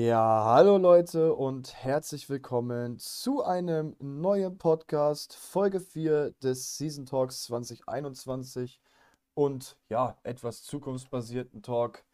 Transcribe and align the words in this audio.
Ja, 0.00 0.44
hallo 0.44 0.78
Leute 0.78 1.34
und 1.34 1.74
herzlich 1.74 2.30
willkommen 2.30 3.00
zu 3.00 3.42
einem 3.42 3.96
neuen 3.98 4.56
Podcast, 4.56 5.34
Folge 5.34 5.80
4 5.80 6.34
des 6.40 6.78
Season 6.78 7.04
Talks 7.04 7.42
2021 7.42 8.80
und 9.34 9.76
ja, 9.88 10.16
etwas 10.22 10.62
zukunftsbasierten 10.62 11.62
Talk. 11.64 12.04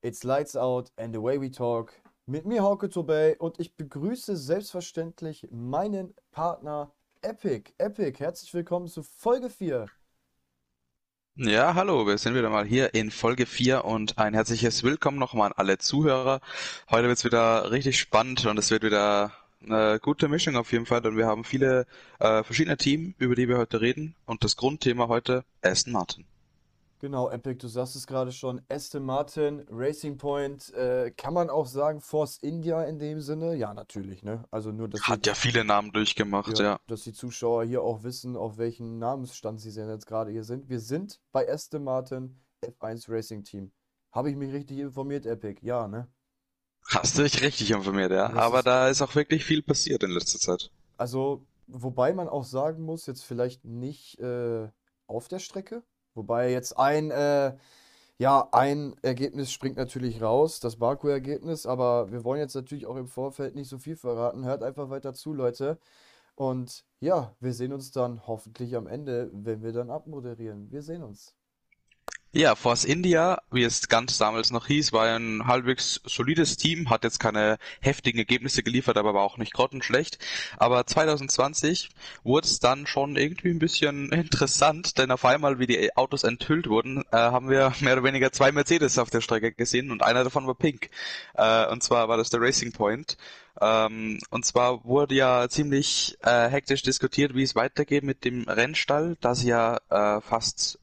It's 0.00 0.24
Lights 0.24 0.56
Out 0.56 0.92
and 0.96 1.14
the 1.14 1.20
Way 1.20 1.42
We 1.42 1.50
Talk 1.50 1.92
mit 2.24 2.46
mir, 2.46 2.62
Hauke 2.62 2.88
Tobey 2.88 3.36
und 3.38 3.60
ich 3.60 3.76
begrüße 3.76 4.34
selbstverständlich 4.38 5.46
meinen 5.50 6.14
Partner 6.30 6.90
Epic. 7.20 7.74
Epic, 7.76 8.18
herzlich 8.18 8.54
willkommen 8.54 8.86
zu 8.86 9.02
Folge 9.02 9.50
4. 9.50 9.90
Ja, 11.36 11.74
hallo, 11.74 12.06
wir 12.06 12.16
sind 12.16 12.36
wieder 12.36 12.48
mal 12.48 12.64
hier 12.64 12.94
in 12.94 13.10
Folge 13.10 13.44
4 13.46 13.84
und 13.84 14.18
ein 14.18 14.34
herzliches 14.34 14.84
Willkommen 14.84 15.18
nochmal 15.18 15.48
an 15.48 15.54
alle 15.56 15.78
Zuhörer. 15.78 16.40
Heute 16.88 17.08
wird's 17.08 17.24
wieder 17.24 17.72
richtig 17.72 17.98
spannend 17.98 18.46
und 18.46 18.56
es 18.56 18.70
wird 18.70 18.84
wieder 18.84 19.32
eine 19.60 19.98
gute 20.00 20.28
Mischung 20.28 20.54
auf 20.54 20.70
jeden 20.70 20.86
Fall, 20.86 21.00
denn 21.00 21.16
wir 21.16 21.26
haben 21.26 21.42
viele 21.42 21.86
äh, 22.20 22.44
verschiedene 22.44 22.76
Themen, 22.76 23.16
über 23.18 23.34
die 23.34 23.48
wir 23.48 23.58
heute 23.58 23.80
reden 23.80 24.14
und 24.26 24.44
das 24.44 24.56
Grundthema 24.56 25.08
heute 25.08 25.44
Aston 25.60 25.92
Martin. 25.92 26.24
Genau, 27.04 27.28
Epic, 27.28 27.58
du 27.58 27.68
sagst 27.68 27.96
es 27.96 28.06
gerade 28.06 28.32
schon, 28.32 28.62
Aston 28.70 29.04
Martin, 29.04 29.66
Racing 29.68 30.16
Point, 30.16 30.72
äh, 30.72 31.10
kann 31.10 31.34
man 31.34 31.50
auch 31.50 31.66
sagen 31.66 32.00
Force 32.00 32.38
India 32.38 32.82
in 32.84 32.98
dem 32.98 33.20
Sinne? 33.20 33.56
Ja, 33.56 33.74
natürlich, 33.74 34.22
ne? 34.22 34.46
Also 34.50 34.72
nur, 34.72 34.88
die, 34.88 34.98
Hat 35.02 35.26
ja 35.26 35.34
viele 35.34 35.66
Namen 35.66 35.92
durchgemacht, 35.92 36.58
ja, 36.58 36.64
ja. 36.64 36.80
dass 36.86 37.02
die 37.02 37.12
Zuschauer 37.12 37.66
hier 37.66 37.82
auch 37.82 38.04
wissen, 38.04 38.38
auf 38.38 38.56
welchen 38.56 38.98
Namensstand 38.98 39.60
sie 39.60 39.70
denn 39.74 39.90
jetzt 39.90 40.06
gerade 40.06 40.30
hier 40.30 40.44
sind. 40.44 40.70
Wir 40.70 40.80
sind 40.80 41.20
bei 41.30 41.46
Aston 41.46 41.84
Martin 41.84 42.40
F1 42.62 43.10
Racing 43.10 43.44
Team. 43.44 43.70
Habe 44.10 44.30
ich 44.30 44.36
mich 44.36 44.54
richtig 44.54 44.78
informiert, 44.78 45.26
Epic? 45.26 45.60
Ja, 45.60 45.86
ne? 45.86 46.08
Hast 46.86 47.18
du 47.18 47.22
dich 47.22 47.42
richtig 47.42 47.70
informiert, 47.70 48.12
ja. 48.12 48.30
Das 48.30 48.38
Aber 48.38 48.58
ist, 48.60 48.66
da 48.66 48.88
ist 48.88 49.02
auch 49.02 49.14
wirklich 49.14 49.44
viel 49.44 49.60
passiert 49.60 50.02
in 50.04 50.10
letzter 50.10 50.38
Zeit. 50.38 50.70
also, 50.96 51.44
wobei 51.66 52.14
man 52.14 52.30
auch 52.30 52.44
sagen 52.44 52.82
muss, 52.82 53.04
jetzt 53.04 53.24
vielleicht 53.24 53.62
nicht 53.66 54.18
äh, 54.20 54.70
auf 55.06 55.28
der 55.28 55.38
Strecke. 55.38 55.82
Wobei 56.14 56.50
jetzt 56.50 56.78
ein, 56.78 57.10
äh, 57.10 57.54
ja, 58.18 58.48
ein 58.52 58.94
Ergebnis 59.02 59.52
springt 59.52 59.76
natürlich 59.76 60.22
raus, 60.22 60.60
das 60.60 60.76
Baku-Ergebnis, 60.76 61.66
aber 61.66 62.12
wir 62.12 62.24
wollen 62.24 62.40
jetzt 62.40 62.54
natürlich 62.54 62.86
auch 62.86 62.96
im 62.96 63.08
Vorfeld 63.08 63.54
nicht 63.54 63.68
so 63.68 63.78
viel 63.78 63.96
verraten. 63.96 64.44
Hört 64.44 64.62
einfach 64.62 64.90
weiter 64.90 65.14
zu, 65.14 65.32
Leute. 65.32 65.78
Und 66.36 66.84
ja, 67.00 67.34
wir 67.40 67.52
sehen 67.52 67.72
uns 67.72 67.92
dann 67.92 68.26
hoffentlich 68.26 68.76
am 68.76 68.86
Ende, 68.86 69.30
wenn 69.32 69.62
wir 69.62 69.72
dann 69.72 69.90
abmoderieren. 69.90 70.70
Wir 70.70 70.82
sehen 70.82 71.02
uns. 71.02 71.34
Ja, 72.36 72.56
Force 72.56 72.84
India, 72.84 73.40
wie 73.52 73.62
es 73.62 73.86
ganz 73.86 74.18
damals 74.18 74.50
noch 74.50 74.66
hieß, 74.66 74.92
war 74.92 75.06
ein 75.06 75.46
halbwegs 75.46 76.00
solides 76.04 76.56
Team, 76.56 76.90
hat 76.90 77.04
jetzt 77.04 77.20
keine 77.20 77.58
heftigen 77.80 78.18
Ergebnisse 78.18 78.64
geliefert, 78.64 78.96
aber 78.96 79.14
war 79.14 79.22
auch 79.22 79.38
nicht 79.38 79.52
grottenschlecht. 79.54 80.18
Aber 80.56 80.84
2020 80.84 81.90
wurde 82.24 82.48
es 82.48 82.58
dann 82.58 82.88
schon 82.88 83.14
irgendwie 83.14 83.50
ein 83.50 83.60
bisschen 83.60 84.08
interessant, 84.12 84.98
denn 84.98 85.12
auf 85.12 85.24
einmal, 85.24 85.60
wie 85.60 85.68
die 85.68 85.96
Autos 85.96 86.24
enthüllt 86.24 86.68
wurden, 86.68 87.04
äh, 87.12 87.16
haben 87.16 87.50
wir 87.50 87.72
mehr 87.80 87.92
oder 87.92 88.02
weniger 88.02 88.32
zwei 88.32 88.50
Mercedes 88.50 88.98
auf 88.98 89.10
der 89.10 89.20
Strecke 89.20 89.52
gesehen 89.52 89.92
und 89.92 90.02
einer 90.02 90.24
davon 90.24 90.48
war 90.48 90.56
pink. 90.56 90.90
Äh, 91.34 91.68
und 91.68 91.84
zwar 91.84 92.08
war 92.08 92.16
das 92.16 92.30
der 92.30 92.40
Racing 92.40 92.72
Point. 92.72 93.16
Ähm, 93.60 94.18
und 94.30 94.44
zwar 94.44 94.84
wurde 94.84 95.14
ja 95.14 95.48
ziemlich 95.48 96.18
äh, 96.24 96.48
hektisch 96.48 96.82
diskutiert, 96.82 97.36
wie 97.36 97.44
es 97.44 97.54
weitergeht 97.54 98.02
mit 98.02 98.24
dem 98.24 98.48
Rennstall, 98.48 99.16
da 99.20 99.36
sie 99.36 99.50
ja 99.50 99.78
äh, 99.88 100.20
fast 100.20 100.80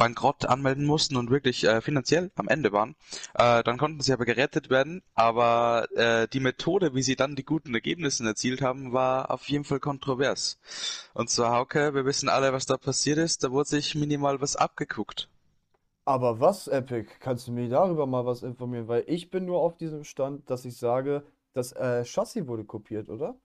Bankrott 0.00 0.46
anmelden 0.46 0.86
mussten 0.86 1.16
und 1.16 1.30
wirklich 1.30 1.64
äh, 1.64 1.82
finanziell 1.82 2.30
am 2.34 2.48
Ende 2.48 2.72
waren. 2.72 2.96
Äh, 3.34 3.62
dann 3.62 3.76
konnten 3.76 4.00
sie 4.00 4.14
aber 4.14 4.24
gerettet 4.24 4.70
werden, 4.70 5.02
aber 5.14 5.88
äh, 5.94 6.26
die 6.26 6.40
Methode, 6.40 6.94
wie 6.94 7.02
sie 7.02 7.16
dann 7.16 7.36
die 7.36 7.44
guten 7.44 7.74
Ergebnisse 7.74 8.24
erzielt 8.24 8.62
haben, 8.62 8.94
war 8.94 9.30
auf 9.30 9.46
jeden 9.50 9.64
Fall 9.64 9.78
kontrovers. 9.78 10.58
Und 11.12 11.28
zwar, 11.28 11.52
Hauke, 11.52 11.92
wir 11.92 12.06
wissen 12.06 12.30
alle, 12.30 12.54
was 12.54 12.64
da 12.64 12.78
passiert 12.78 13.18
ist, 13.18 13.44
da 13.44 13.50
wurde 13.50 13.68
sich 13.68 13.94
minimal 13.94 14.40
was 14.40 14.56
abgeguckt. 14.56 15.28
Aber 16.06 16.40
was, 16.40 16.66
Epic? 16.66 17.10
Kannst 17.20 17.46
du 17.46 17.52
mir 17.52 17.68
darüber 17.68 18.06
mal 18.06 18.24
was 18.24 18.42
informieren? 18.42 18.88
Weil 18.88 19.04
ich 19.06 19.28
bin 19.28 19.44
nur 19.44 19.60
auf 19.60 19.76
diesem 19.76 20.04
Stand, 20.04 20.48
dass 20.48 20.64
ich 20.64 20.78
sage, 20.78 21.24
das 21.52 21.72
äh, 21.72 22.04
Chassis 22.04 22.46
wurde 22.46 22.64
kopiert, 22.64 23.10
oder? 23.10 23.36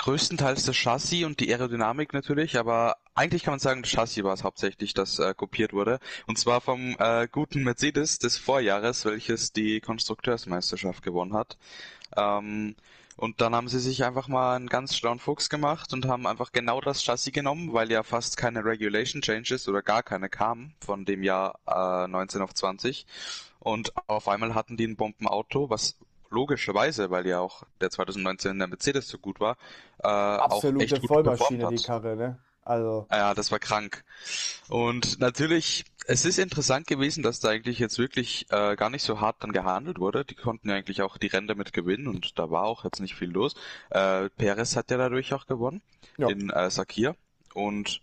Größtenteils 0.00 0.64
das 0.64 0.76
Chassis 0.76 1.26
und 1.26 1.40
die 1.40 1.52
Aerodynamik 1.52 2.14
natürlich, 2.14 2.58
aber 2.58 2.96
eigentlich 3.14 3.42
kann 3.42 3.52
man 3.52 3.58
sagen, 3.58 3.82
das 3.82 3.90
Chassis 3.90 4.24
war 4.24 4.32
es 4.32 4.44
hauptsächlich, 4.44 4.94
das 4.94 5.18
äh, 5.18 5.34
kopiert 5.34 5.74
wurde. 5.74 6.00
Und 6.26 6.38
zwar 6.38 6.62
vom 6.62 6.96
äh, 6.98 7.28
guten 7.30 7.64
Mercedes 7.64 8.18
des 8.18 8.38
Vorjahres, 8.38 9.04
welches 9.04 9.52
die 9.52 9.82
Konstrukteursmeisterschaft 9.82 11.02
gewonnen 11.02 11.34
hat. 11.34 11.58
Ähm, 12.16 12.76
und 13.18 13.42
dann 13.42 13.54
haben 13.54 13.68
sie 13.68 13.78
sich 13.78 14.02
einfach 14.02 14.26
mal 14.26 14.56
einen 14.56 14.68
ganz 14.68 14.96
schlauen 14.96 15.18
Fuchs 15.18 15.50
gemacht 15.50 15.92
und 15.92 16.06
haben 16.06 16.26
einfach 16.26 16.52
genau 16.52 16.80
das 16.80 17.04
Chassis 17.04 17.34
genommen, 17.34 17.74
weil 17.74 17.92
ja 17.92 18.02
fast 18.02 18.38
keine 18.38 18.64
Regulation 18.64 19.20
Changes 19.20 19.68
oder 19.68 19.82
gar 19.82 20.02
keine 20.02 20.30
kamen 20.30 20.72
von 20.80 21.04
dem 21.04 21.22
Jahr 21.22 21.58
äh, 21.66 22.08
19 22.08 22.40
auf 22.40 22.54
20. 22.54 23.04
Und 23.58 23.92
auf 24.08 24.28
einmal 24.28 24.54
hatten 24.54 24.78
die 24.78 24.86
ein 24.86 24.96
Bombenauto, 24.96 25.68
was 25.68 25.96
logischerweise, 26.30 27.10
weil 27.10 27.26
ja 27.26 27.40
auch 27.40 27.64
der 27.80 27.90
2019 27.90 28.58
der 28.58 28.68
Mercedes 28.68 29.08
so 29.08 29.18
gut 29.18 29.40
war, 29.40 29.56
äh, 29.98 30.08
auch 30.08 30.56
Absolute 30.56 30.84
echt 30.84 31.00
gut 31.00 31.08
Vollmaschine, 31.08 31.68
die. 31.70 31.82
Karre, 31.82 32.16
ne? 32.16 32.38
Also, 32.62 33.06
Ja, 33.10 33.34
das 33.34 33.50
war 33.50 33.58
krank. 33.58 34.04
Und 34.68 35.18
natürlich, 35.18 35.84
es 36.06 36.24
ist 36.24 36.38
interessant 36.38 36.86
gewesen, 36.86 37.22
dass 37.22 37.40
da 37.40 37.48
eigentlich 37.48 37.78
jetzt 37.78 37.98
wirklich 37.98 38.46
äh, 38.50 38.76
gar 38.76 38.90
nicht 38.90 39.02
so 39.02 39.20
hart 39.20 39.36
dann 39.40 39.52
gehandelt 39.52 39.98
wurde. 39.98 40.24
Die 40.24 40.34
konnten 40.34 40.68
ja 40.68 40.76
eigentlich 40.76 41.02
auch 41.02 41.16
die 41.16 41.28
Rennen 41.28 41.48
damit 41.48 41.72
gewinnen 41.72 42.06
und 42.06 42.38
da 42.38 42.50
war 42.50 42.64
auch 42.64 42.84
jetzt 42.84 43.00
nicht 43.00 43.16
viel 43.16 43.30
los. 43.30 43.54
Äh, 43.90 44.28
Perez 44.30 44.76
hat 44.76 44.90
ja 44.90 44.98
dadurch 44.98 45.32
auch 45.32 45.46
gewonnen 45.46 45.82
ja. 46.18 46.28
in 46.28 46.50
äh, 46.50 46.70
Sakir. 46.70 47.16
Und 47.54 48.00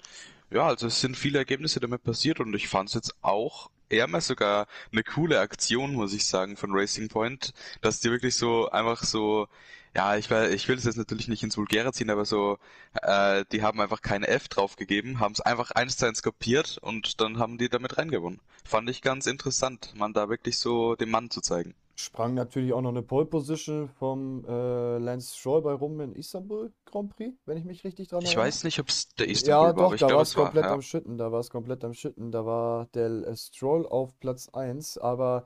ja, 0.50 0.68
also 0.68 0.88
es 0.88 1.00
sind 1.00 1.16
viele 1.16 1.38
Ergebnisse 1.38 1.80
damit 1.80 2.04
passiert 2.04 2.40
und 2.40 2.54
ich 2.54 2.68
fand 2.68 2.90
es 2.90 2.96
jetzt 2.96 3.16
auch 3.22 3.70
mal 4.08 4.22
sogar 4.22 4.68
eine 4.92 5.04
coole 5.04 5.40
Aktion, 5.40 5.94
muss 5.94 6.14
ich 6.14 6.26
sagen, 6.26 6.58
von 6.58 6.72
Racing 6.74 7.10
Point, 7.10 7.54
dass 7.82 8.00
die 8.00 8.12
wirklich 8.12 8.36
so 8.36 8.70
einfach 8.70 9.04
so, 9.04 9.48
ja, 9.96 10.16
ich 10.18 10.30
will, 10.30 10.54
ich 10.54 10.68
will 10.68 10.78
es 10.78 10.84
jetzt 10.86 10.98
natürlich 10.98 11.28
nicht 11.28 11.44
ins 11.44 11.58
Vulgäre 11.58 11.92
ziehen, 11.94 12.10
aber 12.10 12.26
so, 12.26 12.60
äh, 13.02 13.46
die 13.52 13.64
haben 13.64 13.82
einfach 13.82 14.02
kein 14.02 14.24
F 14.24 14.48
draufgegeben, 14.48 15.20
haben 15.20 15.34
es 15.34 15.42
einfach 15.42 15.72
eins 15.72 15.98
zu 15.98 16.06
eins 16.06 16.22
kopiert 16.22 16.78
und 16.80 17.22
dann 17.22 17.40
haben 17.40 17.58
die 17.58 17.70
damit 17.70 17.98
reingewonnen. 17.98 18.42
Fand 18.66 18.90
ich 18.90 19.02
ganz 19.02 19.26
interessant, 19.28 19.94
man 19.96 20.14
da 20.14 20.30
wirklich 20.30 20.58
so 20.60 20.96
den 20.96 21.10
Mann 21.10 21.30
zu 21.30 21.42
zeigen. 21.42 21.74
Sprang 22.00 22.34
natürlich 22.36 22.72
auch 22.74 22.82
noch 22.82 22.92
eine 22.92 23.02
Pole 23.04 23.26
Position 23.26 23.90
vom 23.90 24.46
äh, 24.46 24.98
Lance 25.00 25.36
Stroll 25.38 25.62
bei 25.64 25.74
rum 25.74 26.00
in 26.00 26.14
Istanbul 26.16 26.72
Grand 26.86 27.10
Prix, 27.16 27.36
wenn 27.46 27.58
ich 27.58 27.66
mich 27.66 27.84
richtig 27.84 28.08
dran 28.10 28.24
Ich 28.24 28.26
erinnere. 28.26 28.38
weiß 28.38 28.64
nicht, 28.64 28.80
ob 28.80 28.90
es 28.90 29.10
der 29.16 29.30
Ja, 29.42 29.72
Istanbul 29.72 29.76
war, 29.78 29.90
doch, 29.90 29.94
ich 29.94 30.06
da 30.06 30.12
war 30.14 30.22
glaube, 30.22 30.24
es 30.24 30.36
war, 30.36 30.54
komplett 30.54 30.64
ja. 30.64 30.72
am 30.72 30.82
Schütten, 30.82 31.18
da 31.18 31.32
war 31.32 31.40
es 31.40 31.50
komplett 31.50 31.84
am 31.84 31.94
Schütten, 31.94 32.32
da 32.32 32.46
war 32.46 32.88
der 32.94 33.10
äh, 33.28 33.36
Stroll 33.36 33.86
auf 33.88 34.20
Platz 34.20 34.50
eins. 34.50 34.98
aber 34.98 35.46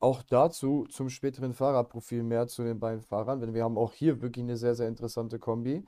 auch 0.00 0.22
dazu 0.22 0.86
zum 0.90 1.10
späteren 1.10 1.54
Fahrerprofil 1.54 2.22
mehr 2.24 2.48
zu 2.48 2.64
den 2.64 2.80
beiden 2.80 3.02
Fahrern, 3.02 3.40
denn 3.40 3.54
wir 3.54 3.64
haben 3.64 3.78
auch 3.78 3.94
hier 3.94 4.22
wirklich 4.22 4.44
eine 4.44 4.56
sehr, 4.56 4.74
sehr 4.76 4.88
interessante 4.88 5.38
Kombi. 5.40 5.84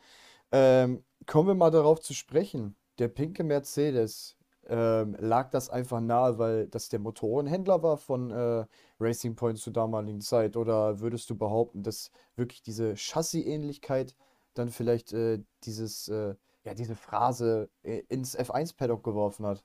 Ähm, 0.53 1.05
kommen 1.27 1.49
wir 1.49 1.55
mal 1.57 1.71
darauf 1.71 2.01
zu 2.01 2.15
sprechen. 2.15 2.77
Der 2.99 3.09
pinke 3.09 3.45
Mercedes, 3.45 4.37
ähm, 4.71 5.17
lag 5.19 5.51
das 5.51 5.69
einfach 5.69 6.01
nahe, 6.01 6.39
weil 6.39 6.69
das 6.69 6.89
der 6.89 7.01
Motorenhändler 7.01 7.83
war 7.83 7.97
von 7.97 8.31
äh, 8.31 8.65
Racing 9.01 9.35
Point 9.37 9.59
zur 9.59 9.73
damaligen 9.73 10.21
Zeit? 10.21 10.57
Oder 10.57 11.01
würdest 11.01 11.29
du 11.31 11.37
behaupten, 11.37 11.83
dass 11.83 12.11
wirklich 12.37 12.63
diese 12.63 12.95
Chassis-Ähnlichkeit 12.97 14.15
dann 14.55 14.71
vielleicht 14.71 15.13
äh, 15.13 15.41
dieses, 15.65 16.09
äh, 16.09 16.35
ja, 16.65 16.75
diese 16.75 16.95
Phrase 16.97 17.69
äh, 17.83 18.03
ins 18.09 18.39
F1-Paddock 18.39 19.03
geworfen 19.03 19.47
hat? 19.47 19.65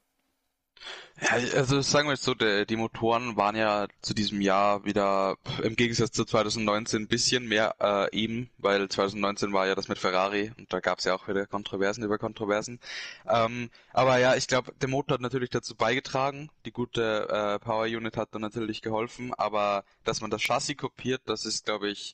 Ja, 1.22 1.31
also 1.58 1.81
sagen 1.81 2.09
wir 2.09 2.13
es 2.13 2.24
so, 2.24 2.34
der, 2.34 2.66
die 2.66 2.75
Motoren 2.75 3.38
waren 3.38 3.56
ja 3.56 3.88
zu 4.02 4.13
diesem 4.13 4.41
Jahr 4.41 4.84
wieder 4.84 5.38
im 5.63 5.75
Gegensatz 5.78 6.11
zu 6.11 6.26
2019 6.26 7.03
ein 7.03 7.08
bisschen 7.08 7.47
mehr 7.47 7.76
äh, 7.79 8.14
eben, 8.16 8.49
weil 8.58 8.90
2019 8.90 9.53
war 9.53 9.66
ja 9.66 9.76
das 9.76 9.88
mit 9.88 9.97
Ferrari 9.97 10.52
und 10.58 10.73
da 10.73 10.82
gab 10.82 10.99
es 10.99 11.05
ja 11.05 11.16
auch 11.16 11.28
wieder 11.29 11.47
Kontroversen 11.47 12.03
über 12.03 12.17
Kontroversen. 12.17 12.79
Ähm, 13.28 13.70
aber 13.94 14.20
ja, 14.20 14.35
ich 14.35 14.47
glaube, 14.47 14.73
der 14.82 14.90
Motor 14.90 15.16
hat 15.16 15.22
natürlich 15.22 15.49
dazu 15.52 15.76
beigetragen, 15.76 16.49
die 16.66 16.72
gute 16.72 17.29
äh, 17.29 17.59
Power 17.59 17.85
Unit 17.85 18.17
hat 18.17 18.35
dann 18.35 18.41
natürlich 18.41 18.82
geholfen, 18.82 19.34
aber 19.34 19.85
dass 20.03 20.20
man 20.20 20.32
das 20.32 20.41
Chassis 20.41 20.76
kopiert, 20.76 21.22
das 21.28 21.46
ist, 21.46 21.66
glaube 21.66 21.90
ich, 21.90 22.14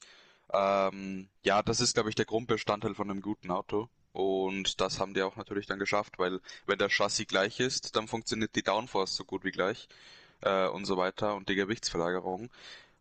ähm, 0.53 1.27
ja, 1.43 1.63
das 1.63 1.81
ist, 1.81 1.95
glaube 1.95 2.09
ich, 2.09 2.15
der 2.15 2.25
Grundbestandteil 2.25 2.93
von 2.93 3.09
einem 3.09 3.21
guten 3.21 3.51
Auto. 3.51 3.89
Und 4.13 4.81
das 4.81 4.99
haben 4.99 5.13
die 5.13 5.21
auch 5.21 5.35
natürlich 5.37 5.67
dann 5.67 5.79
geschafft, 5.79 6.19
weil 6.19 6.39
wenn 6.65 6.77
der 6.77 6.89
Chassis 6.89 7.27
gleich 7.27 7.59
ist, 7.59 7.95
dann 7.95 8.07
funktioniert 8.07 8.55
die 8.55 8.63
Downforce 8.63 9.15
so 9.15 9.23
gut 9.23 9.43
wie 9.45 9.51
gleich 9.51 9.87
äh, 10.41 10.67
und 10.67 10.85
so 10.85 10.97
weiter 10.97 11.35
und 11.35 11.47
die 11.49 11.55
Gewichtsverlagerung. 11.55 12.49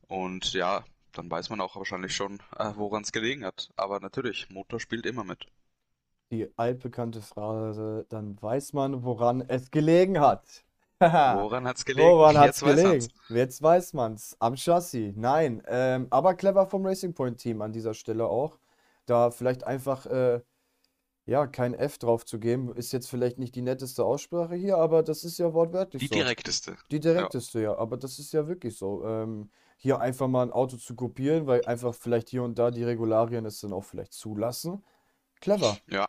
Und 0.09 0.53
ja, 0.53 0.85
dann 1.13 1.31
weiß 1.31 1.51
man 1.51 1.61
auch 1.61 1.77
wahrscheinlich 1.77 2.15
schon, 2.15 2.39
äh, 2.57 2.73
woran 2.77 3.03
es 3.03 3.13
gelegen 3.13 3.45
hat. 3.45 3.71
Aber 3.77 4.01
natürlich, 4.01 4.51
Motor 4.51 4.81
spielt 4.81 5.07
immer 5.07 5.25
mit. 5.25 5.47
Die 6.31 6.49
altbekannte 6.57 7.23
Phrase, 7.23 8.07
dann 8.09 8.41
weiß 8.41 8.73
man, 8.73 9.03
woran 9.03 9.43
es 9.49 9.71
gelegen 9.71 10.21
hat. 10.21 10.65
Woran 11.01 11.67
hat's 11.67 11.87
gelegen? 11.87 12.11
Woran 12.11 12.37
hat's 12.37 12.61
Jetzt 12.61 12.63
weiß 12.63 12.83
man's. 12.83 13.09
gelegen? 13.09 13.41
Jetzt 13.41 13.63
weiß 13.63 13.93
man's. 13.95 14.37
Am 14.39 14.55
Chassis. 14.55 15.15
Nein. 15.17 15.63
Ähm, 15.67 16.07
aber 16.11 16.35
clever 16.35 16.67
vom 16.67 16.85
Racing 16.85 17.15
Point 17.15 17.39
Team 17.39 17.63
an 17.63 17.73
dieser 17.73 17.95
Stelle 17.95 18.27
auch. 18.27 18.59
Da 19.07 19.31
vielleicht 19.31 19.65
einfach, 19.65 20.05
äh, 20.05 20.43
ja, 21.31 21.47
kein 21.47 21.75
F 21.75 21.97
drauf 21.99 22.25
zu 22.27 22.41
geben. 22.41 22.75
Ist 22.75 22.93
jetzt 22.93 23.09
vielleicht 23.09 23.39
nicht 23.39 23.55
die 23.55 23.63
netteste 23.63 24.05
Aussprache 24.05 24.57
hier, 24.57 24.79
aber 24.79 25.05
das 25.05 25.23
ist 25.23 25.39
ja 25.39 25.55
wortwörtlich 25.55 26.01
Die 26.01 26.09
so. 26.09 26.15
direkteste. 26.17 26.77
Die 26.91 26.97
Ja. 26.97 27.01
direkteste, 27.01 27.63
ja. 27.63 27.79
Aber 27.79 27.97
das 27.97 28.19
ist 28.19 28.33
ja 28.33 28.49
wirklich 28.49 28.77
so. 28.77 29.05
Ähm, 29.07 29.49
hier 29.77 30.01
einfach 30.01 30.27
mal 30.27 30.43
ein 30.43 30.51
Auto 30.51 30.77
zu 30.77 30.97
kopieren, 30.97 31.47
weil 31.47 31.65
einfach 31.67 31.95
vielleicht 31.95 32.31
hier 32.31 32.43
und 32.43 32.59
da 32.59 32.73
die 32.73 32.83
Regularien 32.83 33.47
es 33.47 33.61
dann 33.61 33.73
auch 33.73 33.85
vielleicht 33.85 34.13
zulassen. 34.13 34.83
Clever. 35.41 35.79
Ja. 35.89 36.09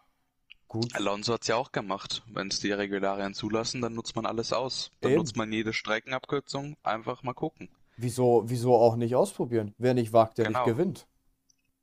Gut. 0.68 0.96
Alonso 0.96 1.34
hat's 1.34 1.46
ja 1.48 1.56
auch 1.56 1.72
gemacht. 1.72 2.24
Wenn 2.34 2.48
es 2.48 2.60
die 2.60 2.72
Regularien 2.72 3.36
zulassen, 3.36 3.80
dann 3.82 3.94
nutzt 3.94 4.16
man 4.16 4.26
alles 4.26 4.52
aus. 4.54 4.90
Dann 5.02 5.12
Eben. 5.12 5.20
nutzt 5.20 5.38
man 5.38 5.52
jede 5.54 5.72
Streckenabkürzung. 5.72 6.78
Einfach 6.82 7.22
mal 7.22 7.34
gucken. 7.34 7.70
Wieso, 7.96 8.44
wieso 8.48 8.76
auch 8.76 8.96
nicht 8.96 9.16
ausprobieren? 9.16 9.76
Wer 9.78 9.94
nicht 9.94 10.14
wagt, 10.14 10.40
der 10.40 10.48
nicht 10.48 10.56
Genau. 10.56 10.66
gewinnt. 10.66 11.06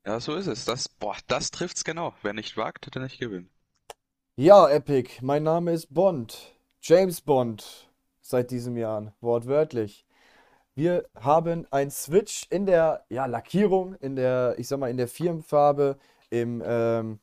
Ja, 0.06 0.20
so 0.20 0.34
ist 0.34 0.46
es. 0.46 0.64
Das, 0.64 0.88
boah, 0.88 1.16
das 1.26 1.50
trifft's 1.50 1.84
genau. 1.84 2.14
Wer 2.22 2.32
nicht 2.32 2.56
wagt, 2.56 2.94
der 2.94 3.02
nicht 3.02 3.18
gewinnt. 3.20 3.50
Ja, 4.36 4.68
Epic, 4.70 5.18
mein 5.22 5.42
Name 5.42 5.72
ist 5.72 5.92
Bond. 5.92 6.54
James 6.80 7.20
Bond. 7.20 7.90
Seit 8.20 8.50
diesem 8.50 8.76
Jahr, 8.76 9.14
wortwörtlich. 9.20 10.06
Wir 10.74 11.08
haben 11.18 11.66
ein 11.72 11.90
Switch 11.90 12.46
in 12.50 12.66
der, 12.66 13.04
ja, 13.08 13.26
Lackierung, 13.26 13.94
in 13.96 14.16
der, 14.16 14.54
ich 14.58 14.68
sag 14.68 14.78
mal, 14.78 14.90
in 14.90 14.96
der 14.96 15.08
Firmenfarbe, 15.08 15.98
im, 16.30 16.62
ähm, 16.64 17.18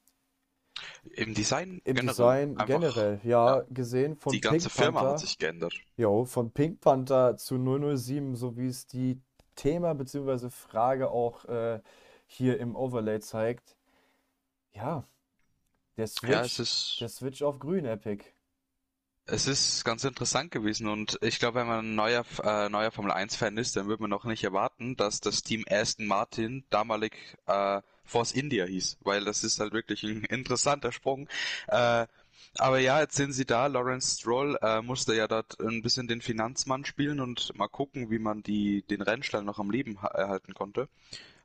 Im 1.14 1.34
Design 1.34 1.82
im 1.86 1.96
generell. 1.96 2.08
Design 2.08 2.58
generell, 2.66 3.22
ja, 3.24 3.60
ja. 3.60 3.66
gesehen 3.70 4.18
von 4.18 4.32
Die 4.34 4.42
ganze 4.42 4.70
Pink 4.70 4.72
Firma 4.72 5.02
hat 5.04 5.08
Panther. 5.12 5.18
sich 5.20 5.38
geändert. 5.38 5.74
Jo, 5.98 6.26
von 6.26 6.52
Pink 6.52 6.82
Panther 6.82 7.38
zu 7.38 7.58
007, 7.58 8.36
so 8.36 8.58
wie 8.58 8.68
es 8.68 8.88
die 8.88 9.22
Thema 9.56 9.94
bzw. 9.96 10.50
Frage 10.50 11.10
auch 11.12 11.46
äh, 11.46 11.80
hier 12.36 12.60
im 12.60 12.76
Overlay 12.76 13.20
zeigt. 13.20 13.78
Ja, 14.74 15.08
der 15.98 16.08
Ja, 16.22 16.42
Switch, 16.42 16.60
ist, 16.60 16.60
der 17.00 17.10
Switch 17.10 17.42
auf 17.44 17.60
grün, 17.60 17.86
Epic. 17.86 18.26
es 19.28 19.48
ist 19.48 19.84
ganz 19.86 20.04
interessant 20.04 20.52
gewesen 20.52 20.88
und 20.88 21.18
ich 21.22 21.40
glaube, 21.40 21.60
wenn 21.60 21.68
man 21.68 21.80
ein 21.86 21.96
neuer, 21.96 22.24
äh, 22.44 22.70
neuer 22.70 22.92
Formel 22.92 23.12
1-Fan 23.12 23.58
ist, 23.58 23.76
dann 23.76 23.88
wird 23.88 24.00
man 24.00 24.10
noch 24.12 24.24
nicht 24.26 24.44
erwarten, 24.44 24.96
dass 24.96 25.20
das 25.20 25.42
Team 25.42 25.64
Aston 25.70 26.06
Martin 26.06 26.64
damalig 26.70 27.14
äh, 27.48 27.82
Force 28.04 28.34
India 28.34 28.66
hieß, 28.66 28.98
weil 29.02 29.26
das 29.26 29.44
ist 29.44 29.60
halt 29.60 29.74
wirklich 29.74 30.04
ein 30.04 30.24
interessanter 30.30 30.92
Sprung. 30.92 31.28
Äh, 31.68 32.06
aber 32.58 32.80
ja, 32.80 33.02
jetzt 33.02 33.16
sind 33.16 33.34
sie 33.34 33.46
da. 33.46 33.66
Lawrence 33.68 34.20
Stroll 34.20 34.58
äh, 34.62 34.82
musste 34.82 35.16
ja 35.16 35.28
dort 35.28 35.60
ein 35.60 35.82
bisschen 35.82 36.08
den 36.08 36.22
Finanzmann 36.22 36.86
spielen 36.86 37.20
und 37.20 37.54
mal 37.58 37.68
gucken, 37.68 38.12
wie 38.12 38.20
man 38.20 38.44
die, 38.44 38.84
den 38.84 39.02
Rennstall 39.02 39.44
noch 39.44 39.58
am 39.60 39.72
Leben 39.72 40.02
ha- 40.04 40.08
erhalten 40.10 40.54
konnte. 40.54 40.88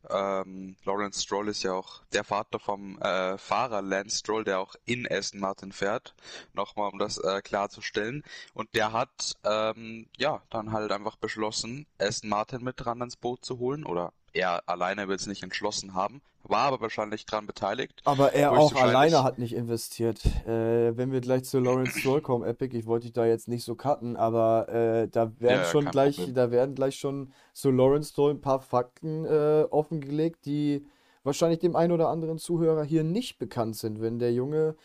Ähm, 0.09 0.77
Lawrence 0.85 1.23
Stroll 1.23 1.49
ist 1.49 1.63
ja 1.63 1.73
auch 1.73 2.03
der 2.13 2.25
Vater 2.25 2.59
vom 2.59 2.99
äh, 3.01 3.37
Fahrer 3.39 3.83
Lance 3.83 4.19
Stroll, 4.19 4.45
der 4.45 4.61
auch 4.61 4.75
in 4.85 5.07
Aston 5.11 5.41
Martin 5.41 5.73
fährt. 5.73 6.15
Nochmal, 6.55 6.91
um 6.91 6.99
das 6.99 7.19
äh, 7.19 7.43
klarzustellen. 7.43 8.23
Und 8.55 8.75
der 8.75 8.93
hat 8.93 9.37
ähm, 9.45 10.09
ja 10.17 10.43
dann 10.51 10.73
halt 10.73 10.93
einfach 10.93 11.17
beschlossen, 11.17 11.87
Aston 11.99 12.31
Martin 12.31 12.65
mit 12.65 12.77
dran 12.79 13.01
ins 13.01 13.17
Boot 13.17 13.45
zu 13.45 13.59
holen. 13.59 13.85
Oder 13.85 14.13
er 14.33 14.69
alleine 14.69 15.09
wird 15.09 15.21
es 15.21 15.27
nicht 15.27 15.43
entschlossen 15.43 15.95
haben, 15.95 16.21
war 16.43 16.61
aber 16.63 16.81
wahrscheinlich 16.81 17.27
dran 17.27 17.47
beteiligt. 17.47 18.01
Aber 18.05 18.33
er 18.33 18.53
auch 18.53 18.75
alleine 18.75 19.23
hat 19.23 19.39
nicht 19.39 19.55
investiert. 19.55 20.25
Äh, 20.47 20.97
wenn 20.97 21.13
wir 21.13 21.21
gleich 21.21 21.45
zu 21.45 21.59
Lawrence 21.61 21.99
Stroll 22.01 22.23
kommen, 22.23 22.45
Epic, 22.45 22.77
ich 22.77 22.87
wollte 22.87 23.07
dich 23.07 23.13
da 23.13 23.27
jetzt 23.27 23.49
nicht 23.49 23.65
so 23.65 23.75
cutten, 23.75 24.17
aber 24.17 24.69
äh, 24.69 25.09
da 25.09 25.33
werden 25.39 25.63
Ja, 25.63 25.65
schon 25.65 25.91
gleich, 25.91 26.17
Problem. 26.17 26.35
da 26.35 26.51
werden 26.51 26.75
gleich 26.75 26.99
schon 26.99 27.33
zu 27.53 27.71
Lawrence 27.71 28.11
Stroll 28.11 28.33
ein 28.33 28.41
paar 28.41 28.61
Fakten 28.61 29.25
äh, 29.25 29.67
offengelegt, 29.71 30.47
die 30.47 30.87
wahrscheinlich 31.23 31.59
dem 31.59 31.77
einen 31.77 31.93
oder 31.93 32.09
anderen 32.09 32.39
Zuhörer 32.39 32.85
hier 32.85 33.05
nicht 33.05 33.39
bekannt 33.39 33.77
sind. 33.77 34.01
Wenn 34.01 34.19
der 34.19 34.33
junge 34.33 34.77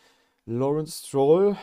Lawrence 0.44 1.06
Stroll 1.06 1.56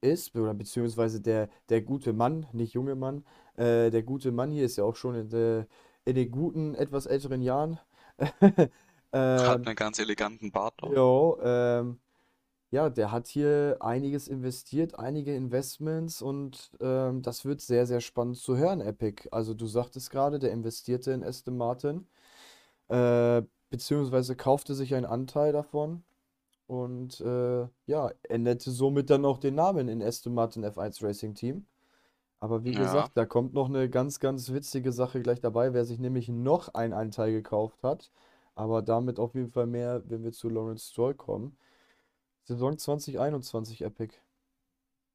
ist, 0.00 0.36
oder 0.36 0.54
beziehungsweise 0.54 1.20
der, 1.20 1.48
der 1.70 1.80
gute 1.80 2.12
Mann, 2.12 2.46
nicht 2.52 2.74
junge 2.74 2.94
Mann, 2.94 3.24
äh, 3.56 3.90
der 3.90 4.02
gute 4.02 4.32
Mann 4.32 4.50
hier 4.50 4.64
ist 4.66 4.76
ja 4.76 4.84
auch 4.84 4.96
schon 4.96 5.14
in, 5.14 5.28
der, 5.30 5.66
in 6.04 6.14
den 6.14 6.30
guten, 6.30 6.74
etwas 6.74 7.06
älteren 7.06 7.42
Jahren. 7.42 7.78
Hat 8.18 8.70
Ähm, 9.16 9.66
einen 9.66 9.76
ganz 9.76 10.00
eleganten 10.00 10.50
Bart 10.50 10.82
noch. 10.82 10.92
Jo, 10.92 11.38
ähm, 11.40 12.00
ja, 12.72 12.90
der 12.90 13.12
hat 13.12 13.28
hier 13.28 13.76
einiges 13.78 14.26
investiert, 14.26 14.98
einige 14.98 15.36
Investments 15.36 16.20
und 16.20 16.72
ähm, 16.80 17.22
das 17.22 17.44
wird 17.44 17.60
sehr, 17.60 17.86
sehr 17.86 18.00
spannend 18.00 18.38
zu 18.38 18.56
hören, 18.56 18.80
Epic. 18.80 19.28
Also 19.30 19.54
du 19.54 19.68
sagtest 19.68 20.10
gerade, 20.10 20.40
der 20.40 20.50
investierte 20.50 21.12
in 21.12 21.22
Aston 21.22 21.56
Martin, 21.56 22.08
äh, 22.88 23.42
beziehungsweise 23.70 24.34
kaufte 24.34 24.74
sich 24.74 24.96
einen 24.96 25.06
Anteil 25.06 25.52
davon 25.52 26.02
und 26.66 27.20
äh, 27.20 27.68
ja, 27.86 28.10
änderte 28.24 28.72
somit 28.72 29.10
dann 29.10 29.24
auch 29.24 29.38
den 29.38 29.54
Namen 29.54 29.88
in 29.88 30.02
Aston 30.02 30.34
Martin 30.34 30.64
F1 30.64 31.04
Racing 31.04 31.34
Team. 31.34 31.66
Aber 32.44 32.64
wie 32.64 32.74
Ja, 32.74 32.76
gesagt, 32.76 33.16
da 33.16 33.26
kommt 33.26 33.54
noch 33.54 33.68
eine 33.68 33.90
ganz, 33.90 34.20
ganz 34.20 34.52
witzige 34.52 34.92
Sache 34.92 35.22
gleich 35.22 35.40
dabei, 35.40 35.74
wer 35.74 35.84
sich 35.84 35.98
nämlich 36.00 36.28
noch 36.28 36.74
einen 36.74 36.92
Anteil 36.94 37.32
gekauft 37.32 37.82
hat. 37.82 38.12
Aber 38.54 38.82
damit 38.82 39.18
auf 39.20 39.34
jeden 39.34 39.50
Fall 39.52 39.66
mehr, 39.66 40.02
wenn 40.08 40.24
wir 40.24 40.32
zu 40.32 40.48
Lawrence 40.50 40.90
Stroll 40.92 41.14
kommen. 41.14 41.56
Saison 42.44 42.78
2021 42.78 43.82
Epic. 43.82 44.16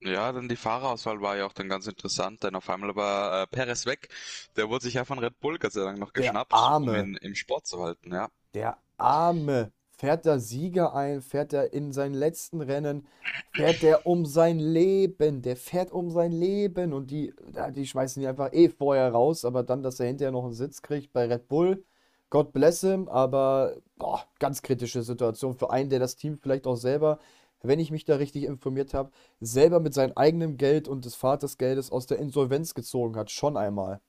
ja, 0.01 0.31
dann 0.31 0.47
die 0.49 0.55
Fahrerauswahl 0.55 1.21
war 1.21 1.37
ja 1.37 1.45
auch 1.45 1.53
dann 1.53 1.69
ganz 1.69 1.87
interessant, 1.87 2.43
denn 2.43 2.55
auf 2.55 2.69
einmal 2.69 2.95
war 2.95 3.43
äh, 3.43 3.47
Perez 3.47 3.85
weg. 3.85 4.09
Der 4.55 4.69
wurde 4.69 4.83
sich 4.85 4.93
ja 4.95 5.05
von 5.05 5.19
Red 5.19 5.39
Bull 5.39 5.57
Gott 5.59 5.73
sei 5.73 5.81
Dank 5.83 5.99
noch 5.99 6.13
Der 6.17 6.33
geschnappt, 6.33 6.61
um 6.81 6.93
Arme, 6.93 6.95
ihn 6.95 7.15
im 7.17 7.35
Sport 7.35 7.67
zu 7.67 7.81
halten, 7.83 8.13
ja. 8.13 8.29
der 8.53 8.77
Arme. 8.97 9.71
Fährt 9.99 10.23
der 10.23 10.39
Sieger 10.39 10.95
ein, 10.95 11.21
fährt 11.21 11.51
er 11.51 11.73
in 11.73 11.91
seinen 11.91 12.13
letzten 12.13 12.61
Rennen, 12.61 13.05
fährt 13.53 13.81
der 13.81 14.07
um 14.07 14.25
sein 14.25 14.57
Leben, 14.57 15.41
der 15.41 15.57
fährt 15.57 15.91
um 15.91 16.09
sein 16.09 16.31
Leben 16.31 16.93
und 16.93 17.11
die, 17.11 17.33
die 17.75 17.85
schmeißen 17.85 18.23
ihn 18.23 18.29
einfach 18.29 18.53
eh 18.53 18.69
vorher 18.69 19.11
raus, 19.11 19.43
aber 19.43 19.61
dann, 19.61 19.83
dass 19.83 19.99
er 19.99 20.07
hinterher 20.07 20.31
noch 20.31 20.45
einen 20.45 20.53
Sitz 20.53 20.81
kriegt 20.81 21.11
bei 21.11 21.25
Red 21.25 21.49
Bull, 21.49 21.83
God 22.29 22.53
bless 22.53 22.79
him, 22.79 23.09
aber 23.09 23.75
boah, 23.97 24.23
ganz 24.39 24.61
kritische 24.61 25.03
Situation 25.03 25.55
für 25.55 25.69
einen, 25.69 25.89
der 25.89 25.99
das 25.99 26.15
Team 26.15 26.37
vielleicht 26.37 26.65
auch 26.65 26.77
selber, 26.77 27.19
wenn 27.61 27.79
ich 27.79 27.91
mich 27.91 28.05
da 28.05 28.15
richtig 28.15 28.45
informiert 28.45 28.93
habe, 28.93 29.11
selber 29.41 29.81
mit 29.81 29.93
seinem 29.93 30.13
eigenen 30.15 30.55
Geld 30.55 30.87
und 30.87 31.03
des 31.03 31.15
Vaters 31.15 31.57
Geldes 31.57 31.91
aus 31.91 32.05
der 32.05 32.19
Insolvenz 32.19 32.73
gezogen 32.73 33.17
hat, 33.17 33.31
schon 33.31 33.57
einmal. 33.57 33.99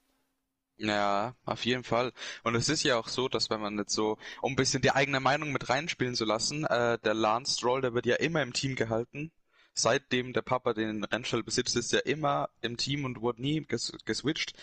Ja, 0.82 1.36
auf 1.44 1.66
jeden 1.66 1.84
Fall. 1.84 2.12
Und 2.42 2.54
es 2.54 2.68
ist 2.70 2.82
ja 2.84 2.96
auch 2.98 3.08
so, 3.08 3.28
dass 3.28 3.50
wenn 3.50 3.60
man 3.60 3.76
jetzt 3.78 3.92
so, 3.94 4.16
um 4.40 4.52
ein 4.52 4.56
bisschen 4.56 4.80
die 4.80 4.92
eigene 4.92 5.20
Meinung 5.20 5.52
mit 5.52 5.68
reinspielen 5.68 6.14
zu 6.14 6.24
lassen, 6.24 6.64
äh, 6.64 6.98
der 7.04 7.12
Lance 7.14 7.54
Stroll, 7.58 7.82
der 7.82 7.92
wird 7.92 8.06
ja 8.06 8.16
immer 8.16 8.40
im 8.42 8.54
Team 8.54 8.76
gehalten. 8.76 9.30
Seitdem 9.74 10.32
der 10.32 10.40
Papa 10.42 10.72
den 10.72 11.04
Rennstall 11.04 11.42
besitzt, 11.42 11.76
ist 11.76 11.92
er 11.92 12.06
immer 12.06 12.48
im 12.62 12.76
Team 12.78 13.04
und 13.04 13.20
wurde 13.20 13.42
nie 13.42 13.60
ges 13.66 13.92
geswitcht. 14.06 14.54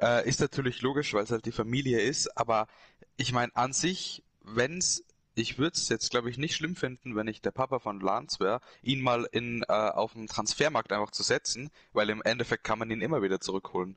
Äh, 0.00 0.28
ist 0.28 0.40
natürlich 0.40 0.82
logisch, 0.82 1.14
weil 1.14 1.24
es 1.24 1.30
halt 1.30 1.46
die 1.46 1.52
Familie 1.52 2.00
ist, 2.00 2.36
aber 2.36 2.68
ich 3.16 3.32
meine 3.32 3.54
an 3.56 3.72
sich, 3.72 4.22
wenn's, 4.42 5.04
ich 5.34 5.58
würde 5.58 5.74
es 5.76 5.88
jetzt 5.88 6.10
glaube 6.10 6.28
ich 6.30 6.36
nicht 6.38 6.54
schlimm 6.54 6.76
finden, 6.76 7.16
wenn 7.16 7.28
ich 7.28 7.40
der 7.40 7.50
Papa 7.52 7.78
von 7.78 8.00
Lance 8.00 8.40
wäre, 8.40 8.60
ihn 8.82 9.00
mal 9.00 9.26
in 9.32 9.62
äh, 9.68 9.72
auf 9.72 10.12
dem 10.12 10.26
Transfermarkt 10.26 10.92
einfach 10.92 11.10
zu 11.12 11.22
setzen, 11.22 11.70
weil 11.94 12.10
im 12.10 12.22
Endeffekt 12.22 12.64
kann 12.64 12.78
man 12.78 12.90
ihn 12.90 13.00
immer 13.00 13.22
wieder 13.22 13.40
zurückholen. 13.40 13.96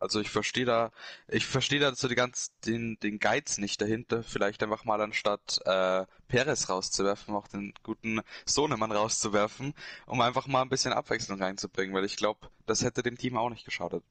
Also 0.00 0.20
ich 0.20 0.30
verstehe 0.30 0.64
da, 0.64 0.92
ich 1.28 1.46
verstehe 1.46 1.78
da 1.78 1.94
so 1.94 2.08
die 2.08 2.14
ganz, 2.14 2.52
den, 2.66 2.98
den 3.00 3.18
Geiz 3.18 3.58
nicht 3.58 3.80
dahinter, 3.80 4.22
vielleicht 4.22 4.62
einfach 4.62 4.84
mal 4.84 5.00
anstatt 5.00 5.60
äh, 5.66 6.06
Perez 6.26 6.70
rauszuwerfen, 6.70 7.34
auch 7.34 7.48
den 7.48 7.74
guten 7.82 8.20
Sohnemann 8.46 8.92
rauszuwerfen, 8.92 9.74
um 10.06 10.20
einfach 10.22 10.46
mal 10.46 10.62
ein 10.62 10.70
bisschen 10.70 10.92
Abwechslung 10.94 11.40
reinzubringen, 11.42 11.94
weil 11.94 12.06
ich 12.06 12.16
glaube, 12.16 12.48
das 12.66 12.82
hätte 12.82 13.02
dem 13.02 13.18
Team 13.18 13.36
auch 13.36 13.50
nicht 13.50 13.66
geschadet. 13.66 14.02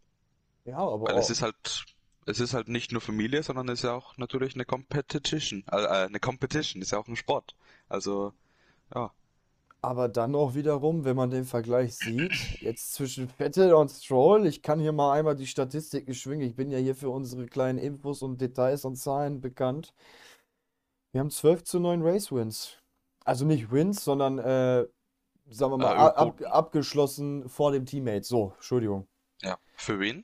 Ja, 0.66 0.78
aber 0.78 1.08
Weil 1.08 1.18
es 1.18 1.30
ist 1.32 1.42
halt, 1.42 1.86
es 2.26 2.40
ist 2.40 2.54
halt 2.54 2.68
nicht 2.68 2.92
nur 2.92 3.02
Familie, 3.02 3.42
sondern 3.44 3.68
es 3.70 3.80
ist 3.80 3.84
ja 3.84 3.94
auch 3.94 4.18
natürlich 4.18 4.54
eine 4.56 4.66
Competition, 4.66 5.64
äh, 5.72 5.78
äh, 5.78 6.06
eine 6.06 6.20
Competition, 6.20 6.82
ist 6.82 6.92
ja 6.92 7.00
auch 7.00 7.08
ein 7.08 7.16
Sport. 7.16 7.56
Also, 7.88 8.34
ja. 8.94 9.12
Aber 9.82 10.10
dann 10.10 10.36
auch 10.36 10.56
wiederum, 10.56 11.06
wenn 11.06 11.16
man 11.16 11.30
den 11.30 11.46
Vergleich 11.46 11.96
sieht, 11.96 12.34
jetzt 12.62 12.94
zwischen 12.94 13.30
Vettel 13.30 13.74
und 13.74 13.90
Stroll, 13.90 14.46
ich 14.46 14.62
kann 14.62 14.80
hier 14.80 14.92
mal 14.92 15.14
einmal 15.14 15.36
die 15.38 15.48
Statistiken 15.48 16.14
schwingen. 16.14 16.46
Ich 16.46 16.56
bin 16.56 16.70
ja 16.70 16.78
hier 16.78 16.96
für 16.96 17.10
unsere 17.10 17.46
kleinen 17.46 17.80
Infos 17.80 18.22
und 18.22 18.42
Details 18.42 18.84
und 18.84 18.98
Zahlen 18.98 19.40
bekannt. 19.40 19.94
Wir 21.12 21.22
haben 21.22 21.32
12 21.32 21.64
zu 21.64 21.80
9 21.80 22.02
Race 22.02 22.32
Wins. 22.32 22.78
Also 23.24 23.46
nicht 23.46 23.72
Wins, 23.72 24.04
sondern, 24.04 24.38
äh, 24.40 24.86
sagen 25.50 25.72
wir 25.72 25.78
mal, 25.78 25.96
Äh, 25.96 25.98
ab, 25.98 26.42
abgeschlossen 26.46 27.48
vor 27.48 27.72
dem 27.72 27.86
Teammate. 27.86 28.24
So, 28.24 28.52
Entschuldigung. 28.56 29.08
Ja. 29.42 29.58
Für 29.76 30.00
wen? 30.00 30.24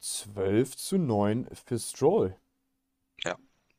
12 0.00 0.76
zu 0.76 0.98
9 0.98 1.48
für 1.52 1.78
Stroll. 1.78 2.36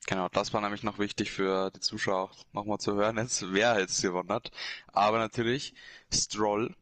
Genau, 0.08 0.27
das 0.29 0.53
war 0.53 0.62
nämlich 0.62 0.84
noch 0.84 1.00
wichtig 1.00 1.31
für 1.31 1.72
die 1.72 1.79
Zuschauer 1.79 2.29
auch 2.31 2.43
nochmal 2.53 2.79
zu 2.79 2.96
hören, 2.96 3.17
jetzt, 3.17 3.51
wer 3.53 3.79
jetzt 3.79 4.01
gewonnen 4.01 4.29
hat. 4.31 4.51
Aber 4.88 5.20
natürlich, 5.20 5.74
Stroll, 6.13 6.75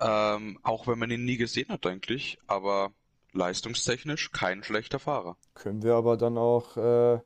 Ähm, 0.00 0.58
auch 0.62 0.86
wenn 0.88 0.98
man 1.00 1.10
ihn 1.10 1.24
nie 1.24 1.38
gesehen 1.38 1.70
hat 1.70 1.86
eigentlich, 1.86 2.38
aber 2.48 2.92
leistungstechnisch 3.32 4.32
kein 4.32 4.64
schlechter 4.64 4.98
Fahrer. 5.00 5.38
Können 5.54 5.82
wir 5.82 5.94
aber 5.94 6.16
dann 6.16 6.38
auch 6.38 6.76
äh, 6.76 7.20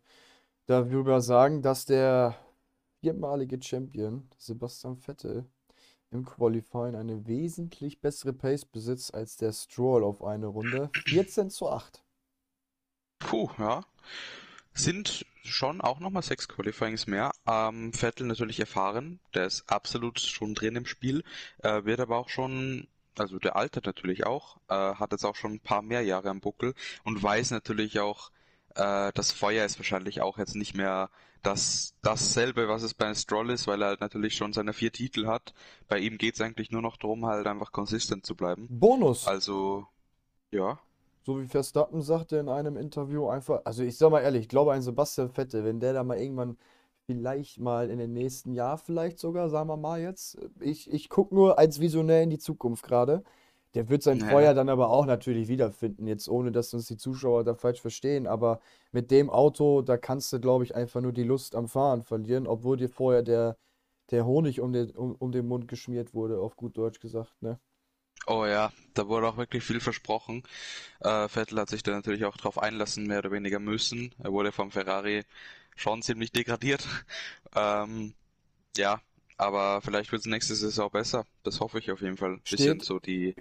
darüber 0.67 1.21
sagen, 1.23 1.63
dass 1.63 1.87
der 1.87 2.37
viermalige 3.01 3.63
Champion 3.63 4.31
Sebastian 4.39 4.99
Vettel 4.99 5.51
im 6.11 6.25
Qualifying 6.25 6.97
eine 6.97 7.27
wesentlich 7.27 8.01
bessere 8.01 8.33
Pace 8.35 8.65
besitzt 8.67 9.15
als 9.15 9.37
der 9.39 9.53
Stroll 9.53 10.05
auf 10.05 10.23
eine 10.25 10.47
Runde. 10.49 10.93
14 11.07 11.51
zu 11.51 11.71
8. 11.71 12.05
Puh, 13.21 13.49
ja. 13.59 13.85
Sind 14.75 15.27
schon 15.45 15.81
auch 15.81 16.01
nochmal 16.01 16.23
sechs 16.23 16.49
Qualifyings 16.49 17.07
mehr. 17.07 17.31
Ähm, 17.47 17.93
Vettel 17.93 18.27
natürlich 18.27 18.61
erfahren, 18.61 19.21
der 19.35 19.47
ist 19.47 19.71
absolut 19.71 20.21
schon 20.21 20.55
drin 20.55 20.77
im 20.77 20.87
Spiel, 20.87 21.25
äh, 21.63 21.85
wird 21.85 22.01
aber 22.01 22.19
auch 22.19 22.29
schon, 22.29 22.89
also 23.17 23.39
der 23.39 23.57
altert 23.57 23.87
natürlich 23.87 24.27
auch, 24.27 24.59
äh, 24.69 24.75
hat 24.75 25.13
jetzt 25.13 25.25
auch 25.25 25.37
schon 25.37 25.55
ein 25.55 25.61
paar 25.61 25.83
mehr 25.83 26.03
Jahre 26.03 26.31
am 26.31 26.41
Buckel 26.41 26.75
und 27.05 27.23
weiß 27.23 27.51
natürlich 27.51 28.01
auch, 28.01 28.31
äh, 28.75 29.13
das 29.15 29.33
Feuer 29.33 29.65
ist 29.65 29.79
wahrscheinlich 29.79 30.21
auch 30.21 30.39
jetzt 30.39 30.55
nicht 30.55 30.75
mehr 30.75 31.11
das 31.43 31.95
dasselbe, 32.03 32.69
was 32.69 32.83
es 32.83 32.95
bei 32.95 33.15
Stroll 33.15 33.51
ist, 33.51 33.67
weil 33.67 33.83
er 33.83 33.89
halt 33.89 34.01
natürlich 34.01 34.35
schon 34.35 34.53
seine 34.53 34.73
vier 34.73 34.93
Titel 34.93 35.27
hat. 35.27 35.55
Bei 35.89 35.99
ihm 35.99 36.19
geht's 36.19 36.41
eigentlich 36.41 36.71
nur 36.71 36.83
noch 36.83 36.97
darum, 36.97 37.27
halt 37.27 37.47
einfach 37.47 37.73
konsistent 37.73 38.27
zu 38.27 38.35
bleiben. 38.35 38.67
Bonus. 38.69 39.27
Also, 39.27 39.87
ja. 40.51 40.81
So 41.29 41.39
wie 41.43 41.47
Verstappen 41.47 42.01
sagte 42.01 42.39
in 42.39 42.49
einem 42.49 42.79
Interview 42.79 43.29
einfach, 43.29 43.61
also 43.67 43.83
ich 43.83 43.99
sag 43.99 44.11
mal 44.11 44.21
ehrlich, 44.23 44.43
ich 44.45 44.49
glaube 44.49 44.73
ein 44.73 44.81
Sebastian 44.81 45.29
Vettel, 45.29 45.63
wenn 45.63 45.79
der 45.79 45.93
da 45.93 46.03
mal 46.03 46.17
irgendwann 46.19 46.57
vielleicht 47.07 47.61
mal 47.61 47.91
in 47.91 47.99
den 47.99 48.15
nächsten 48.15 48.55
Jahr 48.55 48.79
vielleicht 48.79 49.19
sogar, 49.19 49.51
sagen 49.51 49.69
wir 49.69 49.77
mal 49.77 50.01
jetzt, 50.01 50.39
ich, 50.59 50.91
ich 50.91 51.11
gucke 51.11 51.35
nur 51.35 51.59
als 51.59 51.81
Visionär 51.81 52.23
in 52.23 52.31
die 52.31 52.39
Zukunft 52.39 52.83
gerade, 52.85 53.25
der 53.75 53.91
wird 53.91 54.03
sein 54.03 54.21
Ja. 54.21 54.27
Feuer 54.27 54.55
dann 54.55 54.71
aber 54.71 54.89
auch 54.89 55.05
natürlich 55.05 55.49
wiederfinden, 55.49 56.07
jetzt 56.07 56.31
ohne 56.31 56.51
dass 56.51 56.73
uns 56.73 56.87
die 56.87 56.97
Zuschauer 56.97 57.45
da 57.45 57.55
falsch 57.55 57.83
verstehen, 57.83 58.27
aber 58.27 58.61
mit 58.93 59.11
dem 59.11 59.29
Auto, 59.29 59.83
da 59.83 59.99
kannst 59.99 60.33
du, 60.33 60.41
glaube 60.41 60.65
ich, 60.65 60.75
einfach 60.75 61.03
nur 61.03 61.13
die 61.13 61.25
Lust 61.25 61.55
am 61.55 61.69
Fahren 61.69 62.03
verlieren, 62.03 62.47
obwohl 62.47 62.79
dir 62.79 62.89
vorher 62.89 63.23
der, 63.23 63.59
der 64.11 64.25
Honig 64.25 64.63
um 64.63 64.73
den, 64.73 64.93
um, 64.97 65.15
um 65.17 65.31
den 65.33 65.47
Mund 65.47 65.69
geschmiert 65.69 66.15
wurde, 66.15 66.41
auf 66.41 66.57
gut 66.57 66.79
Deutsch 66.79 67.01
gesagt, 67.01 67.43
ne? 67.43 67.61
Oh 68.27 68.45
ja, 68.47 68.73
da 68.95 69.09
wurde 69.09 69.27
auch 69.29 69.37
wirklich 69.39 69.65
viel 69.65 69.81
versprochen. 69.81 70.43
Äh, 71.01 71.29
Vettel 71.29 71.61
hat 71.61 71.71
sich 71.71 71.83
da 71.83 71.93
natürlich 71.93 72.25
auch 72.27 72.37
drauf 72.37 72.59
einlassen, 72.59 73.07
mehr 73.07 73.19
oder 73.21 73.33
weniger 73.33 73.59
müssen. 73.61 74.15
Er 74.19 74.33
wurde 74.33 74.53
vom 74.53 74.71
Ferrari 74.73 75.25
schon 75.77 76.03
ziemlich 76.03 76.33
degradiert. 76.33 76.87
Ähm, 77.57 78.15
ja, 78.77 79.01
aber 79.39 79.83
vielleicht 79.83 80.13
wird 80.13 80.21
es 80.23 80.27
nächste 80.27 80.55
Saison 80.57 80.91
besser. 80.91 81.27
Das 81.45 81.61
hoffe 81.61 81.79
ich 81.81 81.91
auf 81.93 82.03
jeden 82.03 82.17
Fall. 82.19 82.41
Bisschen 82.51 82.81
Steht, 82.81 82.83
so 82.83 82.99
die, 83.01 83.35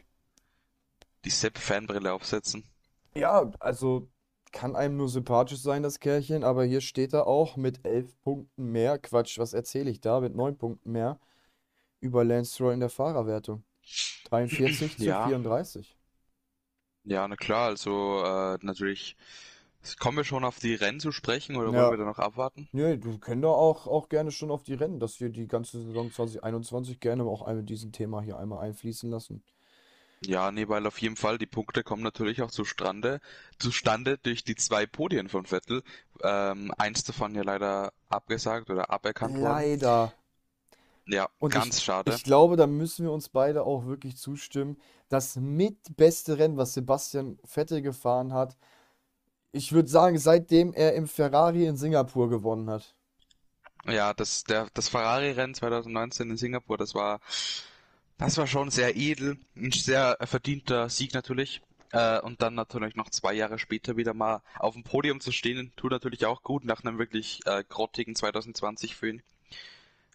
die 1.26 1.30
Sepp-Fanbrille 1.30 2.12
aufsetzen. 2.12 2.64
ja, 3.16 3.52
also 3.60 4.10
kann 4.52 4.76
einem 4.76 4.98
nur 4.98 5.10
sympathisch 5.10 5.60
sein, 5.62 5.84
das 5.84 6.00
Kerlchen, 6.00 6.44
aber 6.44 6.64
hier 6.66 6.82
steht 6.82 7.14
er 7.14 7.28
auch 7.28 7.58
mit 7.58 7.86
elf 7.86 8.18
Punkten 8.22 8.72
mehr, 8.72 8.98
Quatsch, 9.00 9.38
was 9.40 9.54
erzähle 9.54 9.90
ich 9.90 10.00
da, 10.02 10.20
mit 10.22 10.36
neun 10.36 10.58
Punkten 10.58 10.92
mehr 10.92 11.20
über 12.02 12.24
Lance 12.26 12.54
Stroll 12.56 12.74
in 12.76 12.82
der 12.82 12.90
Fahrerwertung. 12.92 13.64
43 14.26 14.98
zu 15.00 15.14
Ja, 15.14 15.16
34. 15.16 15.98
ja, 17.04 17.28
na 17.28 17.36
klar, 17.36 17.68
also 17.70 18.24
äh, 18.24 18.58
natürlich 18.62 19.16
kommen 20.00 20.18
wir 20.18 20.24
schon 20.26 20.46
auf 20.46 20.60
die 20.60 20.76
Rennen 20.76 21.00
zu 21.00 21.12
sprechen 21.12 21.56
oder 21.58 21.76
wollen 21.76 21.90
wir 21.90 21.98
Ja. 21.98 21.98
da 21.98 22.06
noch 22.06 22.20
abwarten? 22.20 22.70
Nee, 22.74 22.98
du 22.98 23.20
können 23.20 23.42
da 23.44 23.50
auch, 23.50 23.88
auch 23.88 24.10
gerne 24.10 24.32
schon 24.32 24.52
auf 24.52 24.64
die 24.64 24.76
Rennen, 24.76 25.00
dass 25.00 25.20
wir 25.22 25.30
die 25.30 25.48
ganze 25.48 25.82
Saison 25.84 26.12
2021 26.12 27.00
gerne 27.02 27.24
auch 27.26 27.42
einmal 27.44 27.64
diesen 27.66 27.92
Thema 27.94 28.22
hier 28.22 28.38
einmal 28.40 28.60
einfließen 28.66 29.10
lassen. 29.12 29.44
Ja, 30.22 30.52
nee, 30.52 30.68
weil 30.68 30.86
auf 30.88 31.00
jeden 31.02 31.16
Fall 31.16 31.38
die 31.40 31.46
Punkte 31.48 31.84
kommen 31.84 32.02
natürlich 32.04 32.42
auch 32.42 32.50
zustande, 32.52 33.20
zustande 33.60 34.18
durch 34.20 34.44
die 34.44 34.56
zwei 34.56 34.86
Podien 34.88 35.30
von 35.30 35.46
Vettel. 35.46 35.84
Ähm, 36.24 36.72
eins 36.78 37.04
davon 37.04 37.36
ja 37.36 37.44
leider 37.44 37.94
abgesagt 38.10 38.70
oder 38.70 38.90
aberkannt 38.92 39.40
worden. 39.40 39.68
Leider. 39.68 40.14
Ja, 41.08 41.30
Und 41.40 41.56
ich, 41.56 41.56
ganz 41.56 41.82
schade. 41.82 42.12
ich 42.14 42.24
glaube, 42.24 42.58
da 42.58 42.68
müssen 42.68 43.06
wir 43.06 43.12
uns 43.12 43.30
beide 43.30 43.64
auch 43.64 43.86
wirklich 43.86 44.18
zustimmen. 44.18 44.78
Das 45.10 45.38
mit 45.38 45.96
beste 45.96 46.38
Rennen, 46.38 46.58
was 46.58 46.74
Sebastian 46.74 47.40
Vettel 47.46 47.82
gefahren 47.82 48.34
hat, 48.34 48.58
ich 49.52 49.72
würde 49.72 49.90
sagen, 49.90 50.20
seitdem 50.20 50.74
er 50.74 50.94
im 50.96 51.08
Ferrari 51.08 51.66
in 51.66 51.78
Singapur 51.78 52.30
gewonnen 52.30 52.70
hat. 52.70 52.94
Ja, 53.86 54.14
das, 54.14 54.44
der, 54.44 54.68
das 54.74 54.90
Ferrari-Rennen 54.90 55.54
2019 55.54 56.30
in 56.32 56.38
Singapur, 56.38 56.78
das 56.78 56.94
war, 56.94 57.22
das 58.18 58.38
war 58.38 58.48
schon 58.48 58.70
sehr 58.70 58.96
edel, 58.98 59.38
ein 59.56 59.72
sehr 59.72 60.18
verdienter 60.22 60.90
Sieg 60.90 61.14
natürlich. 61.14 61.62
Äh, 61.92 62.20
und 62.20 62.42
dann 62.42 62.54
natürlich 62.56 62.96
noch 62.96 63.10
zwei 63.10 63.34
Jahre 63.34 63.60
später 63.60 63.96
wieder 63.96 64.14
mal 64.14 64.42
auf 64.60 64.74
dem 64.74 64.84
Podium 64.84 65.22
zu 65.22 65.32
stehen, 65.32 65.72
tut 65.78 65.92
natürlich 65.92 66.26
auch 66.26 66.44
gut 66.44 66.66
nach 66.66 66.84
einem 66.84 66.98
wirklich 67.00 67.40
äh, 67.46 67.64
grottigen 67.70 68.14
2020 68.16 68.96
für 68.98 69.10
ihn. 69.10 69.24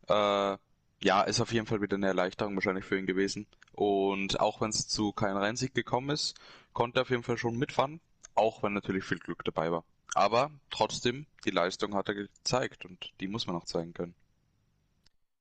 Äh, 0.09 0.59
ja, 1.02 1.23
ist 1.23 1.40
auf 1.40 1.52
jeden 1.52 1.66
Fall 1.66 1.80
wieder 1.80 1.97
eine 1.97 2.06
Erleichterung 2.06 2.54
wahrscheinlich 2.54 2.85
für 2.85 2.99
ihn 2.99 3.06
gewesen. 3.06 3.47
Und 3.73 4.40
auch 4.40 4.61
wenn 4.61 4.71
es 4.71 4.88
zu 4.88 5.12
keinem 5.12 5.38
Rennsieg 5.38 5.75
gekommen 5.75 6.11
ist, 6.11 6.35
konnte 6.73 7.00
er 7.00 7.02
auf 7.02 7.11
jeden 7.11 7.23
Fall 7.23 7.38
schon 7.38 7.59
mitfahren, 7.59 8.00
auch 8.35 8.62
wenn 8.62 8.73
natürlich 8.73 9.04
viel 9.04 9.18
Glück 9.18 9.44
dabei 9.44 9.73
war. 9.73 9.85
Aber 10.14 10.50
trotzdem, 10.71 11.26
die 11.44 11.50
Leistung 11.50 11.94
hat 11.94 12.09
er 12.09 12.14
gezeigt 12.14 12.85
und 12.85 13.12
die 13.21 13.28
muss 13.28 13.47
man 13.47 13.56
auch 13.56 13.64
zeigen 13.64 13.94
können. 13.94 14.14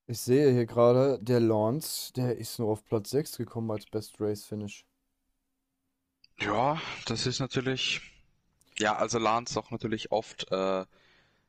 Ich 0.08 0.20
sehe 0.20 0.52
hier 0.52 0.66
gerade, 0.66 1.20
der 1.22 1.40
Lance, 1.40 2.12
der 2.14 2.38
ist 2.38 2.60
nur 2.60 2.70
auf 2.70 2.84
Platz 2.86 3.12
6 3.12 3.38
gekommen 3.38 3.72
als 3.72 3.86
Best 3.86 4.16
Race 4.20 4.44
Finish. 4.44 4.86
Ja, 6.40 6.82
das 7.06 7.28
ist 7.28 7.40
natürlich, 7.40 8.02
ja, 8.78 8.96
also 8.96 9.20
Lance 9.20 9.60
auch 9.60 9.70
natürlich 9.70 10.12
oft 10.12 10.52
äh, 10.52 10.86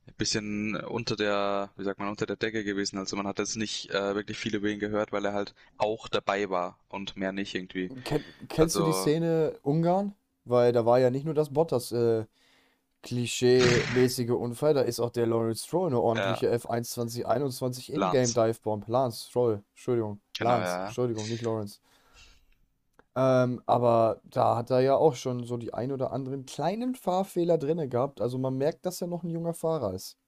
ein 0.07 0.15
bisschen 0.17 0.77
unter 0.77 1.17
der, 1.17 1.71
wie 1.77 1.85
sagt 1.85 1.99
man, 1.99 2.09
unter 2.09 2.27
der 2.27 2.37
Decke 2.37 2.65
gewesen. 2.65 2.99
Also 2.99 3.17
man 3.17 3.27
hat 3.27 3.39
jetzt 3.39 3.57
nicht 3.57 3.91
äh, 3.91 4.15
wirklich 4.15 4.39
viel 4.39 4.55
über 4.55 4.69
ihn 4.69 4.79
gehört, 4.79 5.13
weil 5.13 5.25
er 5.25 5.33
halt 5.33 5.55
auch 5.79 6.09
dabei 6.09 6.51
war 6.51 6.79
und 6.89 7.17
mehr 7.17 7.33
nicht 7.33 7.55
irgendwie. 7.55 7.89
Ken, 8.05 8.25
kennst 8.49 8.77
du 8.77 8.81
die 8.81 8.87
Also, 8.87 9.01
Szene 9.03 9.59
Ungarn? 9.63 10.15
Weil 10.45 10.73
da 10.73 10.85
war 10.85 10.99
ja 10.99 11.11
nicht 11.11 11.25
nur 11.25 11.35
das 11.35 11.51
Bottas 11.51 11.93
äh, 11.93 12.25
klischee-mäßige 13.03 14.31
Unfall, 14.31 14.75
da 14.75 14.81
ist 14.83 15.01
auch 15.01 15.11
der 15.11 15.27
Lawrence 15.27 15.65
Stroll 15.67 15.89
eine 15.89 15.97
ja, 15.97 16.03
ordentliche 16.03 16.53
F1 16.53 16.85
2021 16.85 17.93
Ingame 17.93 18.13
Lance. 18.15 18.35
Divebomb. 18.35 18.89
Lance 18.89 19.29
Stroll, 19.29 19.63
Entschuldigung. 19.71 20.21
Genau, 20.37 20.51
Lance, 20.51 20.71
ja. 20.71 20.85
Entschuldigung, 20.87 21.29
nicht 21.29 21.43
Lawrence. 21.43 21.81
Ähm, 23.16 23.62
aber 23.66 24.21
da 24.25 24.57
hat 24.57 24.71
er 24.71 24.81
ja 24.81 24.97
auch 24.97 25.14
schon 25.16 25.45
so 25.45 25.57
die 25.59 25.75
ein 25.75 25.92
oder 25.92 26.12
anderen 26.12 26.47
kleinen 26.47 26.95
Fahrfehler 26.95 27.59
drinne 27.59 27.88
gehabt. 27.88 28.21
Also 28.21 28.38
man 28.38 28.57
merkt, 28.57 28.87
dass 28.87 29.00
er 29.02 29.09
noch 29.09 29.23
ein 29.23 29.31
junger 29.31 29.54
Fahrer 29.54 29.95
ist. 29.95 30.19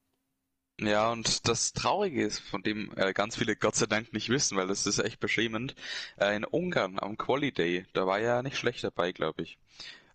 Ja, 0.80 1.12
und 1.12 1.46
das 1.48 1.72
Traurige 1.72 2.24
ist, 2.24 2.40
von 2.40 2.62
dem 2.62 2.92
äh, 2.96 3.12
ganz 3.12 3.36
viele 3.36 3.54
Gott 3.56 3.76
sei 3.76 3.86
Dank 3.86 4.12
nicht 4.12 4.28
wissen, 4.28 4.56
weil 4.56 4.66
das 4.66 4.86
ist 4.86 4.98
echt 4.98 5.20
beschämend, 5.20 5.74
äh, 6.18 6.34
in 6.36 6.44
Ungarn 6.44 6.98
am 6.98 7.16
Quali 7.16 7.52
Day, 7.52 7.86
da 7.92 8.06
war 8.06 8.18
er 8.18 8.42
nicht 8.42 8.56
schlecht 8.56 8.82
dabei, 8.82 9.12
glaube 9.12 9.42
ich. 9.42 9.58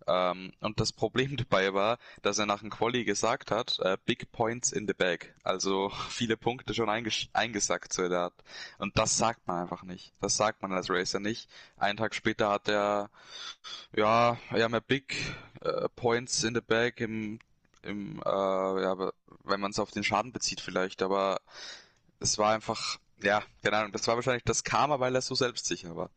Ähm, 0.10 0.52
und 0.60 0.80
das 0.80 0.92
Problem 0.92 1.38
dabei 1.38 1.74
war, 1.74 2.00
dass 2.24 2.40
er 2.40 2.46
nach 2.46 2.62
dem 2.62 2.72
Quali 2.72 3.04
gesagt 3.04 3.52
hat, 3.52 3.78
äh, 3.80 3.98
Big 4.06 4.32
Points 4.32 4.72
in 4.72 4.88
the 4.88 4.94
bag. 4.94 5.36
Also 5.44 5.92
viele 6.10 6.36
Punkte 6.36 6.74
schon 6.74 6.90
einges 6.90 7.28
eingesackt, 7.34 7.98
in 8.00 8.10
der 8.10 8.20
Art. 8.20 8.34
Und 8.80 8.98
das 8.98 9.18
sagt 9.18 9.48
man 9.48 9.62
einfach 9.62 9.84
nicht. 9.84 10.14
Das 10.20 10.36
sagt 10.38 10.62
man 10.62 10.74
als 10.74 10.90
Racer 10.90 11.20
nicht. 11.20 11.50
Einen 11.78 11.98
Tag 11.98 12.16
später 12.16 12.50
hat 12.50 12.68
er, 12.68 13.10
ja, 13.96 14.38
ja 14.56 14.68
Big 14.80 15.16
äh, 15.62 15.88
Points 15.96 16.44
in 16.44 16.56
the 16.56 16.62
bag 16.62 16.94
im, 16.98 17.40
im, 17.84 18.22
äh, 18.26 18.82
ja, 18.82 19.12
wenn 19.44 19.60
man 19.60 19.72
es 19.72 19.80
auf 19.80 19.92
den 19.92 20.04
Schaden 20.04 20.32
bezieht 20.32 20.62
vielleicht, 20.62 21.02
aber 21.02 21.42
es 22.20 22.38
war 22.38 22.54
einfach, 22.54 22.98
ja, 23.22 23.44
keine 23.64 23.78
Ahnung, 23.78 23.92
das 23.92 24.08
war 24.08 24.16
wahrscheinlich 24.16 24.44
das 24.44 24.64
Karma, 24.64 25.00
weil 25.00 25.16
er 25.16 25.22
so 25.22 25.36
selbstsicher 25.36 25.96
war. 25.96 26.10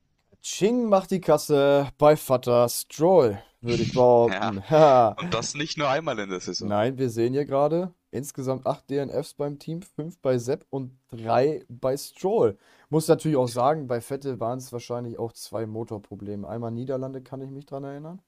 Ching 0.43 0.89
macht 0.89 1.11
die 1.13 1.21
Kasse 1.21 1.93
bei 1.99 2.17
Vater 2.17 2.69
Stroll, 2.69 3.43
würde 3.63 3.83
ich 3.83 3.89
Ja, 3.95 3.95
behaupten. 3.95 4.71
Ha. 4.71 5.09
und 5.21 5.33
das 5.35 5.55
nicht 5.55 5.79
nur 5.79 5.89
einmal 5.89 6.19
in 6.19 6.31
der 6.31 6.41
Saison. 6.41 6.69
Nein, 6.69 6.99
wir 6.99 7.11
sehen 7.11 7.33
hier 7.33 7.45
gerade 7.45 7.95
insgesamt 8.11 8.67
8 8.67 8.91
DNFs 8.91 9.35
beim 9.35 9.59
Team, 9.59 9.83
5 9.83 10.19
bei 10.21 10.37
Sepp 10.39 10.67
und 10.71 10.99
3 11.09 11.65
bei 11.69 11.97
Stroll. 11.97 12.59
Muss 12.91 13.09
natürlich 13.09 13.39
auch 13.39 13.49
sagen, 13.49 13.87
bei 13.87 14.01
Vettel 14.03 14.39
waren 14.39 14.59
es 14.59 14.71
wahrscheinlich 14.73 15.19
auch 15.19 15.33
zwei 15.33 15.65
Motorprobleme. 15.67 16.47
Einmal 16.47 16.71
Niederlande, 16.73 17.23
kann 17.23 17.41
ich 17.41 17.51
mich 17.51 17.65
dran 17.65 17.85
erinnern. 17.85 18.21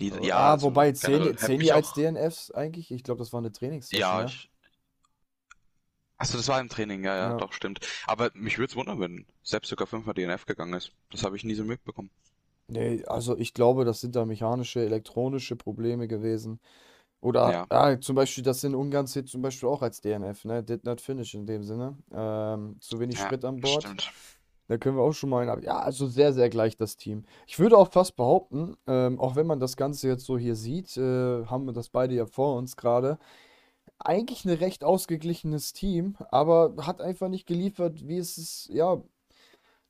Die- 0.00 0.12
Oh, 0.12 0.24
Ja, 0.24 0.36
Ah, 0.38 0.52
also 0.52 0.66
wobei, 0.68 0.92
zählen 0.92 1.22
hätte 1.22 1.36
zählen 1.36 1.60
die 1.60 1.72
als 1.72 1.88
auch, 1.88 1.94
DNFs 1.94 2.50
eigentlich? 2.50 2.90
Ich 2.90 3.02
glaube, 3.04 3.18
das 3.18 3.32
war 3.32 3.38
eine 3.38 3.52
Trainingssession, 3.52 4.00
ja, 4.00 4.20
ne? 4.20 4.26
ich, 4.26 4.50
achso, 6.16 6.36
das 6.36 6.48
war 6.48 6.60
im 6.60 6.68
Training, 6.68 7.04
ja, 7.04 7.14
ja, 7.16 7.30
Ja. 7.30 7.36
doch, 7.36 7.52
stimmt. 7.52 7.80
Aber 8.06 8.30
mich 8.34 8.58
würde 8.58 8.70
es 8.70 8.76
wundern, 8.76 9.00
wenn 9.00 9.26
selbst 9.42 9.68
sogar 9.68 9.86
fünfmal 9.86 10.14
DNF 10.14 10.46
gegangen 10.46 10.74
ist. 10.74 10.92
Das 11.10 11.22
habe 11.24 11.36
ich 11.36 11.44
nie 11.44 11.54
so 11.54 11.64
mitbekommen. 11.64 12.10
Nee, 12.68 13.02
also 13.06 13.36
ich 13.36 13.54
glaube, 13.54 13.84
das 13.84 14.00
sind 14.00 14.14
da 14.14 14.24
mechanische, 14.24 14.80
elektronische 14.80 15.56
Probleme 15.56 16.06
gewesen. 16.06 16.60
Oder 17.20 17.50
Ja, 17.50 17.66
ah, 17.70 18.00
zum 18.00 18.14
Beispiel, 18.14 18.44
das 18.44 18.62
in 18.62 18.74
Ungarn 18.74 19.06
zählt 19.06 19.28
zum 19.28 19.42
Beispiel 19.42 19.68
auch 19.68 19.82
als 19.82 20.00
DNF, 20.00 20.44
ne? 20.44 20.62
Did 20.62 20.84
not 20.84 21.00
finish 21.00 21.34
in 21.34 21.46
dem 21.46 21.64
Sinne. 21.64 21.96
Ähm, 22.12 22.76
zu 22.80 23.00
wenig 23.00 23.18
ja, 23.18 23.24
Sprit 23.24 23.44
an 23.44 23.60
Bord. 23.60 23.82
stimmt. 23.82 24.12
Da 24.68 24.76
können 24.76 24.96
wir 24.96 25.02
auch 25.02 25.12
schon 25.12 25.30
mal 25.30 25.48
einen, 25.48 25.62
ja, 25.62 25.78
also 25.78 26.06
sehr, 26.06 26.34
sehr 26.34 26.50
gleich 26.50 26.76
das 26.76 26.96
Team. 26.96 27.24
Ich 27.46 27.58
würde 27.58 27.78
auch 27.78 27.90
fast 27.90 28.16
behaupten, 28.16 28.76
ähm, 28.86 29.18
auch 29.18 29.34
wenn 29.34 29.46
man 29.46 29.60
das 29.60 29.78
Ganze 29.78 30.08
jetzt 30.08 30.26
so 30.26 30.36
hier 30.36 30.56
sieht, 30.56 30.94
äh, 30.98 31.46
haben 31.46 31.64
wir 31.64 31.72
das 31.72 31.88
beide 31.88 32.14
ja 32.14 32.26
vor 32.26 32.56
uns 32.56 32.76
gerade. 32.76 33.18
Eigentlich 33.98 34.44
ein 34.44 34.50
recht 34.50 34.84
ausgeglichenes 34.84 35.72
Team, 35.72 36.16
aber 36.30 36.74
hat 36.82 37.00
einfach 37.00 37.28
nicht 37.28 37.46
geliefert, 37.46 38.06
wie 38.06 38.18
es 38.18 38.36
ist, 38.36 38.68
ja, 38.70 39.02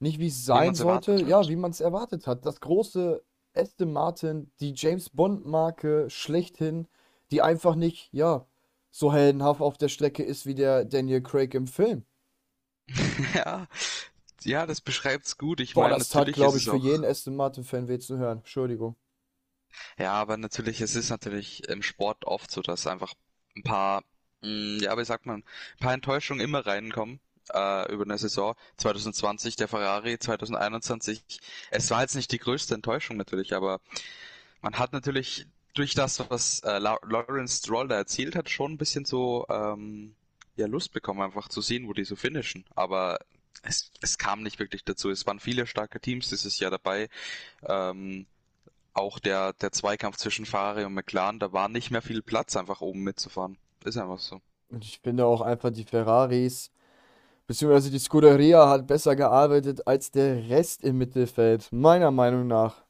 nicht 0.00 0.18
wie 0.18 0.28
es 0.28 0.44
Wie 0.50 0.66
sein 0.66 0.74
es 0.74 0.78
sollte, 0.78 1.22
ja, 1.22 1.48
wie 1.48 1.56
man 1.56 1.70
es 1.70 1.80
erwartet 1.80 2.26
hat. 2.26 2.46
Das 2.46 2.60
große 2.60 3.22
Aston 3.54 3.92
Martin, 3.92 4.50
die 4.60 4.72
James 4.76 5.10
Bond-Marke 5.10 6.08
schlechthin, 6.10 6.88
die 7.30 7.42
einfach 7.42 7.74
nicht, 7.74 8.08
ja, 8.12 8.46
so 8.90 9.12
heldenhaft 9.12 9.60
auf 9.60 9.78
der 9.78 9.88
Strecke 9.88 10.22
ist 10.22 10.46
wie 10.46 10.54
der 10.54 10.84
Daniel 10.84 11.22
Craig 11.22 11.54
im 11.54 11.66
Film. 11.66 12.04
Ja, 13.34 13.66
ja, 14.44 14.66
das 14.66 14.80
beschreibt's 14.80 15.38
gut. 15.38 15.60
Ich 15.60 15.74
Boah, 15.74 15.88
meine, 15.88 15.98
das 15.98 16.08
tat, 16.10 16.30
glaube 16.34 16.58
ich, 16.58 16.64
es 16.64 16.68
für 16.68 16.76
jeden 16.76 17.04
auch, 17.04 17.06
Aston 17.06 17.34
Martin-Fan 17.36 17.88
weh 17.88 17.98
zu 17.98 18.18
hören. 18.18 18.38
Entschuldigung. 18.40 18.96
ja, 19.98 20.12
aber 20.12 20.36
natürlich, 20.36 20.80
es 20.80 20.94
ist 20.96 21.10
natürlich 21.10 21.68
im 21.68 21.82
Sport 21.82 22.24
oft 22.24 22.50
so, 22.50 22.62
dass 22.62 22.86
einfach 22.86 23.14
ein 23.56 23.62
paar, 23.62 24.02
mh, 24.42 24.82
ja, 24.82 24.96
wie 24.98 25.04
sagt 25.04 25.26
man, 25.26 25.40
ein 25.40 25.78
paar 25.80 25.94
Enttäuschungen 25.94 26.42
immer 26.44 26.66
reinkommen. 26.66 27.20
Äh, 27.52 27.92
über 27.92 28.04
eine 28.04 28.18
Saison 28.18 28.54
2020 28.76 29.56
der 29.56 29.68
Ferrari, 29.68 30.18
2021. 30.18 31.22
Es 31.70 31.90
war 31.90 32.02
jetzt 32.02 32.16
nicht 32.16 32.32
die 32.32 32.38
größte 32.38 32.74
Enttäuschung 32.74 33.16
natürlich, 33.16 33.54
aber 33.54 33.80
man 34.60 34.78
hat 34.78 34.92
natürlich 34.92 35.46
durch 35.74 35.94
das, 35.94 36.28
was 36.30 36.60
äh, 36.60 36.78
La 36.78 36.98
Lawrence 37.02 37.58
Stroll 37.58 37.88
da 37.88 37.96
erzielt 37.96 38.34
hat, 38.34 38.50
schon 38.50 38.72
ein 38.72 38.78
bisschen 38.78 39.04
so 39.04 39.46
ähm, 39.48 40.14
ja 40.56 40.66
Lust 40.66 40.92
bekommen, 40.92 41.22
einfach 41.22 41.48
zu 41.48 41.60
sehen, 41.60 41.88
wo 41.88 41.92
die 41.92 42.04
so 42.04 42.16
finishen. 42.16 42.64
Aber 42.74 43.18
es, 43.62 43.90
es 44.00 44.18
kam 44.18 44.42
nicht 44.42 44.58
wirklich 44.58 44.84
dazu. 44.84 45.10
Es 45.10 45.26
waren 45.26 45.40
viele 45.40 45.66
starke 45.66 46.00
Teams 46.00 46.28
dieses 46.28 46.58
Jahr 46.58 46.70
dabei. 46.70 47.08
Ähm, 47.62 48.26
auch 48.92 49.18
der, 49.18 49.52
der 49.52 49.72
Zweikampf 49.72 50.16
zwischen 50.16 50.44
Ferrari 50.44 50.84
und 50.84 50.94
McLaren, 50.94 51.38
da 51.38 51.52
war 51.52 51.68
nicht 51.68 51.90
mehr 51.90 52.02
viel 52.02 52.22
Platz, 52.22 52.56
einfach 52.56 52.80
oben 52.80 53.04
mitzufahren. 53.04 53.56
Ist 53.84 53.96
einfach 53.96 54.18
so. 54.18 54.40
Und 54.70 54.84
ich 54.84 55.00
finde 55.00 55.24
auch 55.24 55.40
einfach, 55.40 55.70
die 55.70 55.84
Ferraris, 55.84 56.70
beziehungsweise 57.48 57.90
die 57.90 57.98
Scuderia 57.98 58.68
hat 58.68 58.86
besser 58.86 59.16
gearbeitet 59.16 59.88
als 59.88 60.12
der 60.12 60.48
Rest 60.48 60.84
im 60.84 60.98
Mittelfeld. 60.98 61.72
Meiner 61.72 62.12
Meinung 62.12 62.46
nach. 62.46 62.84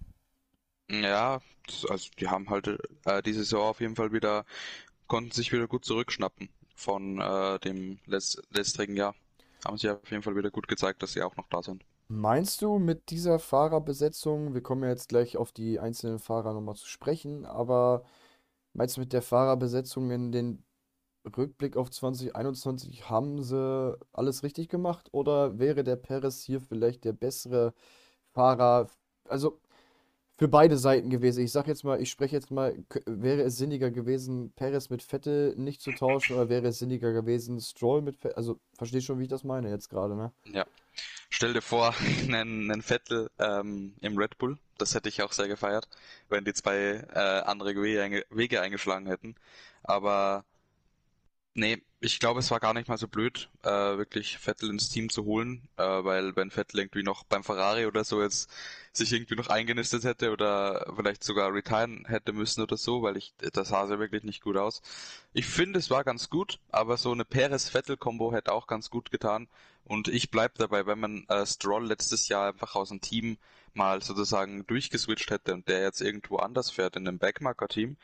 Ja, 0.91 1.41
also 1.89 2.11
die 2.19 2.29
haben 2.29 2.51
halt 2.51 2.67
äh, 3.05 3.23
diese 3.23 3.41
Saison 3.41 3.69
auf 3.69 3.81
jeden 3.81 3.97
Fall 3.97 4.13
wieder, 4.13 4.45
konnten 5.07 5.31
sich 5.31 5.53
wieder 5.53 5.69
gut 5.69 5.85
zurückschnappen 5.85 6.51
von 6.75 7.21
äh, 7.21 7.59
dem 7.61 7.99
letz 8.07 8.41
letztrigen 8.51 8.97
Jahr. 8.97 9.15
Haben 9.65 9.79
sie 9.79 9.91
auf 9.91 10.11
jeden 10.11 10.23
Fall 10.23 10.37
wieder 10.37 10.51
gut 10.51 10.69
gezeigt, 10.69 11.03
dass 11.03 11.13
sie 11.13 11.23
auch 11.23 11.37
noch 11.37 11.49
da 11.49 11.63
sind. 11.63 11.85
Meinst 12.09 12.63
du 12.63 12.79
mit 12.79 13.11
dieser 13.11 13.39
Fahrerbesetzung, 13.39 14.55
wir 14.55 14.63
kommen 14.63 14.83
ja 14.83 14.89
jetzt 14.89 15.11
gleich 15.11 15.37
auf 15.37 15.53
die 15.53 15.79
einzelnen 15.79 16.19
Fahrer 16.19 16.55
nochmal 16.55 16.77
zu 16.77 16.87
sprechen, 16.87 17.45
aber 17.45 18.03
meinst 18.73 18.97
du 18.97 19.01
mit 19.01 19.13
der 19.13 19.21
Fahrerbesetzung 19.21 20.11
in 20.11 20.33
den 20.33 20.65
Rückblick 21.25 21.77
auf 21.77 21.91
2021, 21.91 23.11
haben 23.11 23.43
sie 23.43 23.99
alles 24.13 24.43
richtig 24.43 24.69
gemacht 24.69 25.09
oder 25.13 25.59
wäre 25.59 25.85
der 25.85 25.97
Perez 25.97 26.43
hier 26.43 26.61
vielleicht 26.61 27.05
der 27.05 27.13
bessere 27.13 27.75
Fahrer? 28.33 28.89
Also 29.29 29.61
für 30.39 30.49
beide 30.49 30.79
Seiten 30.79 31.11
gewesen. 31.11 31.45
Ich 31.45 31.51
sag 31.51 31.67
jetzt 31.67 31.83
mal, 31.83 32.01
ich 32.01 32.11
spreche 32.11 32.37
jetzt 32.37 32.53
mal, 32.53 32.77
wäre 33.07 33.43
es 33.43 33.59
sinniger 33.59 33.91
gewesen, 33.91 34.53
Perez 34.53 34.89
mit 34.89 35.03
Vettel 35.03 35.55
nicht 35.57 35.83
zu 35.83 35.91
tauschen 35.91 36.37
oder 36.37 36.49
wäre 36.49 36.69
es 36.69 36.79
sinniger 36.79 37.13
gewesen, 37.13 37.61
Stroll 37.61 38.03
mit 38.03 38.17
Vettel? 38.17 38.37
Also, 38.37 38.61
verstehst 38.77 39.07
schon, 39.07 39.19
wie 39.19 39.25
ich 39.25 39.29
das 39.29 39.43
meine 39.43 39.69
jetzt 39.69 39.91
gerade, 39.91 40.15
ne? 40.15 40.33
Ja. 40.53 40.65
Stell 41.29 41.53
dir 41.53 41.61
vor, 41.61 41.93
einen, 42.29 42.71
einen 42.71 42.83
Vettel 42.83 43.31
ähm, 43.41 43.95
im 44.01 44.17
Red 44.17 44.39
Bull, 44.39 44.59
das 44.79 44.95
hätte 44.95 45.09
ich 45.09 45.23
auch 45.23 45.33
sehr 45.33 45.49
gefeiert, 45.49 45.89
wenn 46.29 46.45
die 46.45 46.55
zwei 46.55 47.05
äh, 47.13 47.19
andere 47.19 47.75
Wege, 47.75 48.25
Wege 48.31 48.61
eingeschlagen 48.61 49.07
hätten. 49.09 49.35
Aber 49.83 50.45
Nee, 51.55 51.83
ich 52.01 52.21
glaube, 52.21 52.39
es 52.39 52.51
war 52.53 52.61
gar 52.61 52.73
nicht 52.73 52.89
mal 52.89 52.99
so 52.99 53.09
blöd, 53.09 53.51
äh, 53.63 53.69
wirklich 53.69 54.39
Vettel 54.39 54.71
ins 54.71 54.91
Team 54.91 55.09
zu 55.11 55.25
holen, 55.25 55.69
äh, 55.77 55.83
weil 55.83 56.37
wenn 56.37 56.51
Vettel 56.53 56.79
irgendwie 56.79 57.03
noch 57.03 57.25
beim 57.25 57.43
Ferrari 57.43 57.87
oder 57.87 58.05
so 58.05 58.23
jetzt 58.23 58.49
sich 58.93 59.13
irgendwie 59.13 59.35
noch 59.35 59.49
eingenistet 59.49 60.05
hätte 60.05 60.31
oder 60.31 60.87
vielleicht 60.95 61.25
sogar 61.25 61.53
retiren 61.53 62.05
hätte 62.07 62.33
müssen 62.33 62.63
oder 62.63 62.77
so, 62.77 63.03
weil 63.03 63.17
ich, 63.17 63.35
das 63.39 63.69
sah 63.71 63.89
ja 63.89 63.99
wirklich 63.99 64.23
nicht 64.23 64.41
gut 64.41 64.57
aus. 64.57 64.83
Ich 65.33 65.47
finde, 65.47 65.81
es 65.81 65.91
war 65.91 66.05
ganz 66.05 66.31
gut, 66.31 66.61
aber 66.71 66.97
so 66.97 67.11
eine 67.13 67.25
Perez-Vettel-Kombo 67.25 68.33
hätte 68.33 68.53
auch 68.53 68.69
ganz 68.69 68.89
gut 68.89 69.11
getan. 69.11 69.49
Und 69.85 70.07
ich 70.09 70.31
bleib 70.31 70.55
dabei, 70.59 70.87
wenn 70.87 71.01
man 71.01 71.25
äh, 71.29 71.45
Stroll 71.47 71.87
letztes 71.87 72.29
Jahr 72.29 72.49
einfach 72.49 72.77
aus 72.77 72.91
dem 72.91 73.01
Team 73.01 73.37
mal 73.75 74.01
sozusagen 74.03 74.65
durchgeswitcht 74.67 75.31
hätte 75.31 75.55
und 75.55 75.67
der 75.69 75.83
jetzt 75.83 76.01
irgendwo 76.03 76.37
anders 76.37 76.71
fährt 76.71 76.95
in 76.97 77.09
einem 77.09 77.19
Backmarker-Team, 77.19 77.97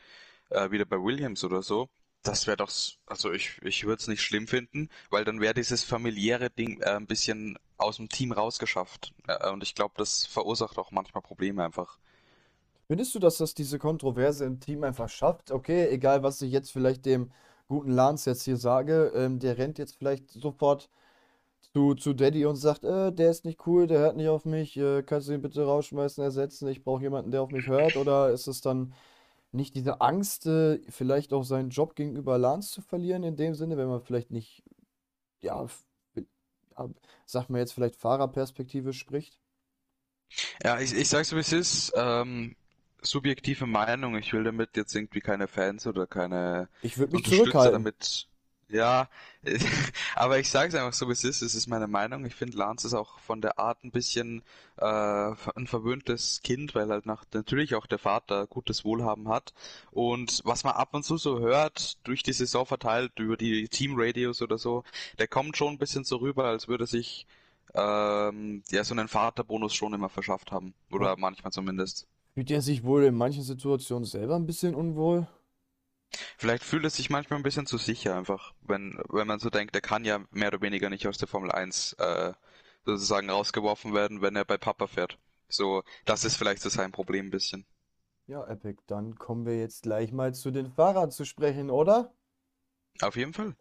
äh, 0.49 0.71
wieder 0.71 0.85
bei 0.85 0.97
Williams 1.01 1.43
oder 1.43 1.61
so, 1.63 1.89
das 2.27 2.47
wäre 2.47 2.57
doch, 2.57 2.71
also 3.05 3.31
ich, 3.31 3.59
ich 3.63 3.85
würde 3.85 4.01
es 4.01 4.07
nicht 4.07 4.21
schlimm 4.21 4.47
finden, 4.47 4.89
weil 5.09 5.23
dann 5.25 5.41
wäre 5.41 5.53
dieses 5.53 5.83
familiäre 5.83 6.49
Ding 6.49 6.81
äh, 6.81 6.91
ein 6.91 7.07
bisschen 7.07 7.57
aus 7.77 7.97
dem 7.97 8.09
Team 8.09 8.31
rausgeschafft. 8.31 9.13
Äh, 9.27 9.51
und 9.51 9.63
ich 9.63 9.75
glaube, 9.75 9.93
das 9.97 10.25
verursacht 10.25 10.77
auch 10.77 10.91
manchmal 10.91 11.21
Probleme 11.21 11.63
einfach. 11.63 11.97
Findest 12.87 13.15
du, 13.15 13.19
dass 13.19 13.37
das 13.37 13.53
diese 13.53 13.79
Kontroverse 13.79 14.45
im 14.45 14.59
Team 14.59 14.83
einfach 14.83 15.09
schafft? 15.09 15.51
Okay, 15.51 15.87
egal 15.89 16.23
was 16.23 16.41
ich 16.41 16.51
jetzt 16.51 16.71
vielleicht 16.71 17.05
dem 17.05 17.31
guten 17.67 17.91
Lance 17.91 18.29
jetzt 18.29 18.43
hier 18.43 18.57
sage, 18.57 19.11
ähm, 19.15 19.39
der 19.39 19.57
rennt 19.57 19.77
jetzt 19.77 19.95
vielleicht 19.95 20.29
sofort 20.31 20.89
zu, 21.73 21.95
zu 21.95 22.13
Daddy 22.13 22.45
und 22.45 22.55
sagt, 22.57 22.83
äh, 22.83 23.11
der 23.11 23.31
ist 23.31 23.43
nicht 23.45 23.65
cool, 23.67 23.87
der 23.87 23.99
hört 23.99 24.17
nicht 24.17 24.29
auf 24.29 24.45
mich, 24.45 24.77
äh, 24.77 25.03
kannst 25.03 25.27
du 25.27 25.33
ihn 25.33 25.41
bitte 25.41 25.65
rausschmeißen, 25.65 26.23
ersetzen, 26.23 26.67
ich 26.67 26.83
brauche 26.83 27.01
jemanden, 27.01 27.31
der 27.31 27.41
auf 27.41 27.51
mich 27.51 27.67
hört? 27.67 27.97
Oder 27.97 28.29
ist 28.29 28.47
es 28.47 28.61
dann 28.61 28.93
nicht 29.55 29.75
diese 29.75 30.01
Angst, 30.01 30.45
äh, 30.45 30.79
vielleicht 30.89 31.33
auch 31.33 31.43
seinen 31.43 31.69
Job 31.69 31.95
gegenüber 31.95 32.37
Lance 32.37 32.71
zu 32.71 32.81
verlieren, 32.81 33.23
in 33.23 33.35
dem 33.35 33.55
Sinne, 33.55 33.77
wenn 33.77 33.87
man 33.87 34.01
vielleicht 34.01 34.31
nicht, 34.31 34.63
ja, 35.41 35.65
ja, 36.77 36.89
sag 37.25 37.49
mal 37.49 37.59
jetzt 37.59 37.73
vielleicht 37.73 37.95
Fahrerperspektive 37.95 38.93
spricht? 38.93 39.39
Ja, 40.63 40.79
ich, 40.79 40.93
ich 40.93 41.07
sag's 41.07 41.29
so, 41.29 41.35
wie 41.35 41.41
es 41.41 41.53
ist. 41.53 41.93
Ähm, 41.95 42.55
subjektive 43.01 43.65
Meinung. 43.65 44.17
Ich 44.17 44.33
will 44.33 44.43
damit 44.43 44.75
jetzt 44.75 44.95
irgendwie 44.95 45.21
keine 45.21 45.47
Fans 45.47 45.87
oder 45.87 46.07
keine 46.07 46.69
Ich 46.81 46.97
würde 46.97 47.15
mich 47.15 47.25
zurückhalten. 47.25 47.73
damit. 47.73 48.27
Ja, 48.67 49.09
aber 50.15 50.39
ich 50.39 50.49
sage 50.49 50.69
es 50.69 50.75
einfach 50.75 50.93
so, 50.93 51.07
wie 51.07 51.11
es 51.11 51.23
ist. 51.23 51.43
Es 51.43 51.53
ist 51.53 51.67
meine 51.67 51.87
Meinung. 51.87 52.25
Ich 52.25 52.33
finde, 52.33 52.57
Lance 52.57 52.87
ist 52.87 52.95
auch 52.95 53.19
von 53.19 53.39
der 53.39 53.59
Art 53.59 53.83
ein 53.83 53.91
bisschen 53.91 54.41
äh, 54.77 54.85
ein 54.85 55.67
verwöhntes 55.67 56.41
Kind, 56.43 56.73
weil 56.73 56.89
halt 56.89 57.05
nach, 57.05 57.25
natürlich 57.33 57.75
auch 57.75 57.85
der 57.85 57.99
Vater 57.99 58.47
gutes 58.47 58.83
Wohlhaben 58.83 59.29
hat. 59.29 59.53
Und 59.91 60.41
was 60.45 60.63
man 60.63 60.73
ab 60.73 60.93
und 60.95 61.03
zu 61.03 61.17
so 61.17 61.39
hört, 61.39 61.99
durch 62.07 62.23
die 62.23 62.33
Saison 62.33 62.65
verteilt, 62.65 63.19
über 63.19 63.37
die 63.37 63.67
Teamradios 63.69 64.41
oder 64.41 64.57
so, 64.57 64.83
der 65.19 65.27
kommt 65.27 65.57
schon 65.57 65.73
ein 65.73 65.77
bisschen 65.77 66.03
so 66.03 66.17
rüber, 66.17 66.45
als 66.45 66.67
würde 66.67 66.87
sich 66.87 67.27
ähm, 67.75 68.63
ja 68.71 68.83
so 68.83 68.95
einen 68.95 69.07
Vaterbonus 69.07 69.75
schon 69.75 69.93
immer 69.93 70.09
verschafft 70.09 70.51
haben. 70.51 70.73
Oder 70.91 71.15
manchmal 71.17 71.51
zumindest. 71.51 72.07
fühlt 72.33 72.51
er 72.51 72.61
sich 72.61 72.83
wohl 72.83 73.03
in 73.03 73.15
manchen 73.15 73.43
Situationen 73.43 74.05
selber 74.05 74.35
ein 74.35 74.45
bisschen 74.45 74.75
unwohl? 74.75 75.27
Vielleicht 76.37 76.63
fühlt 76.63 76.85
es 76.85 76.95
sich 76.95 77.09
manchmal 77.09 77.39
ein 77.39 77.43
bisschen 77.43 77.65
zu 77.65 77.77
sicher 77.77 78.15
einfach, 78.15 78.53
wenn, 78.61 78.97
wenn 79.09 79.27
man 79.27 79.39
so 79.39 79.49
denkt, 79.49 79.75
er 79.75 79.81
kann 79.81 80.05
ja 80.05 80.23
mehr 80.31 80.47
oder 80.49 80.61
weniger 80.61 80.89
nicht 80.89 81.07
aus 81.07 81.17
der 81.17 81.27
Formel 81.27 81.51
1 81.51 81.93
äh, 81.93 82.33
sozusagen 82.85 83.29
rausgeworfen 83.29 83.93
werden, 83.93 84.21
wenn 84.21 84.35
er 84.35 84.45
bei 84.45 84.57
Papa 84.57 84.87
fährt. 84.87 85.19
So, 85.49 85.83
das 86.05 86.23
ist 86.23 86.37
vielleicht 86.37 86.61
so 86.61 86.69
sein 86.69 86.91
Problem 86.91 87.27
ein 87.27 87.31
bisschen. 87.31 87.65
Ja, 88.27 88.45
Epic, 88.47 88.83
dann 88.85 89.15
kommen 89.15 89.47
wir 89.47 89.57
jetzt 89.57 89.81
gleich 89.81 90.11
mal 90.11 90.31
zu 90.35 90.51
den 90.51 90.67
Fahrern 90.69 91.09
zu 91.09 91.25
sprechen, 91.25 91.71
oder? 91.71 92.13
Auf 93.01 93.15
jeden 93.15 93.33
Fall. 93.33 93.55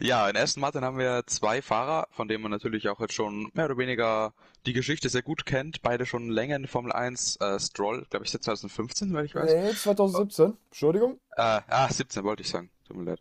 Ja, 0.00 0.28
in 0.28 0.36
Aston 0.36 0.60
Martin 0.60 0.84
haben 0.84 0.98
wir 0.98 1.22
zwei 1.26 1.62
Fahrer, 1.62 2.08
von 2.10 2.26
denen 2.26 2.42
man 2.42 2.50
natürlich 2.50 2.88
auch 2.88 3.00
jetzt 3.00 3.14
schon 3.14 3.50
mehr 3.54 3.66
oder 3.66 3.78
weniger 3.78 4.34
die 4.66 4.72
Geschichte 4.72 5.08
sehr 5.08 5.22
gut 5.22 5.46
kennt. 5.46 5.82
Beide 5.82 6.04
schon 6.04 6.30
länger 6.30 6.56
in 6.56 6.66
Formel 6.66 6.92
1. 6.92 7.36
Äh, 7.36 7.60
Stroll, 7.60 8.04
glaube 8.10 8.24
ich, 8.24 8.30
seit 8.32 8.42
2015, 8.42 9.12
weil 9.12 9.26
ich 9.26 9.34
weiß. 9.34 9.52
Nee, 9.52 9.72
2017. 9.72 10.56
Entschuldigung. 10.70 11.20
Äh, 11.36 11.60
ah, 11.68 11.88
17 11.88 12.24
wollte 12.24 12.42
ich 12.42 12.48
sagen. 12.48 12.70
Tut 12.86 12.98
mir 12.98 13.04
leid. 13.04 13.20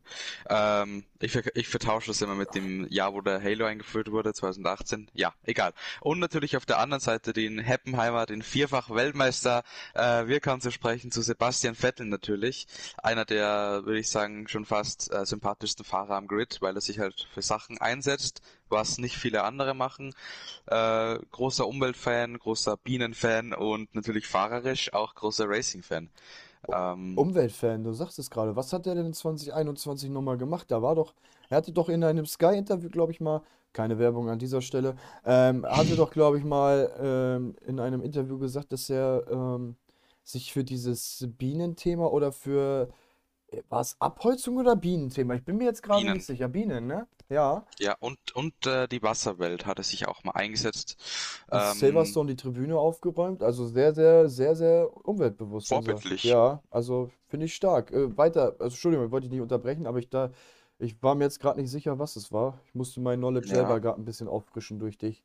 Ähm, 0.50 1.06
ich, 1.20 1.32
ver 1.32 1.44
ich 1.56 1.70
vertausche 1.70 2.08
das 2.08 2.22
immer 2.22 2.36
mit 2.36 2.54
dem 2.54 2.86
Jahr, 2.90 3.14
wo 3.14 3.22
der 3.22 3.42
Halo 3.42 3.66
eingeführt 3.66 4.12
wurde, 4.12 4.34
2018. 4.34 5.10
Ja, 5.14 5.34
egal. 5.44 5.72
Und 6.02 6.20
natürlich 6.20 6.58
auf 6.58 6.66
der 6.66 6.80
anderen 6.80 7.00
Seite 7.00 7.32
den 7.32 7.60
Heppenheimer, 7.60 8.26
den 8.26 8.42
Vierfach-Weltmeister. 8.42 9.64
Äh, 9.94 10.28
wir 10.28 10.42
kommen 10.42 10.60
zu 10.60 10.70
sprechen 10.70 11.12
zu 11.12 11.22
Sebastian 11.22 11.76
Vettel 11.76 12.08
natürlich. 12.08 12.68
Einer 13.02 13.24
der, 13.24 13.86
würde 13.86 14.00
ich 14.00 14.10
sagen, 14.10 14.50
schon 14.50 14.66
fast 14.66 15.14
äh, 15.14 15.26
sympathischsten 15.26 15.86
Fahrer 15.86 16.16
am 16.16 16.28
Grid, 16.28 16.58
weil 16.60 16.76
er 16.76 16.82
sich 16.82 17.00
halt 17.00 17.30
für 17.34 17.42
Sachen 17.42 17.78
einsetzt, 17.78 18.42
was 18.68 18.98
nicht 18.98 19.16
viele 19.16 19.44
andere 19.44 19.74
machen. 19.74 20.14
Äh, 20.66 21.20
großer 21.32 21.66
Umweltfan, 21.66 22.38
großer 22.38 22.76
Bienenfan 22.76 23.54
und 23.54 23.96
natürlich 23.96 24.28
fahrerisch 24.28 24.94
auch 24.94 25.16
großer 25.16 25.46
Racing-Fan. 25.48 26.10
Ähm, 26.72 27.18
Umweltfan, 27.18 27.84
du 27.84 27.94
sagst 27.94 28.20
es 28.20 28.30
gerade. 28.30 28.56
Was 28.56 28.72
hat 28.74 28.88
er 28.88 28.96
denn 28.96 29.14
2021 29.14 30.10
nochmal 30.10 30.38
gemacht? 30.38 30.72
Da 30.72 30.82
war 30.82 30.96
doch, 30.96 31.14
er 31.50 31.58
hatte 31.58 31.72
doch 31.74 31.90
in 31.90 32.04
einem 32.04 32.26
Sky-Interview, 32.26 32.90
glaube 32.90 33.12
ich 33.12 33.20
mal, 33.20 33.42
keine 33.74 34.00
Werbung 34.00 34.30
an 34.30 34.40
dieser 34.40 34.62
Stelle, 34.62 34.96
ähm, 35.26 35.66
hatte 35.66 35.96
doch, 35.96 36.12
glaube 36.12 36.38
ich 36.38 36.44
mal, 36.44 36.92
ähm, 37.00 37.56
in 37.66 37.80
einem 37.80 38.02
Interview 38.02 38.38
gesagt, 38.38 38.72
dass 38.72 38.90
er 38.90 39.26
ähm, 39.30 39.76
sich 40.24 40.54
für 40.54 40.64
dieses 40.64 41.28
Bienenthema 41.38 42.06
oder 42.06 42.32
für, 42.32 42.90
war 43.70 43.82
es 43.82 43.96
Abholzung 44.00 44.58
oder 44.58 44.76
Bienenthema? 44.76 45.36
Ich 45.36 45.44
bin 45.44 45.58
mir 45.58 45.66
jetzt 45.66 45.84
gerade 45.84 46.12
nicht 46.12 46.26
sicher. 46.26 46.48
Bienen, 46.48 46.88
ne? 46.88 47.08
Ja. 47.30 47.66
Ja, 47.80 47.96
und, 48.00 48.18
und 48.36 48.54
äh, 48.68 48.88
die 48.88 49.02
Wasserwelt 49.02 49.66
hat 49.66 49.78
er 49.80 49.84
sich 49.84 50.08
auch 50.08 50.24
mal 50.24 50.32
eingesetzt. 50.32 50.98
In 51.52 51.58
Ähm, 51.60 51.74
Silverstone 51.74 52.30
die 52.32 52.36
Tribüne 52.36 52.78
aufgeräumt. 52.78 53.42
Also 53.44 53.66
sehr, 53.66 53.94
sehr, 53.94 54.30
sehr, 54.30 54.56
sehr 54.56 54.90
umweltbewusst, 55.08 55.72
unser. 55.72 55.92
vorbildlich. 55.92 56.24
Ja, 56.24 56.62
also 56.70 57.10
finde 57.28 57.46
ich 57.48 57.56
stark. 57.56 57.92
Äh, 57.92 58.16
weiter, 58.18 58.56
also 58.60 58.66
Entschuldigung, 58.76 59.06
ich 59.08 59.12
wollte 59.12 59.26
dich 59.28 59.32
nicht 59.34 59.42
unterbrechen, 59.42 59.88
aber 59.88 60.00
ich 60.00 60.10
da, 60.10 60.32
ich 60.80 61.02
war 61.02 61.16
mir 61.16 61.24
jetzt 61.26 61.40
gerade 61.40 61.60
nicht 61.62 61.72
sicher, 61.72 61.98
was 61.98 62.16
es 62.18 62.32
war. 62.32 62.60
Ich 62.68 62.76
musste 62.76 63.00
mein 63.02 63.20
Knowledge 63.20 63.48
selber 63.48 63.74
Ja. 63.74 63.80
gerade 63.80 64.00
ein 64.02 64.06
bisschen 64.06 64.28
auffrischen 64.28 64.80
durch 64.80 64.98
dich. 64.98 65.24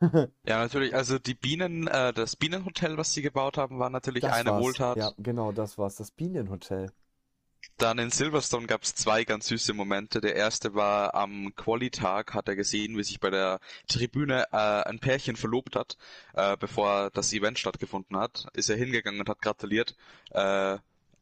Ja, 0.46 0.58
natürlich. 0.62 0.94
Also 0.94 1.18
die 1.18 1.34
Bienen, 1.34 1.86
äh, 1.86 2.12
das 2.14 2.34
Bienenhotel, 2.36 2.96
was 2.96 3.12
sie 3.12 3.20
gebaut 3.20 3.58
haben, 3.58 3.78
war 3.78 3.90
natürlich 3.90 4.22
Das 4.22 4.32
eine 4.32 4.50
war's. 4.50 4.78
Ja, 4.94 5.06
Wohltat. 5.06 5.14
genau, 5.18 5.52
das 5.52 5.76
war's. 5.76 5.96
Das 5.96 6.10
Bienenhotel. 6.10 6.90
Dann 7.80 7.98
in 7.98 8.10
Silverstone 8.10 8.66
gab 8.66 8.82
es 8.82 8.94
zwei 8.94 9.24
ganz 9.24 9.46
süße 9.46 9.72
Momente. 9.72 10.20
Der 10.20 10.36
erste 10.36 10.74
war 10.74 11.14
am 11.14 11.54
Quali-Tag, 11.56 12.34
hat 12.34 12.46
er 12.46 12.54
gesehen, 12.54 12.98
wie 12.98 13.02
sich 13.02 13.20
bei 13.20 13.30
der 13.30 13.58
Tribüne 13.88 14.44
äh, 14.52 14.56
ein 14.56 14.98
Pärchen 14.98 15.34
verlobt 15.34 15.76
hat, 15.76 15.96
äh, 16.34 16.58
bevor 16.58 17.08
das 17.08 17.32
Event 17.32 17.58
stattgefunden 17.58 18.18
hat. 18.18 18.48
Ist 18.52 18.68
er 18.68 18.76
hingegangen 18.76 19.18
und 19.20 19.30
hat 19.30 19.40
gratuliert. 19.40 19.96
Äh, 20.32 20.76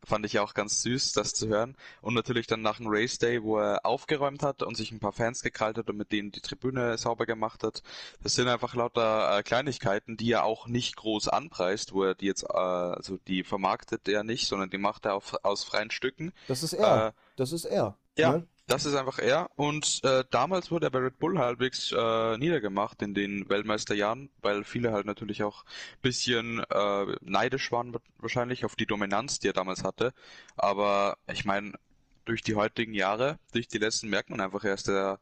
fand 0.04 0.24
ich 0.26 0.38
auch 0.38 0.54
ganz 0.54 0.82
süß, 0.82 1.12
das 1.12 1.32
zu 1.32 1.48
hören. 1.48 1.76
Und 2.00 2.14
natürlich 2.14 2.46
dann 2.46 2.62
nach 2.62 2.78
dem 2.78 2.86
Race 2.88 3.18
Day, 3.18 3.42
wo 3.42 3.58
er 3.58 3.84
aufgeräumt 3.84 4.42
hat 4.42 4.62
und 4.62 4.76
sich 4.76 4.92
ein 4.92 5.00
paar 5.00 5.12
Fans 5.12 5.42
gekrallt 5.42 5.78
hat 5.78 5.90
und 5.90 5.96
mit 5.96 6.12
denen 6.12 6.30
die 6.30 6.40
Tribüne 6.40 6.96
sauber 6.98 7.26
gemacht 7.26 7.62
hat. 7.62 7.82
Das 8.22 8.34
sind 8.34 8.48
einfach 8.48 8.74
lauter 8.74 9.38
äh, 9.38 9.42
Kleinigkeiten, 9.42 10.16
die 10.16 10.32
er 10.32 10.44
auch 10.44 10.66
nicht 10.66 10.96
groß 10.96 11.28
anpreist, 11.28 11.92
wo 11.92 12.04
er 12.04 12.14
die 12.14 12.26
jetzt, 12.26 12.44
äh, 12.44 12.56
also 12.56 13.18
die 13.26 13.44
vermarktet 13.44 14.08
er 14.08 14.24
nicht, 14.24 14.48
sondern 14.48 14.70
die 14.70 14.78
macht 14.78 15.04
er 15.04 15.14
auf, 15.14 15.34
aus 15.42 15.64
freien 15.64 15.90
Stücken. 15.90 16.32
Das 16.46 16.62
ist 16.62 16.72
er. 16.72 17.08
Äh, 17.08 17.12
Das 17.36 17.52
ist 17.52 17.64
er. 17.64 17.96
ja, 18.16 18.32
Ne? 18.32 18.46
Das 18.68 18.84
ist 18.86 18.94
einfach 18.94 19.18
er. 19.18 19.50
Und 19.56 20.00
äh, 20.04 20.24
damals 20.30 20.70
wurde 20.70 20.86
er 20.86 20.90
bei 20.90 21.00
Red 21.00 21.18
Bull 21.18 21.38
halbwegs 21.38 21.92
äh, 21.92 22.38
niedergemacht 22.38 23.02
in 23.02 23.14
den 23.14 23.48
Weltmeisterjahren, 23.48 24.30
weil 24.42 24.64
viele 24.64 24.92
halt 24.92 25.06
natürlich 25.06 25.42
auch 25.42 25.64
bisschen 26.02 26.60
äh, 26.70 27.06
neidisch 27.22 27.72
waren 27.72 27.94
wa- 27.94 28.00
wahrscheinlich 28.18 28.64
auf 28.64 28.76
die 28.76 28.86
Dominanz, 28.86 29.40
die 29.40 29.48
er 29.48 29.54
damals 29.54 29.84
hatte. 29.84 30.12
Aber 30.56 31.18
ich 31.32 31.44
meine, 31.44 31.72
durch 32.26 32.42
die 32.42 32.54
heutigen 32.56 32.94
Jahre, 32.94 33.38
durch 33.52 33.68
die 33.68 33.78
letzten 33.78 34.08
merkt 34.08 34.30
man 34.30 34.40
einfach, 34.40 34.64
er 34.64 34.74
ist 34.74 34.88
der, 34.88 35.18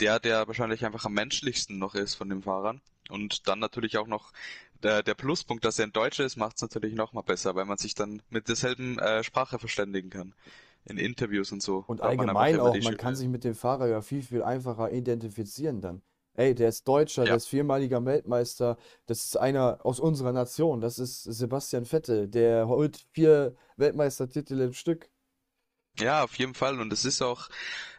der, 0.00 0.20
der 0.20 0.46
wahrscheinlich 0.46 0.84
einfach 0.84 1.04
am 1.06 1.14
menschlichsten 1.14 1.78
noch 1.78 1.94
ist 1.94 2.14
von 2.14 2.28
den 2.28 2.42
Fahrern. 2.42 2.80
Und 3.08 3.48
dann 3.48 3.58
natürlich 3.58 3.98
auch 3.98 4.06
noch 4.06 4.32
der, 4.82 5.02
der 5.02 5.14
Pluspunkt, 5.14 5.64
dass 5.64 5.78
er 5.78 5.86
ein 5.86 5.92
Deutscher 5.92 6.24
ist, 6.24 6.36
macht 6.36 6.56
es 6.56 6.62
natürlich 6.62 6.94
noch 6.94 7.12
mal 7.12 7.22
besser, 7.22 7.54
weil 7.54 7.64
man 7.66 7.78
sich 7.78 7.94
dann 7.94 8.22
mit 8.30 8.48
derselben 8.48 8.98
äh, 8.98 9.24
Sprache 9.24 9.58
verständigen 9.58 10.10
kann 10.10 10.34
in 10.84 10.98
Interviews 10.98 11.52
und 11.52 11.62
so. 11.62 11.86
Und 11.86 12.00
hat 12.02 12.16
man 12.16 12.28
allgemein 12.28 12.54
immer 12.54 12.62
auch, 12.62 12.80
man 12.80 12.96
kann 12.96 13.14
sich 13.16 13.28
mit 13.28 13.44
dem 13.44 13.54
Fahrer 13.54 13.88
ja 13.88 14.00
viel, 14.02 14.22
viel 14.22 14.42
einfacher 14.42 14.92
identifizieren 14.92 15.80
dann. 15.80 16.02
Ey, 16.34 16.54
der 16.54 16.68
ist 16.68 16.86
Deutscher, 16.88 17.26
der 17.26 17.36
Ja, 17.36 17.36
ist 17.36 17.48
viermaliger 17.48 18.04
Weltmeister, 18.04 18.78
das 19.06 19.24
ist 19.24 19.36
einer 19.36 19.84
aus 19.84 20.00
unserer 20.00 20.32
Nation, 20.32 20.80
das 20.80 20.98
ist 20.98 21.24
Sebastian 21.24 21.84
Vettel, 21.84 22.28
der 22.28 22.68
holt 22.68 23.04
vier 23.12 23.56
Weltmeistertitel 23.76 24.60
im 24.60 24.72
Stück. 24.72 25.10
ja, 25.98 26.22
auf 26.24 26.34
jeden 26.36 26.54
Fall. 26.54 26.80
Und 26.80 26.92
es 26.92 27.04
ist 27.04 27.22
auch, 27.22 27.48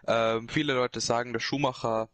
ähm, 0.07 0.49
viele 0.49 0.73
Leute 0.73 1.01
sagen, 1.01 1.33
der 1.33 1.39
Schumacher, 1.39 2.09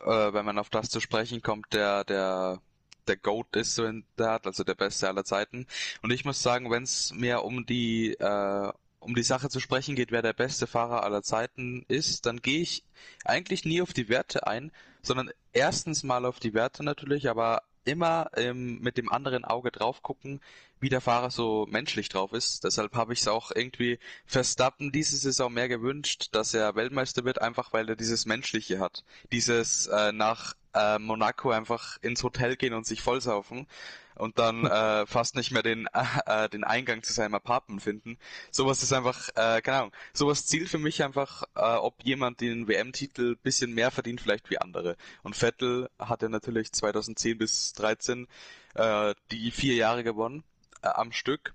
äh, 0.00 0.06
wenn 0.34 0.44
man 0.46 0.58
auf 0.58 0.70
das 0.70 0.90
zu 0.90 1.00
sprechen 1.00 1.42
kommt, 1.42 1.72
der, 1.74 2.04
der, 2.04 2.62
der 3.08 3.16
GOAT 3.18 3.56
ist 3.56 3.74
so 3.76 3.84
in 3.86 4.06
der 4.18 4.30
Art, 4.32 4.46
also 4.46 4.64
der 4.64 4.74
Beste 4.76 5.08
aller 5.08 5.24
Zeiten. 5.24 5.66
Und 6.02 6.12
ich 6.12 6.24
muss 6.24 6.42
sagen, 6.42 6.70
wenn 6.70 6.84
es 6.84 7.12
mehr 7.14 7.44
um 7.44 7.66
die, 7.66 8.14
äh, 8.14 8.72
um 9.04 9.14
die 9.14 9.22
Sache 9.22 9.48
zu 9.48 9.60
sprechen 9.60 9.94
geht, 9.94 10.10
wer 10.10 10.22
der 10.22 10.32
beste 10.32 10.66
Fahrer 10.66 11.04
aller 11.04 11.22
Zeiten 11.22 11.84
ist, 11.88 12.26
dann 12.26 12.40
gehe 12.40 12.60
ich 12.60 12.84
eigentlich 13.24 13.64
nie 13.64 13.82
auf 13.82 13.92
die 13.92 14.08
Werte 14.08 14.46
ein, 14.46 14.72
sondern 15.02 15.30
erstens 15.52 16.02
mal 16.02 16.24
auf 16.24 16.40
die 16.40 16.54
Werte 16.54 16.82
natürlich, 16.82 17.28
aber 17.28 17.62
immer 17.84 18.30
ähm, 18.36 18.80
mit 18.80 18.96
dem 18.96 19.12
anderen 19.12 19.44
Auge 19.44 19.70
drauf 19.70 20.02
gucken, 20.02 20.40
wie 20.80 20.88
der 20.88 21.00
Fahrer 21.00 21.30
so 21.30 21.66
menschlich 21.68 22.08
drauf 22.08 22.32
ist. 22.32 22.64
Deshalb 22.64 22.94
habe 22.94 23.12
ich 23.12 23.20
es 23.20 23.28
auch 23.28 23.50
irgendwie 23.54 23.98
Verstappen 24.26 24.90
diese 24.90 25.16
Saison 25.16 25.52
mehr 25.52 25.68
gewünscht, 25.68 26.28
dass 26.32 26.54
er 26.54 26.74
Weltmeister 26.74 27.24
wird, 27.24 27.40
einfach 27.40 27.72
weil 27.72 27.88
er 27.88 27.96
dieses 27.96 28.26
Menschliche 28.26 28.80
hat. 28.80 29.04
Dieses 29.32 29.86
äh, 29.86 30.12
nach 30.12 30.54
äh, 30.74 30.98
Monaco 30.98 31.50
einfach 31.50 31.98
ins 32.02 32.22
Hotel 32.22 32.56
gehen 32.56 32.74
und 32.74 32.86
sich 32.86 33.02
vollsaufen 33.02 33.66
und 34.16 34.38
dann 34.38 34.66
äh, 34.66 35.06
fast 35.06 35.36
nicht 35.36 35.50
mehr 35.50 35.62
den, 35.62 35.86
äh, 36.26 36.48
den 36.48 36.64
Eingang 36.64 37.02
zu 37.02 37.12
seinem 37.12 37.34
Apartment 37.34 37.82
finden. 37.82 38.18
Sowas 38.50 38.82
ist 38.82 38.92
einfach, 38.92 39.28
äh, 39.30 39.60
keine 39.62 39.78
Ahnung, 39.78 39.92
sowas 40.12 40.46
zielt 40.46 40.68
für 40.68 40.78
mich 40.78 41.02
einfach, 41.02 41.44
äh, 41.54 41.60
ob 41.60 42.02
jemand 42.02 42.40
den 42.40 42.68
WM-Titel 42.68 43.36
bisschen 43.36 43.72
mehr 43.74 43.90
verdient 43.90 44.20
vielleicht 44.20 44.50
wie 44.50 44.58
andere. 44.58 44.96
Und 45.22 45.36
Vettel 45.36 45.90
hat 45.98 46.22
ja 46.22 46.28
natürlich 46.28 46.72
2010 46.72 47.38
bis 47.38 47.72
13 47.74 48.26
äh, 48.74 49.14
die 49.30 49.50
vier 49.50 49.74
Jahre 49.74 50.04
gewonnen 50.04 50.44
äh, 50.82 50.88
am 50.88 51.12
Stück, 51.12 51.54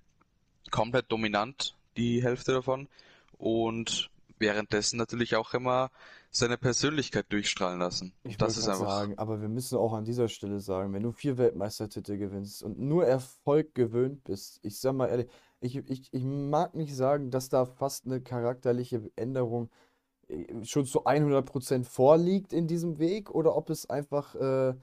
komplett 0.71 1.11
dominant 1.11 1.75
die 1.97 2.23
Hälfte 2.23 2.53
davon 2.53 2.87
und 3.37 4.09
währenddessen 4.39 4.97
natürlich 4.97 5.36
auch 5.36 5.54
immer 5.54 5.91
seine 6.32 6.58
Persönlichkeit 6.58 7.25
durchstrahlen 7.30 7.80
lassen. 7.80 8.13
Ich 8.23 8.38
das 8.38 8.58
ist 8.58 8.67
einfach, 8.67 8.89
sagen, 8.89 9.17
aber 9.17 9.41
wir 9.41 9.49
müssen 9.49 9.78
auch 9.78 9.93
an 9.93 10.06
dieser 10.06 10.28
Stelle 10.28 10.60
sagen, 10.60 10.93
wenn 10.93 11.04
du 11.04 11.12
vier 11.12 11.38
Weltmeistertitel 11.38 12.17
gewinnst 12.17 12.63
und 12.63 12.80
nur 12.80 13.06
Erfolg 13.06 13.73
gewöhnt 13.73 14.23
bist, 14.23 14.60
ich 14.62 14.80
sag 14.80 14.93
mal 14.93 15.08
ehrlich, 15.08 15.28
ich, 15.62 15.78
ich, 15.89 16.13
ich 16.13 16.23
mag 16.23 16.75
nicht 16.75 16.95
sagen, 16.95 17.32
dass 17.32 17.49
da 17.49 17.65
fast 17.65 18.06
eine 18.06 18.21
charakterliche 18.21 19.12
Änderung 19.15 19.69
äh, 20.28 20.63
schon 20.63 20.86
zu 20.86 21.06
100% 21.06 21.84
vorliegt 21.84 22.54
in 22.54 22.67
diesem 22.67 22.99
Weg 22.99 23.32
oder 23.32 23.56
ob 23.56 23.69
es 23.69 23.89
einfach, 23.89 24.36
äh, 24.36 24.75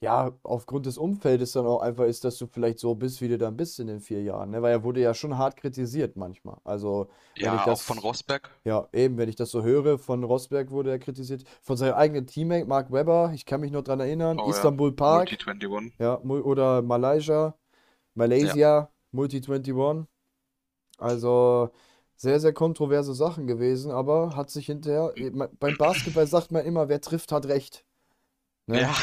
ja, 0.00 0.32
aufgrund 0.42 0.86
des 0.86 0.96
Umfeldes 0.98 1.52
dann 1.52 1.66
auch 1.66 1.80
einfach 1.82 2.04
ist, 2.04 2.24
dass 2.24 2.38
du 2.38 2.46
vielleicht 2.46 2.78
so 2.78 2.94
bist, 2.94 3.20
wie 3.20 3.28
du 3.28 3.38
dann 3.38 3.56
bist 3.56 3.78
in 3.80 3.86
den 3.88 4.00
vier 4.00 4.22
Jahren, 4.22 4.50
ne? 4.50 4.62
Weil 4.62 4.72
er 4.72 4.82
wurde 4.84 5.00
ja 5.00 5.12
schon 5.14 5.36
hart 5.38 5.56
kritisiert 5.56 6.16
manchmal. 6.16 6.58
Also, 6.64 7.08
wenn 7.42 7.52
ich 7.54 7.66
ja, 7.66 7.66
auch 7.66 7.80
von 7.80 7.96
das 7.96 8.04
Rosberg. 8.04 8.50
ja, 8.64 8.88
eben, 8.92 9.18
wenn 9.18 9.28
ich 9.28 9.36
das 9.36 9.50
so 9.50 9.62
höre, 9.62 9.98
von 9.98 10.24
Rosberg 10.24 10.70
wurde 10.70 10.90
er 10.90 10.98
kritisiert, 10.98 11.44
von 11.62 11.76
seinem 11.76 11.94
eigenen 11.94 12.26
Teammate 12.26 12.66
Mark 12.66 12.92
Webber, 12.92 13.32
ich 13.34 13.46
kann 13.46 13.60
mich 13.60 13.72
noch 13.72 13.82
dran 13.82 14.00
erinnern, 14.00 14.38
Oh 14.38 14.42
ja, 14.42 14.48
Istanbul 14.50 14.88
Multi 14.90 14.96
Park, 14.96 15.28
21. 15.32 15.92
ja, 15.98 16.18
oder 16.20 16.82
Malaysia, 16.82 17.34
Ja. 17.36 17.54
Malaysia, 18.14 18.90
Multi 19.12 19.38
21, 19.38 20.06
also 20.98 21.70
sehr, 22.16 22.40
sehr 22.40 22.52
kontroverse 22.52 23.14
Sachen 23.14 23.46
gewesen, 23.46 23.90
aber 23.92 24.36
hat 24.36 24.50
sich 24.50 24.66
hinterher, 24.66 25.14
beim 25.60 25.76
Basketball 25.76 26.26
sagt 26.26 26.52
man 26.52 26.64
immer, 26.64 26.88
wer 26.88 27.00
trifft, 27.00 27.32
hat 27.32 27.46
recht, 27.46 27.84
ne? 28.66 28.80
Ja, 28.82 28.94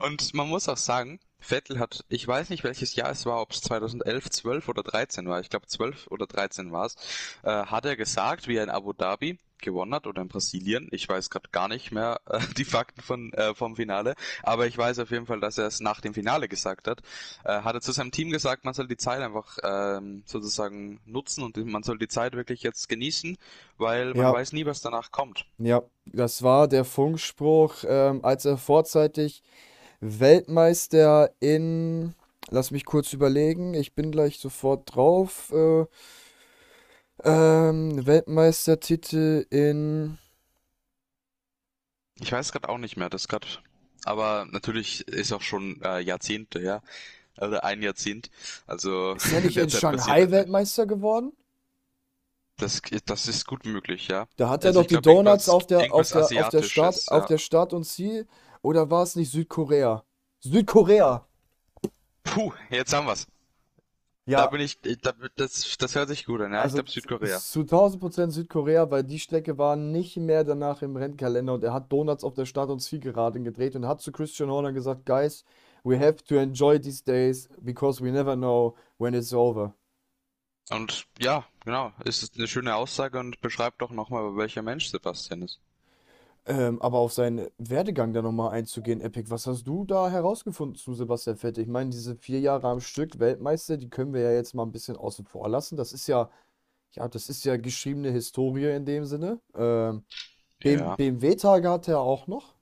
und 0.00 0.34
man 0.34 0.48
muss 0.48 0.68
auch 0.68 0.76
sagen, 0.76 1.20
Vettel 1.38 1.78
hat, 1.78 2.04
ich 2.08 2.26
weiß 2.28 2.50
nicht 2.50 2.64
welches 2.64 2.94
Jahr 2.96 3.10
es 3.10 3.24
war, 3.26 3.40
ob 3.40 3.52
es 3.52 3.62
2011, 3.62 4.28
12 4.30 4.68
oder 4.68 4.82
13 4.82 5.26
war, 5.28 5.40
ich 5.40 5.48
glaube 5.50 5.66
12 5.66 6.06
oder 6.08 6.26
13 6.26 6.70
war 6.72 6.86
es, 6.86 6.96
äh, 7.42 7.50
hat 7.50 7.86
er 7.86 7.96
gesagt, 7.96 8.46
wie 8.48 8.56
er 8.56 8.64
in 8.64 8.70
Abu 8.70 8.92
Dhabi 8.92 9.38
gewonnen 9.58 9.94
hat 9.94 10.06
oder 10.06 10.22
in 10.22 10.28
Brasilien, 10.28 10.88
ich 10.92 11.08
weiß 11.08 11.30
gerade 11.30 11.48
gar 11.50 11.68
nicht 11.68 11.92
mehr 11.92 12.20
äh, 12.26 12.40
die 12.58 12.64
Fakten 12.64 13.00
von, 13.00 13.32
äh, 13.34 13.54
vom 13.54 13.76
Finale, 13.76 14.14
aber 14.42 14.66
ich 14.66 14.76
weiß 14.76 14.98
auf 14.98 15.10
jeden 15.10 15.26
Fall, 15.26 15.40
dass 15.40 15.56
er 15.58 15.66
es 15.66 15.80
nach 15.80 16.00
dem 16.02 16.12
Finale 16.14 16.48
gesagt 16.48 16.88
hat, 16.88 17.00
äh, 17.44 17.62
hat 17.62 17.74
er 17.74 17.80
zu 17.80 17.92
seinem 17.92 18.10
Team 18.12 18.30
gesagt, 18.30 18.64
man 18.64 18.74
soll 18.74 18.88
die 18.88 18.96
Zeit 18.98 19.20
einfach 19.22 19.56
ähm, 19.62 20.22
sozusagen 20.26 21.00
nutzen 21.06 21.42
und 21.44 21.56
man 21.66 21.82
soll 21.82 21.98
die 21.98 22.08
Zeit 22.08 22.34
wirklich 22.34 22.62
jetzt 22.62 22.88
genießen, 22.88 23.38
weil 23.78 24.14
man 24.14 24.30
Ja, 24.30 24.32
weiß 24.32 24.52
nie, 24.52 24.66
was 24.66 24.80
danach 24.82 25.10
kommt. 25.10 25.46
ja, 25.58 25.82
das 26.06 26.42
war 26.42 26.68
der 26.68 26.84
Funkspruch, 26.84 27.84
ähm, 27.86 28.24
als 28.24 28.44
er 28.44 28.56
vorzeitig 28.58 29.42
Weltmeister 30.00 31.30
in, 31.40 32.14
lass 32.50 32.70
mich 32.70 32.84
kurz 32.84 33.12
überlegen, 33.12 33.74
ich 33.74 33.94
bin 33.94 34.10
gleich 34.10 34.38
sofort 34.38 34.94
drauf, 34.94 35.52
äh, 35.52 35.84
ähm, 37.22 38.06
Weltmeistertitel 38.06 39.46
in, 39.50 40.18
Ich 42.18 42.32
weiß 42.32 42.52
gerade 42.52 42.68
auch 42.68 42.78
nicht 42.78 42.96
mehr, 42.96 43.10
das 43.10 43.28
gerade, 43.28 43.46
aber 44.04 44.46
natürlich 44.50 45.06
ist 45.08 45.32
auch 45.32 45.42
schon 45.42 45.80
äh, 45.82 46.00
Jahrzehnte 46.00 46.60
her, 46.60 46.82
oder 47.38 47.64
ein 47.64 47.82
Jahrzehnt, 47.82 48.30
also 48.66 49.14
ist 49.14 49.32
er 49.32 49.40
nicht 49.42 49.56
in 49.58 49.70
Shanghai 49.70 50.30
Weltmeister 50.30 50.86
geworden? 50.86 51.32
das, 52.60 52.82
das 53.06 53.28
ist 53.28 53.46
gut 53.46 53.64
möglich, 53.64 54.08
ja. 54.08 54.26
Da 54.36 54.48
hat 54.48 54.64
er 54.64 54.68
Also 54.68 54.82
doch 54.82 54.88
die 54.88 55.00
Donuts 55.00 55.48
auf 55.48 55.66
der, 55.66 55.92
auf 55.92 56.10
der, 56.10 56.22
auf 56.22 56.50
der 56.50 56.62
Start, 56.62 56.94
Asiatisches, 56.94 57.08
auf 57.08 57.22
ja. 57.22 57.26
der 57.26 57.38
Start 57.38 57.72
und 57.72 57.84
Ziel, 57.84 58.26
oder 58.62 58.90
war 58.90 59.02
es 59.04 59.16
nicht 59.16 59.30
Südkorea? 59.32 60.04
Südkorea! 60.40 61.26
Puh, 62.24 62.52
jetzt 62.70 62.92
haben 62.94 63.06
wir's. 63.06 63.26
Da 64.34 64.46
Ja, 64.46 64.46
bin 64.46 64.60
ich, 64.60 64.78
ich- 64.84 64.98
da, 64.98 65.12
das, 65.36 65.76
das 65.78 65.94
hört 65.94 66.08
sich 66.08 66.24
gut 66.24 66.40
an, 66.40 66.52
ja. 66.52 66.62
Ich 66.64 66.64
also 66.64 66.76
glaube 66.76 66.90
Südkorea. 66.90 67.38
zu 67.38 67.64
1000% 67.64 68.30
Südkorea, 68.32 68.90
weil 68.90 69.04
die 69.04 69.18
Strecke 69.18 69.58
war 69.58 69.76
nicht 69.76 70.16
mehr 70.16 70.44
danach 70.44 70.82
im 70.82 70.96
Rennkalender 70.96 71.54
und 71.54 71.64
er 71.64 71.72
hat 71.72 71.90
Donuts 71.92 72.24
auf 72.24 72.34
der 72.34 72.46
Start- 72.46 72.70
und 72.70 72.80
Zielgeraden 72.80 73.44
gedreht 73.44 73.74
und 73.76 73.86
hat 73.86 74.00
zu 74.00 74.12
Christian 74.12 74.50
Horner 74.50 74.72
gesagt, 74.72 75.04
Guys, 75.06 75.44
we 75.84 75.98
have 75.98 76.22
to 76.24 76.36
enjoy 76.36 76.78
these 76.80 77.02
days 77.04 77.48
because 77.60 78.02
we 78.04 78.10
never 78.12 78.36
know 78.36 78.76
when 78.98 79.14
it's 79.14 79.32
over. 79.32 79.74
Und 80.70 81.06
ja, 81.20 81.44
genau, 81.64 81.92
es 82.04 82.22
ist 82.22 82.36
eine 82.36 82.46
schöne 82.48 82.74
Aussage 82.76 83.18
und 83.18 83.40
beschreibt 83.40 83.82
doch 83.82 83.90
nochmal, 83.90 84.36
welcher 84.36 84.62
Mensch 84.62 84.88
Sebastian 84.88 85.42
ist. 85.42 85.60
Ähm, 86.50 86.82
aber 86.82 86.98
auf 86.98 87.12
seinen 87.12 87.48
Werdegang 87.58 88.12
da 88.12 88.22
nochmal 88.22 88.50
einzugehen, 88.52 89.00
Epic, 89.00 89.30
was 89.30 89.46
hast 89.46 89.64
du 89.68 89.84
da 89.84 90.10
herausgefunden 90.10 90.76
zu 90.76 90.94
Sebastian 90.94 91.36
Vettel? 91.36 91.62
Ich 91.62 91.68
meine, 91.68 91.90
diese 91.90 92.16
vier 92.16 92.40
Jahre 92.40 92.68
am 92.68 92.80
Stück 92.80 93.18
Weltmeister, 93.20 93.76
die 93.76 93.88
können 93.90 94.14
wir 94.14 94.22
ja 94.22 94.32
jetzt 94.32 94.54
mal 94.54 94.64
ein 94.64 94.72
bisschen 94.72 94.96
außen 94.96 95.26
vor 95.26 95.48
lassen. 95.48 95.76
Das 95.76 95.92
ist 95.92 96.08
ja, 96.08 96.30
ja, 96.92 97.08
das 97.08 97.28
ist 97.30 97.44
ja 97.44 97.56
geschriebene 97.58 98.10
Historie 98.12 98.74
in 98.74 98.86
dem 98.86 99.06
Sinne. 99.06 99.40
Ähm, 99.56 100.04
Ja. 100.60 100.98
BMW-Tage 100.98 101.70
hatte 101.70 101.92
er 101.92 102.00
auch 102.00 102.26
noch. 102.28 102.54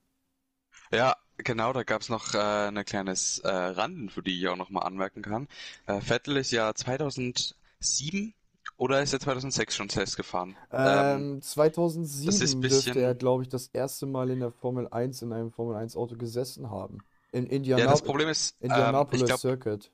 Ja, 0.92 1.16
genau, 1.38 1.72
da 1.72 1.82
gab's 1.84 2.08
noch 2.08 2.34
äh, 2.34 2.38
eine 2.38 2.84
kleines 2.84 3.38
äh, 3.40 3.48
Randen, 3.48 4.08
für 4.10 4.22
die 4.22 4.38
ich 4.38 4.48
auch 4.48 4.56
nochmal 4.56 4.84
anmerken 4.86 5.22
kann. 5.22 5.48
Äh, 5.86 6.00
Vettel 6.00 6.36
ist 6.36 6.50
ja 6.52 6.74
2007 6.74 8.34
oder 8.78 9.02
ist 9.02 9.12
er 9.12 9.20
2006 9.20 9.76
schon 9.76 9.88
Test 9.88 10.16
gefahren? 10.16 10.56
Ähm, 10.72 10.78
Ähm, 10.78 11.40
das 11.40 11.48
ist 11.48 11.52
2007 11.54 12.60
dürfte 12.62 13.00
er, 13.00 13.14
glaube 13.14 13.42
ich, 13.42 13.48
das 13.48 13.66
erste 13.68 14.06
Mal 14.06 14.30
in 14.30 14.40
der 14.40 14.52
Formel 14.52 14.88
1 14.88 15.22
in 15.22 15.32
einem 15.32 15.50
Formel 15.50 15.76
1 15.76 15.96
Auto 15.96 16.16
gesessen 16.16 16.70
haben. 16.70 16.98
In 17.32 17.64
ja, 17.64 17.76
das 17.76 18.02
Problem 18.02 18.28
ist, 18.28 18.56
ähm, 18.60 18.70
Indianapolis 18.70 19.26
glaube, 19.26 19.40
Circuit. 19.40 19.90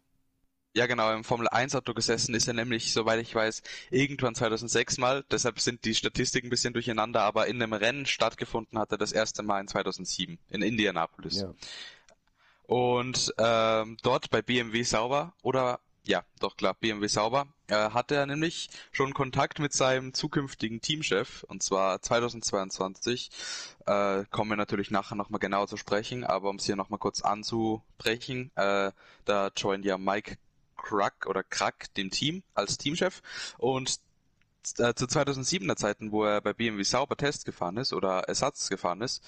ja 0.77 0.87
genau, 0.87 1.13
im 1.13 1.25
Formel 1.25 1.49
1 1.49 1.75
Auto 1.75 1.95
gesessen 1.95 2.35
ist 2.35 2.47
er 2.47 2.55
nämlich, 2.55 2.93
soweit 2.93 3.21
ich 3.21 3.35
weiß, 3.35 3.63
irgendwann 3.91 4.35
2006 4.35 4.99
mal, 4.99 5.25
deshalb 5.31 5.59
sind 5.59 5.85
die 5.85 5.95
Statistiken 5.95 6.49
ein 6.49 6.51
bisschen 6.51 6.75
durcheinander, 6.75 7.23
aber 7.23 7.47
in 7.47 7.61
einem 7.61 7.73
Rennen 7.73 8.07
stattgefunden 8.07 8.79
hat 8.79 8.93
er 8.93 8.99
das 8.99 9.13
erste 9.13 9.43
Mal 9.43 9.63
in 9.63 9.69
2007 9.69 10.39
in 10.51 10.63
Indianapolis. 10.63 11.41
Ja. 11.41 11.55
Und 12.67 13.35
ähm, 13.39 13.97
dort 14.03 14.31
bei 14.31 14.43
BMW 14.43 14.83
Sauber, 14.83 15.33
oder 15.43 15.81
ja, 16.07 16.23
doch 16.39 16.57
klar, 16.57 16.75
BMW 16.75 17.07
Sauber, 17.09 17.47
äh, 17.69 17.75
hatte 17.91 18.15
er 18.15 18.27
nämlich 18.27 18.69
schon 18.93 19.15
Kontakt 19.15 19.59
mit 19.59 19.73
seinem 19.73 20.13
zukünftigen 20.13 20.81
Teamchef, 20.81 21.45
und 21.45 21.63
zwar 21.63 22.03
2022. 22.03 23.31
Äh, 23.87 24.25
kommen 24.31 24.51
wir 24.51 24.57
natürlich 24.57 24.91
nachher 24.91 25.15
nochmal 25.15 25.41
genauer 25.41 25.67
zu 25.67 25.77
sprechen, 25.77 26.25
aber 26.25 26.51
um 26.51 26.57
es 26.57 26.67
hier 26.67 26.77
nochmal 26.77 26.99
kurz 26.99 27.23
anzubrechen, 27.23 28.51
äh, 28.57 28.93
da 29.25 29.51
joint 29.57 29.85
ja 29.85 29.97
Mike 29.97 30.37
Krack 30.77 31.27
oder 31.27 31.43
Krack 31.43 31.93
dem 31.95 32.11
Team 32.11 32.43
als 32.55 32.77
Teamchef 32.77 33.23
und 33.57 33.99
äh, 34.79 34.95
zu 34.95 35.07
2007er 35.07 35.77
Zeiten, 35.77 36.13
wo 36.13 36.25
er 36.25 36.41
bei 36.41 36.53
BMW 36.53 36.83
Sauber 36.83 37.17
Test 37.17 37.45
gefahren 37.45 37.79
ist 37.79 37.93
oder 37.93 38.21
Ersatz 38.21 38.69
gefahren 38.69 39.01
ist, 39.01 39.23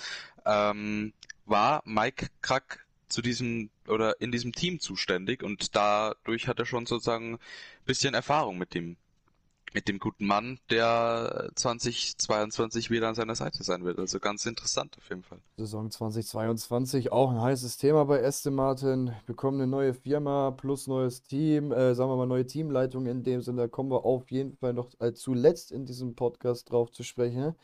ähm, 0.45 1.12
war 1.47 1.83
Mike 1.85 2.29
Krack 2.43 2.86
zu 3.09 3.23
diesem 3.23 3.71
oder 3.88 4.21
in 4.21 4.33
diesem 4.33 4.53
Team 4.53 4.81
zuständig 4.81 5.42
und 5.42 5.75
dadurch 5.77 6.49
hat 6.49 6.59
er 6.59 6.66
schon 6.66 6.87
sozusagen 6.87 7.35
ein 7.35 7.38
bisschen 7.85 8.14
Erfahrung 8.14 8.59
mit 8.59 8.75
dem 8.75 8.97
mit 9.77 9.88
dem 9.88 9.99
guten 9.99 10.25
Mann, 10.25 10.59
der 10.71 11.51
2022 11.55 12.90
wieder 12.90 13.09
an 13.09 13.14
seiner 13.14 13.35
Seite 13.35 13.62
sein 13.62 13.85
wird. 13.85 13.99
Also 13.99 14.19
ganz 14.19 14.47
interessant 14.47 14.97
auf 14.97 15.07
jeden 15.11 15.23
Fall. 15.23 15.38
Saison 15.59 15.90
2022, 15.90 17.12
auch 17.12 17.31
ein 17.31 17.42
heißes 17.42 17.77
Thema 17.77 18.07
bei 18.07 18.25
Aston 18.25 18.55
Martin. 18.55 19.12
Bekommen 19.27 19.61
eine 19.61 19.71
neue 19.71 19.92
Firma 19.92 20.53
plus 20.53 20.87
neues 20.87 21.23
Team, 21.25 21.73
äh, 21.73 21.95
sagen 21.95 22.11
wir 22.11 22.16
mal 22.16 22.27
neue 22.27 22.47
Teamleitung 22.47 23.05
in 23.05 23.23
dem 23.23 23.42
Sinne. 23.42 23.62
Da 23.62 23.69
kommen 23.69 23.90
wir 23.90 24.07
auf 24.07 24.31
jeden 24.31 24.57
Fall 24.57 24.73
noch 24.73 24.88
äh, 24.99 25.12
zuletzt 25.12 25.73
in 25.73 25.85
diesem 25.85 26.14
Podcast 26.14 26.71
drauf 26.71 26.90
zu 26.90 27.03
sprechen. 27.03 27.55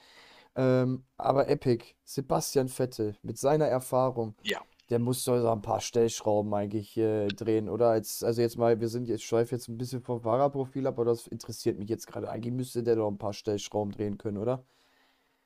Ähm, 0.54 1.04
aber 1.16 1.48
Epic, 1.48 1.94
Sebastian 2.04 2.68
Vettel 2.68 3.16
mit 3.22 3.38
seiner 3.38 3.68
Erfahrung, 3.68 4.34
Ja. 4.42 4.60
Der 4.92 4.98
muss 4.98 5.24
so 5.24 5.32
ein 5.32 5.62
paar 5.62 5.80
Stellschrauben 5.80 6.52
eigentlich 6.52 6.98
äh, 6.98 7.26
drehen, 7.28 7.70
oder? 7.70 7.88
Als, 7.88 8.22
also 8.22 8.42
jetzt 8.42 8.58
mal, 8.58 8.78
wir 8.78 8.88
sind 8.88 9.08
jetzt, 9.08 9.24
schweife 9.24 9.54
jetzt 9.54 9.68
ein 9.68 9.78
bisschen 9.78 10.02
vom 10.02 10.20
Fahrerprofil 10.20 10.86
ab, 10.86 10.98
aber 10.98 11.06
das 11.06 11.26
interessiert 11.28 11.78
mich 11.78 11.88
jetzt 11.88 12.06
gerade. 12.06 12.28
Eigentlich 12.28 12.52
müsste 12.52 12.82
der 12.82 12.96
doch 12.96 13.08
ein 13.08 13.16
paar 13.16 13.32
Stellschrauben 13.32 13.92
drehen 13.92 14.18
können, 14.18 14.36
oder? 14.36 14.62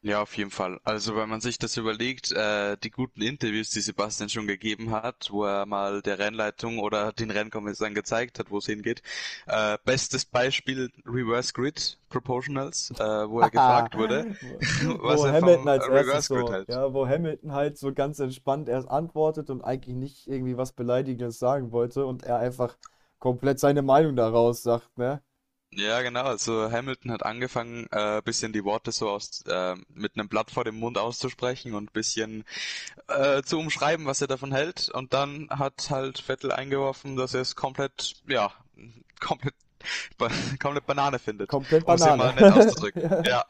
Ja, 0.03 0.23
auf 0.23 0.37
jeden 0.37 0.51
Fall. 0.51 0.79
Also 0.85 1.17
wenn 1.17 1.29
man 1.29 1.41
sich 1.41 1.59
das 1.59 1.77
überlegt, 1.77 2.31
äh, 2.31 2.77
die 2.79 2.91
guten 2.91 3.23
Interviews, 3.23 3.71
die 3.71 3.81
Sebastian 3.81 4.29
schon 4.29 4.47
gegeben 4.47 4.93
hat, 4.93 5.29
wo 5.33 5.45
er 5.45 5.67
mal 5.67 6.01
der 6.01 6.19
Rennleitung 6.21 6.79
oder 6.79 7.13
den 7.13 7.31
Rennkommissaren 7.33 7.95
gezeigt 7.95 8.39
hat, 8.39 8.51
wo 8.51 8.59
es 8.59 8.67
hingeht. 8.67 9.03
Äh, 9.47 9.79
bestes 9.85 10.25
Beispiel 10.25 10.93
Reverse 11.05 11.53
Grid 11.53 11.99
Proportionals, 12.09 12.93
äh, 12.99 13.29
wo 13.29 13.41
er 13.41 13.51
gefragt 13.51 13.97
wurde, 13.97 14.29
was 15.01 15.23
Wo 15.23 15.25
er 15.25 15.33
Hamilton 15.33 15.69
vom 15.69 15.69
als 15.69 15.89
Reverse 15.89 16.31
Grid 16.31 16.49
so, 16.49 16.53
hält. 16.53 16.69
ja, 16.69 16.93
wo 16.95 17.07
Hamilton 17.09 17.53
halt 17.53 17.79
so 17.79 17.93
ganz 17.93 18.19
entspannt 18.19 18.69
erst 18.69 18.89
antwortet 18.89 19.51
und 19.51 19.63
eigentlich 19.63 19.97
nicht 19.97 20.27
irgendwie 20.29 20.57
was 20.57 20.73
Beleidigendes 20.73 21.39
sagen 21.39 21.73
wollte 21.73 22.07
und 22.07 22.23
er 22.25 22.39
einfach 22.39 22.77
komplett 23.19 23.59
seine 23.61 23.83
Meinung 23.83 24.17
daraus 24.17 24.63
sagt, 24.63 24.97
ne? 24.99 25.23
Ja, 25.73 26.01
genau. 26.01 26.23
Also 26.25 26.71
Hamilton 26.71 27.11
hat 27.13 27.23
angefangen, 27.25 27.87
äh, 27.91 28.23
bisschen 28.25 28.53
die 28.53 28.65
Worte 28.65 28.93
so 28.93 29.11
aus 29.11 29.43
äh, 29.47 29.75
mit 29.89 30.15
einem 30.17 30.29
Blatt 30.29 30.51
vor 30.51 30.65
dem 30.65 30.77
Mund 30.79 30.97
auszusprechen 30.97 31.75
und 31.75 31.93
bisschen 31.93 32.45
äh, 33.09 33.43
zu 33.43 33.59
umschreiben, 33.59 34.07
was 34.07 34.21
er 34.23 34.27
davon 34.29 34.53
hält. 34.53 34.89
Und 34.89 35.13
dann 35.13 35.49
hat 35.51 35.91
halt 35.91 36.19
Vettel 36.19 36.53
eingeworfen, 36.53 37.17
dass 37.17 37.35
er 37.35 37.43
es 37.43 37.57
komplett, 37.57 38.15
ja, 38.27 38.53
komplett, 39.21 39.55
ba 40.17 40.29
komplett 40.63 40.87
Banane 40.87 41.19
findet, 41.19 41.51
Komplett 41.51 41.85
um 41.87 41.95
es 41.95 42.07
mal 42.07 42.17
Banane. 42.17 42.41
nett 42.41 42.53
auszudrücken. 42.53 43.25
Ja, 43.27 43.45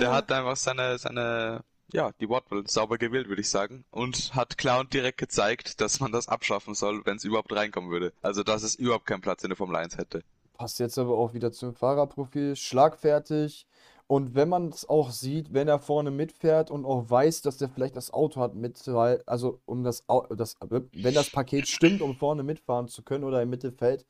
der 0.00 0.12
hat 0.12 0.32
einfach 0.32 0.56
seine, 0.56 0.96
seine, 0.98 1.62
ja, 1.92 2.12
die 2.20 2.28
Wortwahl 2.30 2.66
sauber 2.66 2.96
gewählt, 2.96 3.28
würde 3.28 3.42
ich 3.42 3.50
sagen, 3.50 3.84
und 3.90 4.34
hat 4.34 4.56
klar 4.56 4.80
und 4.80 4.94
direkt 4.94 5.18
gezeigt, 5.18 5.80
dass 5.82 6.00
man 6.00 6.10
das 6.10 6.28
abschaffen 6.28 6.74
soll, 6.74 7.04
wenn 7.04 7.16
es 7.18 7.24
überhaupt 7.24 7.52
reinkommen 7.52 7.90
würde. 7.90 8.14
Also, 8.22 8.42
dass 8.42 8.62
es 8.62 8.74
überhaupt 8.76 9.04
keinen 9.06 9.20
Platz 9.20 9.42
in 9.44 9.50
der 9.50 9.56
Formel 9.56 9.76
1 9.76 9.98
hätte. 9.98 10.24
Passt 10.54 10.78
jetzt 10.78 10.98
aber 10.98 11.16
auch 11.18 11.34
wieder 11.34 11.52
zum 11.52 11.74
Fahrerprofil, 11.74 12.56
schlagfertig. 12.56 13.66
Und 14.06 14.34
wenn 14.34 14.48
man 14.48 14.68
es 14.68 14.88
auch 14.88 15.10
sieht, 15.10 15.52
wenn 15.52 15.66
er 15.66 15.78
vorne 15.78 16.10
mitfährt 16.10 16.70
und 16.70 16.84
auch 16.84 17.08
weiß, 17.08 17.42
dass 17.42 17.60
er 17.60 17.68
vielleicht 17.68 17.96
das 17.96 18.12
Auto 18.12 18.40
hat 18.40 18.54
mit, 18.54 18.86
also 18.88 19.60
um 19.64 19.82
das, 19.82 20.04
das, 20.36 20.56
wenn 20.60 21.14
das 21.14 21.30
Paket 21.30 21.66
stimmt, 21.68 22.02
um 22.02 22.14
vorne 22.14 22.42
mitfahren 22.42 22.88
zu 22.88 23.02
können 23.02 23.24
oder 23.24 23.42
im 23.42 23.50
Mittelfeld, 23.50 24.06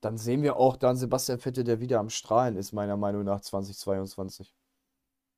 dann 0.00 0.18
sehen 0.18 0.42
wir 0.42 0.56
auch 0.56 0.76
dann 0.76 0.96
Sebastian 0.96 1.38
Vettel, 1.38 1.64
der 1.64 1.80
wieder 1.80 2.00
am 2.00 2.10
Strahlen 2.10 2.56
ist, 2.56 2.72
meiner 2.72 2.96
Meinung 2.96 3.24
nach 3.24 3.40
2022. 3.40 4.54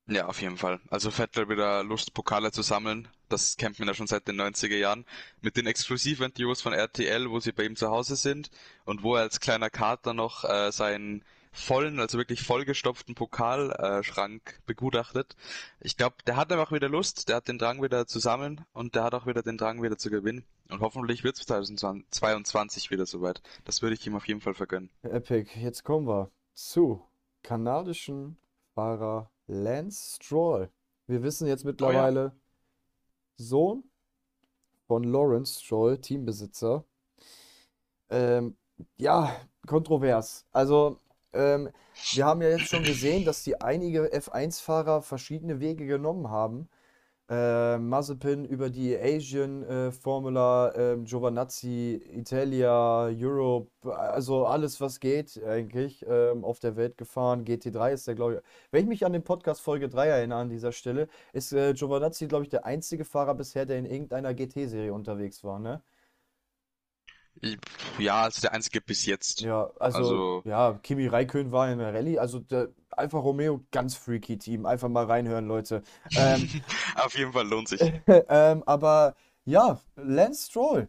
Ja, 0.09 0.27
auf 0.27 0.41
jeden 0.41 0.57
Fall. 0.57 0.81
Also 0.89 1.11
Vettel 1.11 1.49
wieder 1.49 1.83
Lust, 1.83 2.15
Pokale 2.15 2.53
zu 2.53 2.63
sammeln. 2.63 3.09
Das 3.29 3.57
kennt 3.57 3.79
man 3.81 3.89
ja 3.89 3.95
schon 3.95 4.07
seit 4.07 4.29
den 4.29 4.41
90er 4.41 4.77
Jahren. 4.77 5.05
Mit 5.41 5.57
den 5.57 5.67
Exklusivinterviews 5.67 6.63
von 6.63 6.73
RTL, 6.73 7.29
wo 7.29 7.41
sie 7.41 7.51
bei 7.51 7.65
ihm 7.65 7.75
zu 7.75 7.89
Hause 7.89 8.15
sind 8.15 8.51
und 8.85 9.03
wo 9.03 9.17
er 9.17 9.23
als 9.23 9.41
kleiner 9.41 9.69
Kater 9.69 10.15
noch 10.15 10.45
äh, 10.45 10.71
seinen 10.71 11.25
vollen, 11.51 11.99
also 11.99 12.19
wirklich 12.19 12.43
vollgestopften 12.43 13.15
Pokalschrank 13.15 14.43
äh, 14.59 14.63
begutachtet. 14.67 15.35
Ich 15.81 15.97
glaube, 15.97 16.17
der 16.27 16.37
hat 16.37 16.53
einfach 16.53 16.71
wieder 16.71 16.89
Lust, 16.89 17.29
der 17.29 17.37
hat 17.37 17.49
den 17.49 17.59
Drang 17.59 17.83
wieder 17.83 18.07
zu 18.07 18.21
sammeln 18.21 18.65
und 18.73 18.95
der 18.95 19.05
hat 19.05 19.15
auch 19.15 19.27
wieder 19.27 19.43
den 19.43 19.57
Drang 19.59 19.83
wieder 19.83 19.99
zu 19.99 20.11
gewinnen. 20.11 20.45
Und 20.69 20.81
hoffentlich 20.81 21.25
wird 21.25 21.37
es 21.37 21.47
2022 21.47 22.91
wieder 22.91 23.07
soweit. 23.07 23.43
Das 23.65 23.83
würde 23.83 23.95
ich 23.95 24.07
ihm 24.07 24.15
auf 24.15 24.29
jeden 24.29 24.41
Fall 24.41 24.55
vergönnen. 24.55 24.91
Epic, 25.03 25.51
jetzt 25.59 25.83
kommen 25.83 26.07
wir 26.07 26.31
zu 26.55 27.03
kanadischen 27.43 28.37
Fahrer 28.75 29.31
Lance 29.47 30.17
Stroll. 30.17 30.71
Wir 31.07 31.23
wissen 31.23 31.47
jetzt 31.47 31.65
Oh 31.81 31.91
ja. 31.91 32.05
mittlerweile, 32.05 32.33
Sohn 33.37 33.85
von 34.87 35.05
Lawrence 35.05 35.61
Stroll, 35.63 35.99
Teambesitzer. 35.99 36.85
Ähm, 38.11 38.57
ja, 38.97 39.37
kontrovers. 39.67 40.47
Also, 40.53 41.01
ähm, 41.33 41.71
wir 42.15 42.25
haben 42.27 42.43
ja 42.43 42.51
jetzt 42.51 42.69
schon 42.69 42.83
gesehen, 42.85 43.25
dass 43.25 43.43
die 43.45 43.61
einige 43.61 44.13
F1-Fahrer 44.13 45.03
verschiedene 45.03 45.61
Wege 45.61 45.87
genommen 45.87 46.31
haben. 46.31 46.69
Äh, 47.29 47.79
Mazepin 47.79 48.45
über 48.45 48.71
die 48.71 48.97
Asian 48.97 49.65
äh, 49.65 49.91
Formula, 49.91 50.73
ähm, 50.77 51.05
Giovanazzi, 51.05 52.01
Italia, 52.13 53.07
Europe, 53.07 53.69
also 53.85 54.47
alles, 54.47 54.81
was 54.81 55.01
geht 55.01 55.43
eigentlich 55.43 56.07
ähm, 56.09 56.45
auf 56.45 56.61
der 56.61 56.77
Welt 56.77 56.97
gefahren. 56.97 57.45
GT3 57.45 57.93
ist 57.95 58.07
der, 58.07 58.15
glaube 58.15 58.35
ich. 58.37 58.41
Wenn 58.71 58.83
ich 58.85 58.89
mich 58.89 59.05
an 59.05 59.13
den 59.13 59.25
Podcast 59.25 59.61
Folge 59.61 59.89
3 59.89 60.07
erinnere 60.07 60.39
an 60.39 60.49
dieser 60.51 60.71
Stelle, 60.71 61.09
ist 61.33 61.53
äh, 61.53 61.73
Giovanazzi, 61.75 62.29
glaube 62.29 62.45
ich, 62.45 62.49
der 62.51 62.65
einzige 62.65 63.05
Fahrer 63.05 63.35
bisher, 63.35 63.67
der 63.67 63.79
in 63.79 63.87
irgendeiner 63.87 64.33
GT-Serie 64.33 64.93
unterwegs 64.95 65.43
war, 65.43 65.59
ne? 65.59 65.83
Ja, 67.99 68.23
also 68.25 68.41
der 68.41 68.53
einzige 68.53 68.81
bis 68.81 69.07
jetzt. 69.07 69.41
Ja, 69.41 69.71
also, 69.79 69.99
Also, 69.99 70.45
ja, 70.45 70.79
Kimi 70.83 71.07
Räikkönen 71.07 71.53
war 71.53 71.71
in 71.71 71.79
der 71.79 71.93
Rallye, 71.95 72.19
also 72.19 72.39
der 72.41 72.71
Alfa 72.91 73.19
Romeo, 73.19 73.65
ganz 73.71 73.95
freaky 73.95 74.39
Team. 74.39 74.65
Einfach 74.67 74.89
mal 74.89 75.05
reinhören, 75.05 75.47
Leute. 75.47 75.83
Ähm, 76.15 76.49
auf 76.97 77.17
jeden 77.17 77.33
Fall 77.33 77.47
lohnt 77.47 77.69
sich. 77.69 77.81
ähm, 78.07 78.63
aber 78.67 79.15
ja, 79.45 79.81
Lance 79.97 80.47
Stroll, 80.51 80.89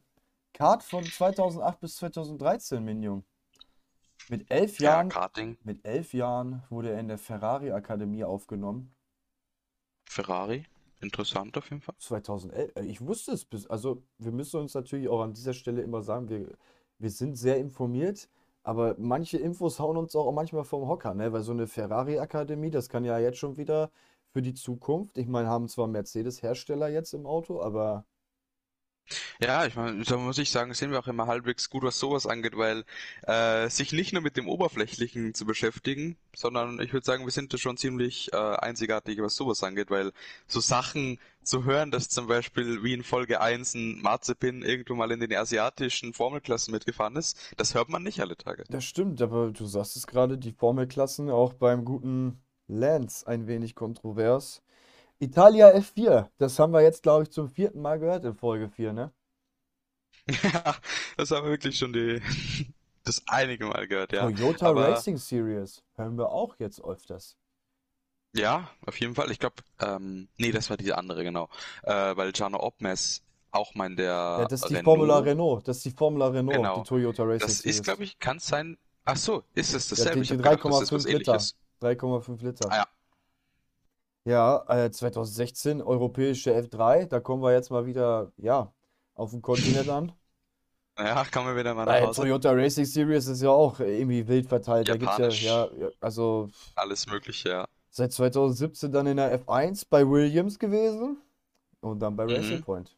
Kart 0.53 0.83
von 0.83 1.11
2008 1.11 1.79
bis 1.81 1.97
2013, 1.97 2.83
Minion. 2.83 3.25
Mit 4.29 4.49
elf 4.49 4.79
Ja, 4.79 5.03
Jahren, 5.03 5.09
Karting, 5.09 5.57
mit 5.63 5.83
elf 5.85 6.13
Jahren 6.13 6.63
wurde 6.69 6.91
er 6.91 6.99
in 7.01 7.09
der 7.09 7.17
Ferrari-Akademie 7.17 8.23
aufgenommen. 8.23 8.95
Ferrari, 10.09 10.65
interessant 11.01 11.57
auf 11.57 11.69
jeden 11.69 11.81
Fall. 11.81 11.95
2011, 11.97 12.71
äh, 12.75 12.85
ich 12.85 13.01
wusste 13.01 13.31
es 13.31 13.45
bis, 13.45 13.67
also 13.67 14.03
wir 14.17 14.31
müssen 14.31 14.59
uns 14.59 14.73
natürlich 14.73 15.09
auch 15.09 15.21
an 15.21 15.33
dieser 15.33 15.53
Stelle 15.53 15.81
immer 15.81 16.01
sagen, 16.01 16.29
wir, 16.29 16.57
wir 16.99 17.09
sind 17.09 17.35
sehr 17.35 17.57
informiert, 17.57 18.29
aber 18.63 18.95
manche 18.97 19.37
Infos 19.37 19.79
hauen 19.79 19.97
uns 19.97 20.15
auch 20.15 20.31
manchmal 20.31 20.63
vom 20.65 20.87
Hocker, 20.87 21.13
ne? 21.13 21.31
Weil 21.31 21.41
so 21.43 21.53
eine 21.53 21.67
Ferrari-Akademie, 21.67 22.69
das 22.71 22.89
kann 22.89 23.05
ja 23.05 23.17
jetzt 23.19 23.37
schon 23.37 23.57
wieder 23.57 23.91
für 24.33 24.41
die 24.41 24.53
Zukunft, 24.53 25.17
ich 25.17 25.27
meine, 25.27 25.47
haben 25.47 25.67
zwar 25.67 25.87
Mercedes-Hersteller 25.87 26.89
jetzt 26.89 27.13
im 27.13 27.25
Auto, 27.25 27.61
aber 27.61 28.05
Ja, 29.39 29.65
ich 29.65 29.75
meine, 29.75 30.03
da 30.03 30.17
muss 30.17 30.37
ich 30.37 30.51
sagen, 30.51 30.73
sind 30.73 30.91
wir 30.91 30.99
auch 30.99 31.07
immer 31.07 31.27
halbwegs 31.27 31.69
gut, 31.69 31.83
was 31.83 31.99
sowas 31.99 32.25
angeht, 32.25 32.57
weil 32.57 32.83
äh, 33.23 33.69
sich 33.69 33.91
nicht 33.93 34.13
nur 34.13 34.21
mit 34.21 34.37
dem 34.37 34.47
Oberflächlichen 34.47 35.33
zu 35.33 35.45
beschäftigen, 35.45 36.17
sondern 36.35 36.79
ich 36.79 36.93
würde 36.93 37.05
sagen, 37.05 37.25
wir 37.25 37.31
sind 37.31 37.53
da 37.53 37.57
schon 37.57 37.77
ziemlich 37.77 38.31
äh, 38.33 38.37
einzigartig, 38.37 39.21
was 39.21 39.35
sowas 39.35 39.63
angeht, 39.63 39.89
weil 39.89 40.11
so 40.47 40.59
Sachen 40.59 41.19
zu 41.43 41.63
hören, 41.63 41.91
dass 41.91 42.09
zum 42.09 42.27
Beispiel 42.27 42.83
wie 42.83 42.93
in 42.93 43.03
Folge 43.03 43.39
eins 43.39 43.73
ein 43.73 44.01
Mazepin 44.01 44.63
irgendwo 44.63 44.95
mal 44.95 45.11
in 45.11 45.19
den 45.19 45.33
asiatischen 45.33 46.13
Formelklassen 46.13 46.73
mitgefahren 46.73 47.15
ist, 47.15 47.37
das 47.55 47.73
hört 47.73 47.89
man 47.89 48.03
nicht 48.03 48.19
alle 48.19 48.35
Tage. 48.35 48.63
das 48.69 48.83
stimmt, 48.83 49.21
aber 49.21 49.51
du 49.51 49.65
sagst 49.65 49.95
es 49.95 50.07
gerade, 50.07 50.37
die 50.37 50.51
Formelklassen 50.51 51.29
auch 51.29 51.53
beim 51.53 51.85
guten 51.85 52.41
Lance 52.67 53.25
ein 53.25 53.47
wenig 53.47 53.75
kontrovers. 53.75 54.61
Italia 55.19 55.69
F4, 55.75 56.31
das 56.39 56.57
haben 56.57 56.73
wir 56.73 56.81
jetzt, 56.81 57.03
glaube 57.03 57.21
ich, 57.23 57.29
zum 57.31 57.49
vierten 57.49 57.81
Mal 57.81 57.99
gehört 57.99 58.25
in 58.25 58.33
Folge 58.35 58.67
4, 58.69 58.93
ne? 58.93 59.13
Ja, 60.43 60.75
das 61.17 61.31
haben 61.31 61.45
wir 61.45 61.51
wirklich 61.51 61.77
schon 61.77 61.93
die, 61.93 62.21
das 63.03 63.23
einige 63.27 63.65
Mal 63.65 63.87
gehört, 63.87 64.13
ja. 64.13 64.29
Toyota 64.29 64.69
Aber 64.69 64.81
Racing 64.91 65.17
Series 65.17 65.83
hören 65.95 66.17
wir 66.19 66.29
auch 66.29 66.59
jetzt 66.59 66.79
öfters. 66.83 67.35
ja, 68.35 68.69
auf 68.85 68.99
jeden 68.99 69.15
Fall. 69.15 69.31
Ich 69.31 69.39
glaube, 69.39 69.55
ähm, 69.79 70.29
nee, 70.37 70.51
das 70.51 70.69
war 70.69 70.77
die 70.77 70.93
andere, 70.93 71.23
genau. 71.23 71.49
Äh, 71.83 72.15
weil 72.15 72.31
Jarno 72.35 72.59
Opmes 72.59 73.23
auch 73.51 73.73
mal 73.75 73.87
in 73.87 73.95
Ja, 74.35 74.45
der 74.45 74.47
das 74.47 74.61
ist 74.61 74.69
die 74.69 74.77
Formula 74.77 75.19
Renault, 75.19 75.25
Renault, 75.25 75.67
das 75.67 75.77
ist 75.77 75.85
die 75.85 75.91
Formula 75.91 76.27
Renault, 76.27 76.75
die 76.75 76.81
genau. 76.81 76.83
Toyota 76.83 77.23
Racing 77.23 77.39
Das 77.47 77.61
ist, 77.61 77.61
Series. 77.63 77.83
glaube 77.83 78.03
ich, 78.03 78.19
kann 78.19 78.37
es 78.37 78.47
sein. 78.47 78.77
Ach 79.05 79.17
so, 79.17 79.43
ist 79.53 79.73
es 79.73 79.89
Ja, 79.95 80.05
dasselbe? 80.05 80.21
die, 80.21 80.23
Ich 80.23 80.29
die 80.29 80.33
habe 80.33 80.43
gedacht, 80.43 80.65
das 80.65 80.79
ist 80.81 80.91
was 80.93 81.05
3,5 81.05 81.09
Liter. 81.09 81.45
Ähnliches. 81.45 81.55
3,5 81.81 82.41
Liter. 82.43 82.69
Ah 82.69 82.77
ja. 82.77 82.87
Ja, 84.27 84.63
äh, 84.67 84.91
2016 84.91 85.81
europäische 85.81 86.51
F3, 86.53 87.05
da 87.07 87.19
kommen 87.19 87.41
wir 87.43 87.53
jetzt 87.53 87.71
mal 87.71 87.85
wieder, 87.85 88.31
ja, 88.37 88.73
auf 89.15 89.31
dem 89.31 89.41
Kontinent 89.41 89.89
an. 89.89 90.11
Ja, 90.97 91.25
kommen 91.25 91.47
wir 91.49 91.55
wieder 91.55 91.73
mal 91.75 91.85
nach 91.85 91.99
Hause. 92.01 92.21
Toyota 92.21 92.51
Racing 92.51 92.85
Series 92.85 93.27
ist 93.27 93.41
ja 93.41 93.49
auch 93.49 93.79
irgendwie 93.79 94.27
wild 94.27 94.47
verteilt. 94.47 94.89
Da 94.89 94.95
gibt's 94.97 95.17
ja, 95.17 95.25
Japanisch, 95.25 95.43
ja, 95.43 95.69
ja, 95.77 95.89
also 95.99 96.51
alles 96.75 97.07
Mögliche, 97.07 97.49
ja. 97.49 97.67
seit 97.89 98.13
2017 98.13 98.91
dann 98.93 99.07
in 99.07 99.17
der 99.17 99.31
F1 99.45 99.85
bei 99.89 100.07
Williams 100.07 100.57
gewesen 100.59 101.17
und 101.81 101.99
dann 102.01 102.15
bei 102.15 102.25
Racing 102.25 102.59
Mhm. 102.59 102.61
Point. 102.61 102.97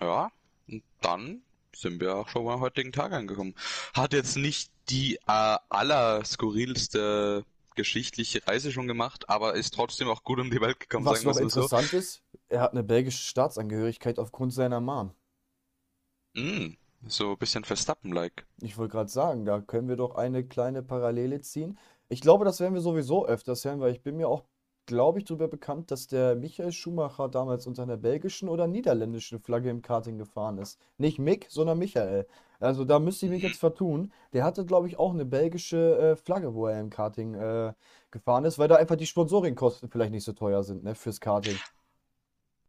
Ja, 0.00 0.30
und 0.68 0.82
dann 1.00 1.42
sind 1.74 2.00
wir 2.00 2.16
auch 2.16 2.28
schon 2.28 2.48
am 2.48 2.60
heutigen 2.60 2.92
Tag 2.92 3.12
angekommen. 3.12 3.54
Hat 3.94 4.12
jetzt 4.12 4.36
nicht 4.36 4.70
die 4.88 5.16
äh, 5.26 5.56
allerskurrilste 5.68 7.44
geschichtliche 7.76 8.46
Reise 8.46 8.72
schon 8.72 8.86
gemacht, 8.86 9.28
aber 9.28 9.54
ist 9.54 9.74
trotzdem 9.74 10.08
auch 10.08 10.24
gut 10.24 10.40
um 10.40 10.50
die 10.50 10.60
Welt 10.60 10.80
gekommen, 10.80 11.06
Was 11.06 11.24
noch 11.24 11.32
es 11.32 11.40
mal 11.40 11.48
so. 11.48 11.60
interessant 11.60 11.92
ist, 11.92 12.22
er 12.48 12.60
hat 12.60 12.72
eine 12.72 12.82
belgische 12.82 13.22
Staatsangehörigkeit 13.22 14.18
aufgrund 14.18 14.52
seiner 14.52 14.80
Mom. 14.80 15.12
Mm, 16.34 16.74
so 17.06 17.32
ein 17.32 17.38
bisschen 17.38 17.64
Verstappen-like. 17.64 18.46
Ich 18.62 18.76
wollte 18.78 18.92
gerade 18.92 19.10
sagen, 19.10 19.44
da 19.44 19.60
können 19.60 19.88
wir 19.88 19.96
doch 19.96 20.14
eine 20.14 20.44
kleine 20.46 20.82
Parallele 20.82 21.40
ziehen. 21.40 21.78
Ich 22.08 22.20
glaube, 22.20 22.44
das 22.44 22.60
werden 22.60 22.74
wir 22.74 22.80
sowieso 22.80 23.26
öfters 23.26 23.64
hören, 23.64 23.80
weil 23.80 23.92
ich 23.92 24.02
bin 24.02 24.16
mir 24.16 24.28
auch, 24.28 24.44
glaube 24.90 25.20
ich, 25.20 25.24
darüber 25.24 25.46
bekannt, 25.46 25.92
dass 25.92 26.08
der 26.08 26.34
Michael 26.34 26.72
Schumacher 26.72 27.28
damals 27.28 27.68
unter 27.68 27.84
einer 27.84 27.96
belgischen 27.96 28.48
oder 28.48 28.66
niederländischen 28.66 29.38
Flagge 29.38 29.70
im 29.70 29.82
Karting 29.82 30.18
gefahren 30.18 30.58
ist. 30.58 30.80
Nicht 30.98 31.20
Mick, 31.20 31.46
sondern 31.48 31.78
Michael. 31.78 32.26
Also 32.58 32.84
da 32.84 32.98
müsste 32.98 33.26
ich 33.26 33.32
mich 33.32 33.44
jetzt 33.44 33.60
vertun. 33.60 34.12
Der 34.32 34.42
hatte, 34.42 34.66
glaube 34.66 34.88
ich, 34.88 34.98
auch 34.98 35.14
eine 35.14 35.24
belgische 35.24 35.96
äh, 35.96 36.16
Flagge, 36.16 36.54
wo 36.54 36.66
er 36.66 36.80
im 36.80 36.90
Karting 36.90 37.34
äh, 37.34 37.72
gefahren 38.10 38.44
ist, 38.44 38.58
weil 38.58 38.66
da 38.66 38.74
einfach 38.74 38.96
die 38.96 39.06
Sponsoringkosten 39.06 39.88
vielleicht 39.88 40.10
nicht 40.10 40.24
so 40.24 40.32
teuer 40.32 40.64
sind, 40.64 40.82
ne, 40.82 40.96
fürs 40.96 41.20
Karting. 41.20 41.56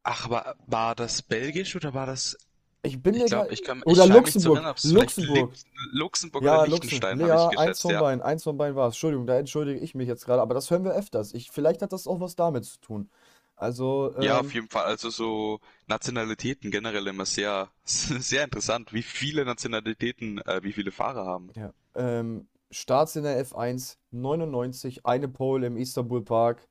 Ach, 0.03 0.25
aber 0.25 0.55
war 0.67 0.93
das 0.93 1.23
belgisch 1.23 1.75
oder 1.75 1.95
war 1.95 2.05
das 2.05 2.38
Ich 2.84 3.02
bin 3.02 3.13
Ich 3.13 3.30
gar... 3.32 3.50
ich 3.52 3.63
kann, 3.63 3.80
ich 3.80 3.86
Oder 3.86 4.08
zu 4.08 4.13
Luxemburg. 4.13 4.56
erinnern, 4.58 4.76
Luxemburg. 4.84 5.54
Luxemburg 5.91 6.44
Ja, 6.44 6.62
oder. 6.62 6.67
Liechtenstein, 6.67 7.22
habe 7.22 7.24
ich 7.24 7.28
ja, 7.28 7.48
eins 7.50 7.56
geschätzt, 7.58 7.82
von 7.84 7.91
ja. 7.91 8.00
beiden. 8.02 8.22
Eins 8.22 8.44
von 8.44 8.58
beiden 8.58 8.76
war 8.76 8.88
es. 8.88 8.96
Entschuldigung, 8.96 9.28
da 9.28 9.38
entschuldige 9.38 9.80
ich 9.80 9.94
mich 9.96 10.08
jetzt 10.08 10.26
gerade. 10.26 10.41
Aber 10.41 10.54
das 10.54 10.72
hören 10.72 10.84
wir 10.84 10.94
öfters. 10.94 11.34
Ich, 11.34 11.52
vielleicht 11.52 11.82
hat 11.82 11.94
das 11.94 12.08
auch 12.08 12.20
was 12.20 12.36
damit 12.36 12.65
zu 12.65 12.80
tun. 12.80 13.10
Also, 13.56 14.15
Ja, 14.20 14.39
auf 14.39 14.48
ähm, 14.48 14.52
jeden 14.52 14.70
Fall. 14.70 14.86
Also 14.86 15.10
so 15.12 15.60
Nationalitäten 15.88 16.72
generell 16.72 17.06
immer 17.08 17.26
sehr, 17.26 17.70
sehr 17.86 18.44
interessant, 18.44 18.91
wie 18.94 19.04
viele 19.04 19.46
Nationalitäten, 19.46 20.39
äh, 20.39 20.63
wie 20.63 20.74
viele 20.74 20.91
Fahrer 20.91 21.26
haben. 21.26 21.52
ja. 21.56 21.74
Ähm, 21.96 22.48
Starts 22.74 23.17
in 23.17 23.24
der 23.24 23.46
F1, 23.46 23.98
99, 24.12 25.06
eine 25.06 25.28
Pole 25.28 25.67
im 25.67 25.76
Istanbul 25.78 26.24
Park. 26.24 26.70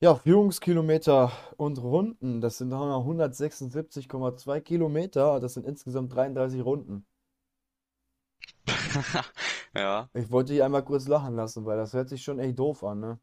Ja, 0.00 0.14
Führungskilometer 0.14 1.32
und 1.56 1.78
Runden, 1.82 2.40
das 2.40 2.58
sind 2.58 2.72
176,2 2.72 4.60
Kilometer. 4.60 5.40
Das 5.40 5.54
sind 5.54 5.66
insgesamt 5.66 6.14
33 6.14 6.64
Runden. 6.64 7.04
Ja, 9.74 10.08
Ich 10.14 10.30
wollte 10.30 10.52
dich 10.54 10.62
einmal 10.62 10.82
kurz 10.82 11.06
lachen 11.08 11.36
lassen, 11.36 11.64
weil 11.66 11.76
das 11.76 11.92
hört 11.92 12.08
sich 12.08 12.22
schon 12.22 12.38
echt 12.38 12.58
doof 12.58 12.82
an, 12.84 13.00
ne? 13.00 13.18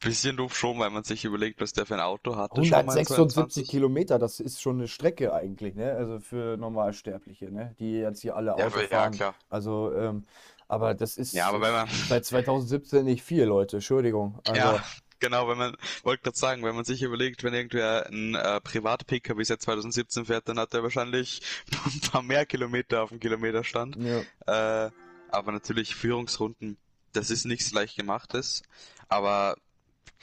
bisschen 0.00 0.36
doof 0.36 0.56
schon, 0.56 0.78
weil 0.78 0.90
man 0.90 1.04
sich 1.04 1.24
überlegt, 1.24 1.60
was 1.60 1.72
der 1.72 1.86
für 1.86 1.94
ein 1.94 2.00
Auto 2.00 2.34
hatte, 2.36 2.56
schon 2.64 2.70
mal 2.70 2.80
in 2.80 2.88
176 2.88 3.66
22. 3.66 3.68
Kilometer, 3.68 4.18
das 4.18 4.40
ist 4.40 4.60
schon 4.60 4.78
eine 4.78 4.88
Strecke 4.88 5.32
eigentlich, 5.32 5.74
ne? 5.74 5.92
Also 5.92 6.18
für 6.20 6.56
Normalsterbliche, 6.56 7.50
ne? 7.50 7.74
Die 7.78 7.92
jetzt 7.92 8.20
hier 8.22 8.34
alle 8.34 8.48
Ja, 8.56 8.66
Auto 8.66 8.66
aber- 8.66 8.82
ja, 8.82 8.88
fahren. 8.88 9.12
klar. 9.12 9.34
Also, 9.48 9.92
ähm, 9.94 10.24
aber 10.68 10.94
das 10.94 11.16
ist 11.18 11.34
Ja, 11.34 11.48
aber 11.48 11.60
wenn 11.60 11.72
man, 11.72 11.88
seit 12.08 12.24
2017 12.24 13.04
nicht 13.04 13.22
viel, 13.22 13.44
Leute. 13.44 13.76
Entschuldigung. 13.76 14.38
Also, 14.46 14.54
ja, 14.56 14.84
genau, 15.20 15.48
wenn 15.48 15.58
man, 15.58 15.76
wollte 16.02 16.24
gerade 16.24 16.38
sagen, 16.38 16.62
wenn 16.62 16.74
man 16.74 16.84
sich 16.84 17.02
überlegt, 17.02 17.44
wenn 17.44 17.54
irgendwer 17.54 18.06
ein 18.06 18.34
äh, 18.34 18.60
Privat-PKW 18.60 19.42
seit 19.44 19.62
2017 19.62 20.26
fährt, 20.26 20.48
dann 20.48 20.58
hat 20.58 20.74
er 20.74 20.82
wahrscheinlich 20.82 21.42
ein 21.86 22.00
paar 22.00 22.22
mehr 22.22 22.46
Kilometer 22.46 23.02
auf 23.02 23.10
dem 23.10 23.20
Kilometerstand. 23.20 23.96
ja. 23.96 24.86
Äh, 24.86 24.90
aber 25.32 25.52
natürlich 25.52 25.94
Führungsrunden, 25.94 26.76
das 27.12 27.30
ist 27.30 27.44
nichts 27.44 27.72
leicht 27.72 27.96
gemachtes. 27.96 28.62
Aber 29.08 29.56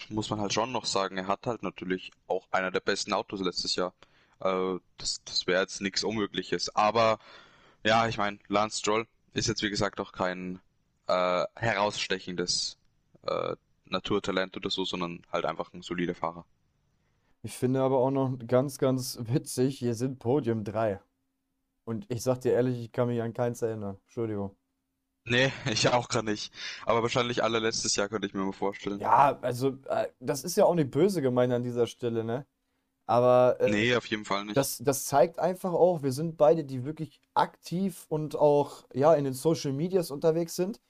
muss 0.09 0.29
man 0.29 0.41
halt 0.41 0.53
schon 0.53 0.71
noch 0.71 0.85
sagen, 0.85 1.17
er 1.17 1.27
hat 1.27 1.47
halt 1.47 1.63
natürlich 1.63 2.11
auch 2.27 2.47
einer 2.51 2.71
der 2.71 2.79
besten 2.81 3.13
Autos 3.13 3.41
letztes 3.41 3.75
Jahr. 3.75 3.93
Äh, 4.41 4.79
das 4.97 5.23
das 5.23 5.47
wäre 5.47 5.61
jetzt 5.61 5.81
nichts 5.81 6.03
Unmögliches. 6.03 6.75
Aber 6.75 7.19
ja, 7.83 8.07
ich 8.07 8.17
meine, 8.17 8.39
Lance 8.47 8.79
Stroll 8.79 9.07
ist 9.33 9.47
jetzt 9.47 9.63
wie 9.63 9.69
gesagt 9.69 9.99
auch 9.99 10.11
kein 10.11 10.59
äh, 11.07 11.45
herausstechendes 11.55 12.77
äh, 13.23 13.55
Naturtalent 13.89 14.55
oder 14.57 14.69
so, 14.69 14.85
sondern 14.85 15.21
halt 15.31 15.45
einfach 15.45 15.73
ein 15.73 15.81
solider 15.81 16.15
Fahrer. 16.15 16.45
Ich 17.43 17.57
finde 17.57 17.81
aber 17.81 17.97
auch 17.99 18.11
noch 18.11 18.37
ganz, 18.47 18.77
ganz 18.77 19.19
witzig, 19.21 19.79
hier 19.79 19.95
sind 19.95 20.19
Podium 20.19 20.63
3. 20.63 20.99
Und 21.85 22.05
ich 22.09 22.21
sag 22.23 22.41
dir 22.41 22.53
ehrlich, 22.53 22.79
ich 22.79 22.91
kann 22.91 23.07
mich 23.07 23.21
an 23.21 23.33
keins 23.33 23.61
erinnern. 23.61 23.97
Entschuldigung. 24.05 24.55
Nee, 25.25 25.51
ich 25.71 25.87
auch 25.89 26.09
gar 26.09 26.23
nicht. 26.23 26.53
Aber 26.85 27.01
wahrscheinlich 27.03 27.43
alle 27.43 27.59
letztes 27.59 27.95
Jahr 27.95 28.09
könnte 28.09 28.27
ich 28.27 28.33
mir 28.33 28.43
mal 28.43 28.53
vorstellen. 28.53 28.99
Ja, 28.99 29.37
also, 29.41 29.77
äh, 29.87 30.07
das 30.19 30.43
ist 30.43 30.57
ja 30.57 30.65
auch 30.65 30.75
nicht 30.75 30.91
böse 30.91 31.21
gemeint 31.21 31.53
an 31.53 31.63
dieser 31.63 31.87
Stelle, 31.87 32.23
ne? 32.23 32.45
Aber 33.05 33.57
äh, 33.61 33.69
Nee, 33.71 33.95
auf 33.95 34.05
jeden 34.07 34.25
Fall 34.25 34.43
nicht. 34.45 34.57
Das, 34.57 34.79
das 34.79 35.05
zeigt 35.05 35.39
einfach 35.39 35.71
auch, 35.71 36.03
wir 36.03 36.11
sind 36.11 36.35
beide, 36.37 36.65
die 36.65 36.83
wirklich 36.83 37.21
aktiv 37.33 38.05
und 38.09 38.35
auch 38.35 38.85
ja 38.93 39.13
in 39.13 39.23
den 39.23 39.33
Social 39.33 39.71
Medias 39.71 40.11
unterwegs 40.11 40.55
sind. 40.55 40.81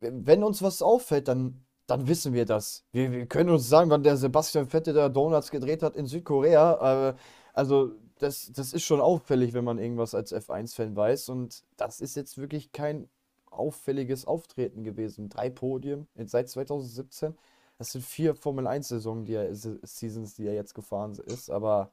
Wenn 0.00 0.42
uns 0.42 0.62
was 0.62 0.82
auffällt, 0.82 1.28
dann, 1.28 1.65
dann 1.86 2.08
wissen 2.08 2.32
wir 2.32 2.44
das. 2.44 2.84
Wir, 2.92 3.12
wir 3.12 3.26
können 3.26 3.50
uns 3.50 3.68
sagen, 3.68 3.90
wann 3.90 4.02
der 4.02 4.16
Sebastian 4.16 4.68
Vettel 4.68 4.94
da 4.94 5.08
Donuts 5.08 5.50
gedreht 5.50 5.82
hat 5.82 5.96
in 5.96 6.06
Südkorea. 6.06 7.10
Äh, 7.10 7.14
also 7.52 7.92
das, 8.18 8.50
das 8.52 8.72
ist 8.72 8.84
schon 8.84 9.00
auffällig, 9.00 9.52
wenn 9.52 9.64
man 9.64 9.78
irgendwas 9.78 10.14
als 10.14 10.34
F1-Fan 10.34 10.96
weiß. 10.96 11.28
Und 11.28 11.64
das 11.76 12.00
ist 12.00 12.16
jetzt 12.16 12.38
wirklich 12.38 12.72
kein 12.72 13.08
auffälliges 13.50 14.26
Auftreten 14.26 14.84
gewesen. 14.84 15.28
Drei 15.28 15.50
Podien 15.50 16.08
seit 16.24 16.48
2017. 16.48 17.36
Das 17.78 17.92
sind 17.92 18.04
vier 18.04 18.34
Formel-1-Saisons, 18.34 19.26
die 19.26 19.34
er, 19.34 19.54
Seasons, 19.54 20.34
die 20.34 20.46
er 20.46 20.54
jetzt 20.54 20.74
gefahren 20.74 21.14
ist. 21.26 21.50
Aber 21.50 21.92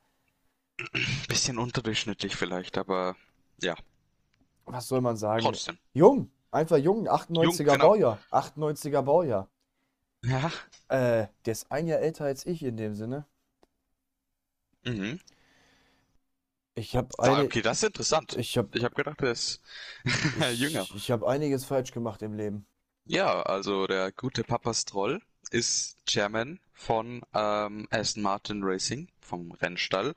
Bisschen 1.28 1.60
unterdurchschnittlich 1.60 2.36
vielleicht, 2.36 2.78
aber 2.78 3.16
ja, 3.62 3.76
was 4.66 4.88
soll 4.88 5.02
man 5.02 5.18
sagen? 5.18 5.44
trotzdem. 5.44 5.78
Jung, 5.94 6.32
einfach 6.52 6.78
jung, 6.78 7.08
98er 7.08 7.64
genau. 7.64 7.78
Baujahr, 7.78 8.20
98er 8.32 9.02
Baujahr. 9.02 9.48
Ja. 10.24 10.52
Äh, 10.88 11.28
der 11.46 11.52
ist 11.52 11.70
ein 11.74 11.88
Jahr 11.88 12.00
älter 12.00 12.24
als 12.26 12.46
ich 12.46 12.64
in 12.64 12.78
dem 12.78 12.96
Sinne. 12.96 13.26
Mhm. 14.86 15.18
Ich 16.76 16.96
habe 16.96 17.18
Ah, 17.22 17.40
eine, 17.40 17.44
okay, 17.46 17.62
das 17.62 17.78
ist 17.78 17.84
interessant. 17.84 18.38
ich 18.38 18.58
habe, 18.58 18.78
Ich 18.78 18.84
habe 18.84 18.96
gedacht, 18.96 19.22
er 19.22 19.32
ist 19.32 19.62
jünger. 20.54 20.88
ich, 20.88 20.96
ich 20.96 21.12
habe 21.12 21.28
einiges 21.28 21.66
falsch 21.66 21.92
gemacht 21.92 22.22
im 22.22 22.34
Leben. 22.36 22.66
Ja, 23.06 23.42
also 23.44 23.88
der 23.88 24.12
gute 24.12 24.44
Papa 24.44 24.74
Stroll 24.74 25.22
ist 25.52 25.98
Chairman 26.06 26.60
von 26.74 27.22
ähm, 27.34 27.88
Aston 27.92 28.24
Martin 28.24 28.62
Racing, 28.64 29.10
vom 29.22 29.52
Rennstall, 29.54 30.14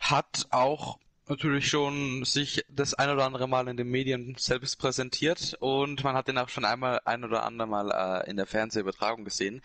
hat 0.00 0.46
auch 0.50 0.98
natürlich 1.28 1.68
schon 1.68 2.24
sich 2.24 2.64
das 2.68 2.94
ein 2.94 3.10
oder 3.10 3.24
andere 3.24 3.48
Mal 3.48 3.68
in 3.68 3.76
den 3.76 3.88
Medien 3.88 4.34
selbst 4.38 4.76
präsentiert 4.76 5.56
und 5.60 6.04
man 6.04 6.14
hat 6.14 6.28
ihn 6.28 6.38
auch 6.38 6.48
schon 6.48 6.64
einmal 6.64 7.00
ein 7.04 7.24
oder 7.24 7.44
andere 7.44 7.68
Mal 7.68 7.90
äh, 8.24 8.30
in 8.30 8.36
der 8.36 8.46
Fernsehübertragung 8.46 9.24
gesehen. 9.24 9.62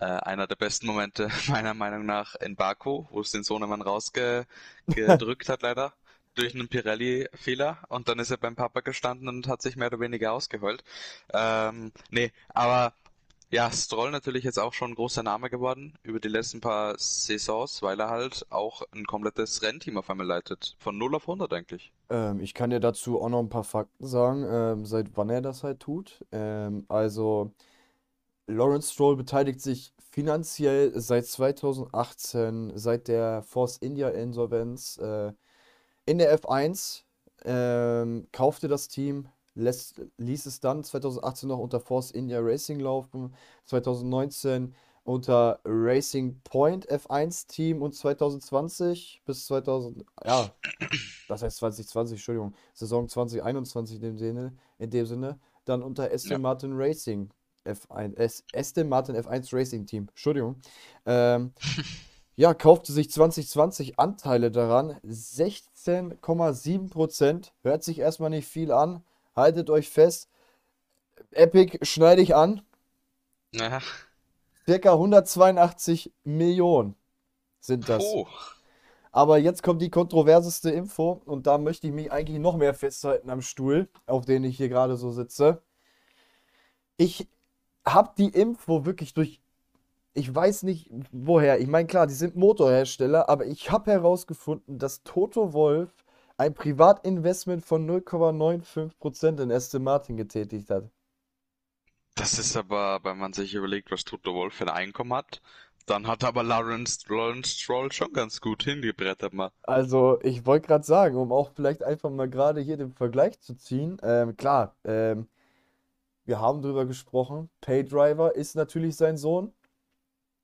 Äh, 0.00 0.04
einer 0.04 0.46
der 0.46 0.56
besten 0.56 0.86
Momente 0.86 1.30
meiner 1.48 1.74
Meinung 1.74 2.06
nach 2.06 2.34
in 2.36 2.56
Baku, 2.56 3.06
wo 3.10 3.20
es 3.20 3.30
den 3.30 3.44
Sohnemann 3.44 3.82
rausgedrückt 3.82 5.48
hat 5.48 5.62
leider. 5.62 5.92
Durch 6.34 6.54
einen 6.54 6.68
Pirelli-Fehler 6.68 7.78
und 7.88 8.08
dann 8.08 8.18
ist 8.18 8.30
er 8.30 8.36
beim 8.36 8.56
Papa 8.56 8.80
gestanden 8.80 9.28
und 9.28 9.48
hat 9.48 9.62
sich 9.62 9.76
mehr 9.76 9.86
oder 9.86 10.00
weniger 10.00 10.32
ausgeheult. 10.32 10.84
Ähm, 11.32 11.92
nee, 12.10 12.30
aber 12.48 12.92
ja, 13.50 13.70
Stroll 13.70 14.10
natürlich 14.10 14.44
jetzt 14.44 14.58
auch 14.58 14.72
schon 14.72 14.92
ein 14.92 14.94
großer 14.94 15.22
Name 15.22 15.50
geworden 15.50 15.94
über 16.02 16.20
die 16.20 16.28
letzten 16.28 16.60
paar 16.60 16.94
Saisons, 16.98 17.82
weil 17.82 18.00
er 18.00 18.10
halt 18.10 18.46
auch 18.50 18.82
ein 18.92 19.04
komplettes 19.04 19.62
Rennteam 19.62 19.98
auf 19.98 20.10
einmal 20.10 20.26
leitet. 20.26 20.76
Von 20.78 20.98
null 20.98 21.14
auf 21.14 21.26
hundert 21.26 21.52
eigentlich. 21.52 21.92
Ähm, 22.10 22.40
ich 22.40 22.54
kann 22.54 22.70
dir 22.70 22.80
dazu 22.80 23.20
auch 23.20 23.28
noch 23.28 23.40
ein 23.40 23.48
paar 23.48 23.64
Fakten 23.64 24.06
sagen, 24.06 24.44
ähm, 24.48 24.84
seit 24.86 25.16
wann 25.16 25.30
er 25.30 25.42
das 25.42 25.62
halt 25.64 25.80
tut. 25.80 26.24
Ähm, 26.32 26.84
also, 26.88 27.52
Lawrence 28.46 28.92
Stroll 28.92 29.16
beteiligt 29.16 29.60
sich 29.60 29.92
finanziell 30.10 30.92
seit 31.00 31.26
2018, 31.26 32.72
seit 32.76 33.08
der 33.08 33.42
Force 33.42 33.78
India 33.78 34.08
Insolvenz, 34.10 34.98
äh, 34.98 35.32
in 36.06 36.18
der 36.18 36.32
F1, 36.32 37.04
ähm, 37.44 38.28
kaufte 38.32 38.68
das 38.68 38.88
Team, 38.88 39.28
lässt, 39.56 40.00
ließ 40.18 40.46
es 40.46 40.60
dann 40.60 40.84
2018 40.84 41.48
noch 41.48 41.58
unter 41.58 41.80
Force 41.80 42.12
India 42.12 42.38
Racing 42.40 42.78
laufen, 42.78 43.34
2019 43.64 44.72
unter 45.02 45.58
Racing 45.64 46.40
Point 46.42 46.86
F1 46.90 47.46
Team 47.46 47.80
und 47.80 47.94
2020 47.94 49.22
bis 49.24 49.46
2000, 49.46 50.04
ja, 50.24 50.50
was 51.28 51.42
heißt 51.42 51.58
2020, 51.58 52.16
Entschuldigung, 52.16 52.54
Saison 52.74 53.08
2021 53.08 53.96
in 53.96 54.02
dem 54.02 54.18
Sinne, 54.18 54.52
in 54.78 54.90
dem 54.90 55.06
Sinne, 55.06 55.38
dann 55.64 55.82
unter 55.82 56.08
Ja. 56.08 56.14
Aston 56.14 56.42
Martin 56.42 56.72
Racing 56.74 57.30
F1, 57.64 58.16
S, 58.16 58.42
Aston 58.54 58.88
Martin 58.88 59.14
F1 59.16 59.54
Racing 59.54 59.86
Team, 59.86 60.08
Entschuldigung. 60.10 60.56
Ähm, 61.04 61.52
ja, 62.36 62.54
kaufte 62.54 62.92
sich 62.92 63.10
2020 63.10 63.98
Anteile 63.98 64.50
daran, 64.50 64.96
16,7%, 65.04 67.52
hört 67.62 67.84
sich 67.84 67.98
erstmal 68.00 68.30
nicht 68.30 68.48
viel 68.48 68.72
an, 68.72 69.04
haltet 69.36 69.70
euch 69.70 69.88
fest, 69.90 70.28
Epic 71.30 71.78
schneide 71.82 72.22
ich 72.22 72.34
an, 72.34 72.62
Ja. 73.52 73.80
circa 74.66 74.92
182 74.94 76.12
Millionen 76.24 76.96
sind 77.60 77.88
das. 77.88 78.02
Oh. 78.04 78.26
Aber 79.12 79.38
jetzt 79.38 79.62
kommt 79.62 79.80
die 79.80 79.90
kontroverseste 79.90 80.70
Info 80.70 81.22
und 81.24 81.46
da 81.46 81.58
möchte 81.58 81.86
ich 81.86 81.92
mich 81.92 82.12
eigentlich 82.12 82.38
noch 82.38 82.56
mehr 82.56 82.74
festhalten 82.74 83.30
am 83.30 83.40
Stuhl, 83.40 83.88
auf 84.06 84.24
dem 84.26 84.44
ich 84.44 84.56
hier 84.56 84.68
gerade 84.68 84.96
so 84.96 85.10
sitze. 85.10 85.62
Ich 86.96 87.28
habe 87.86 88.10
die 88.18 88.28
Info 88.28 88.84
wirklich 88.84 89.14
durch, 89.14 89.40
ich 90.14 90.34
weiß 90.34 90.64
nicht 90.64 90.90
woher. 91.12 91.60
Ich 91.60 91.66
meine, 91.68 91.86
klar, 91.86 92.06
die 92.06 92.14
sind 92.14 92.36
Motorhersteller, 92.36 93.28
aber 93.28 93.46
ich 93.46 93.70
habe 93.70 93.90
herausgefunden, 93.90 94.78
dass 94.78 95.02
Toto 95.02 95.52
Wolff 95.52 96.04
ein 96.38 96.54
Privatinvestment 96.54 97.64
von 97.64 97.88
0,95% 97.88 99.42
in 99.42 99.50
Aston 99.50 99.82
Martin 99.82 100.16
getätigt 100.16 100.70
hat. 100.70 100.90
Das 102.14 102.38
ist 102.38 102.56
aber, 102.56 103.00
wenn 103.04 103.18
man 103.18 103.32
sich 103.32 103.54
überlegt, 103.54 103.90
was 103.90 104.04
Toto 104.04 104.34
Wolff 104.34 104.54
für 104.54 104.64
ein 104.64 104.70
Einkommen 104.70 105.12
hat, 105.12 105.42
dann 105.84 106.06
hat 106.06 106.24
aber 106.24 106.42
Lawrence, 106.42 107.00
Lawrence 107.08 107.50
Stroll 107.58 107.92
schon 107.92 108.12
ganz 108.12 108.40
gut 108.40 108.64
hingebrettert 108.64 109.32
mal. 109.32 109.50
Also, 109.62 110.18
ich 110.22 110.44
wollte 110.46 110.66
gerade 110.66 110.84
sagen, 110.84 111.16
um 111.16 111.30
auch 111.30 111.52
vielleicht 111.54 111.84
einfach 111.84 112.10
mal 112.10 112.28
gerade 112.28 112.60
hier 112.60 112.76
den 112.76 112.92
Vergleich 112.92 113.40
zu 113.40 113.54
ziehen. 113.54 113.98
Ähm, 114.02 114.36
klar, 114.36 114.74
ähm, 114.84 115.28
wir 116.24 116.40
haben 116.40 116.60
drüber 116.62 116.86
gesprochen. 116.86 117.50
Paydriver 117.60 118.34
ist 118.34 118.56
natürlich 118.56 118.96
sein 118.96 119.16
Sohn, 119.16 119.52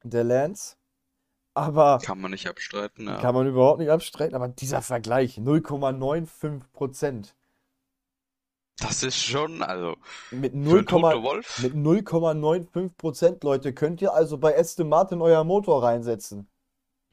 der 0.05 0.24
Lance. 0.24 0.76
Aber 1.55 1.98
Kann 2.03 2.20
man 2.20 2.30
nicht 2.30 2.48
abstreiten, 2.48 3.07
ja. 3.07 3.20
kann 3.20 3.34
man 3.34 3.46
überhaupt 3.46 3.78
nicht 3.78 3.90
abstreiten. 3.90 4.34
Aber 4.34 4.48
dieser 4.48 4.80
Vergleich, 4.82 5.38
0,95%. 5.38 7.34
Das 8.78 9.03
ist 9.03 9.18
schon, 9.18 9.62
also, 9.62 9.96
Mit 10.30 10.53
für 10.53 10.59
0, 10.59 10.78
einen 10.78 10.86
Toto 10.86 11.22
Wolff, 11.22 11.62
mit 11.62 11.74
0,95%, 11.74 13.44
Leute, 13.44 13.74
könnt 13.74 14.00
ihr 14.03 14.12
also 14.14 14.38
bei 14.38 14.59
Aston 14.59 14.88
Martin 14.88 15.20
euer 15.20 15.44
Motor 15.44 15.82
reinsetzen. 15.82 16.48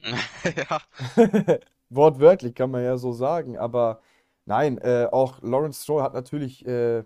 ja, 0.00 0.80
Wortwörtlich 1.90 2.54
kann 2.54 2.70
man 2.70 2.82
ja 2.82 2.96
so 2.96 3.12
sagen, 3.12 3.58
aber 3.58 4.00
nein, 4.46 4.78
äh, 4.78 5.06
auch 5.10 5.42
Lawrence 5.42 5.82
Stroll 5.82 6.02
hat 6.02 6.14
natürlich 6.14 6.64
äh, 6.66 7.04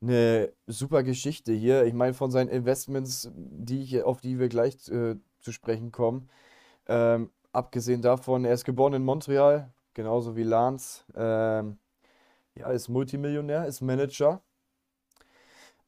eine 0.00 0.52
super 0.66 1.02
Geschichte 1.04 1.52
hier. 1.52 1.84
Ich 1.84 1.94
meine, 1.94 2.14
von 2.14 2.30
seinen 2.30 2.48
Investments, 2.48 3.30
die 3.34 3.82
ich, 3.82 4.02
auf 4.02 4.20
die 4.20 4.38
wir 4.38 4.48
gleich 4.48 4.88
äh, 4.88 5.16
zu 5.42 5.52
sprechen 5.52 5.92
kommen, 5.92 6.30
ähm, 6.88 7.30
abgesehen 7.52 8.02
davon, 8.02 8.44
er 8.44 8.54
ist 8.54 8.64
geboren 8.64 8.94
in 8.94 9.04
Montreal, 9.04 9.72
genauso 9.94 10.36
wie 10.36 10.44
Lance. 10.44 11.04
Ähm, 11.16 11.78
ja, 12.56 12.70
ist 12.70 12.88
Multimillionär, 12.88 13.66
ist 13.66 13.80
Manager, 13.82 14.42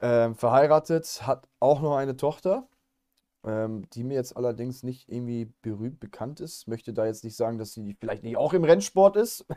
ähm, 0.01 0.35
verheiratet, 0.35 1.27
hat 1.27 1.49
auch 1.61 1.81
noch 1.81 1.97
eine 1.97 2.17
Tochter 2.17 2.69
ähm, 3.45 3.89
die 3.93 4.05
mir 4.05 4.15
jetzt 4.15 4.37
allerdings 4.37 4.83
nicht 4.83 5.09
irgendwie 5.09 5.53
berühmt 5.63 6.01
bekannt 6.01 6.41
ist. 6.41 6.67
Möchte 6.67 6.93
da 6.93 7.05
jetzt 7.07 7.25
nicht 7.25 7.37
sagen, 7.37 7.59
dass 7.59 7.75
sie 7.75 7.95
vielleicht 8.01 8.23
nicht 8.23 8.37
auch 8.37 8.55
im 8.55 8.65
Rennsport 8.65 9.17
ist. 9.17 9.45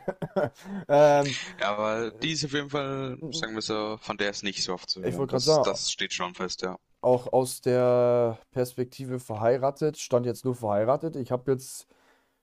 Ähm, 0.88 1.26
ja, 1.60 1.76
aber 1.76 2.10
die 2.10 2.32
ist 2.32 2.44
auf 2.44 2.52
jeden 2.52 2.70
Fall, 2.70 3.18
sagen 3.32 3.54
wir 3.54 3.62
so, 3.62 3.98
von 4.00 4.16
der 4.16 4.30
ist 4.30 4.42
nicht 4.42 4.62
so 4.62 4.72
oft 4.72 4.88
zu 4.88 5.00
ich 5.00 5.06
hören. 5.06 5.18
wollte 5.18 5.32
gerade 5.32 5.44
sagen, 5.44 5.64
das 5.64 5.90
steht 5.90 6.12
schon 6.12 6.34
fest, 6.34 6.62
ja. 6.62 6.78
Auch 7.00 7.32
aus 7.32 7.60
der 7.60 8.38
Perspektive 8.52 9.20
verheiratet, 9.20 9.98
stand 9.98 10.26
jetzt 10.26 10.44
nur 10.44 10.54
verheiratet. 10.54 11.16
Ich 11.16 11.30
habe 11.32 11.52
jetzt 11.52 11.86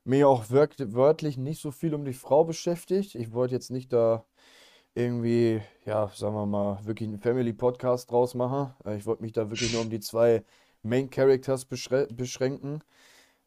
mir 0.06 0.30
auch 0.30 0.45
wörtlich 0.49 1.38
nicht 1.38 1.62
so 1.62 1.72
viel 1.72 1.95
um 1.95 2.06
die 2.06 2.14
Frau 2.14 2.43
beschäftigt. 2.45 3.16
Ich 3.16 3.34
wollte 3.34 3.56
jetzt 3.56 3.72
nicht 3.72 3.93
da 3.93 4.26
irgendwie, 4.95 5.62
ja, 5.86 6.10
sagen 6.16 6.36
wir 6.36 6.45
mal, 6.45 6.86
wirklich 6.86 7.10
einen 7.10 7.20
Family-Podcast 7.20 8.12
draus 8.12 8.36
machen. 8.36 8.74
Äh, 8.86 8.97
Ich 8.97 9.06
wollte 9.06 9.24
mich 9.24 9.34
da 9.34 9.49
wirklich 9.49 9.74
nur 9.74 9.84
um 9.84 9.89
die 9.89 9.99
zwei 9.99 10.43
Main 10.84 11.10
Characters 11.10 11.66
beschrä 11.66 12.08
beschränken. 12.14 12.84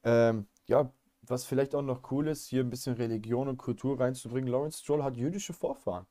Ähm, 0.04 0.46
ja, 0.68 0.92
was 1.22 1.44
vielleicht 1.44 1.74
auch 1.74 1.82
noch 1.82 2.10
cool 2.12 2.28
ist, 2.28 2.46
hier 2.48 2.62
ein 2.64 2.70
bisschen 2.70 2.94
Religion 2.96 3.48
und 3.48 3.58
Kultur 3.58 4.00
reinzubringen. 4.00 4.50
Lawrence 4.50 4.80
Stroll 4.80 5.04
hat 5.04 5.16
jüdische 5.16 5.52
Vorfahren. 5.54 6.06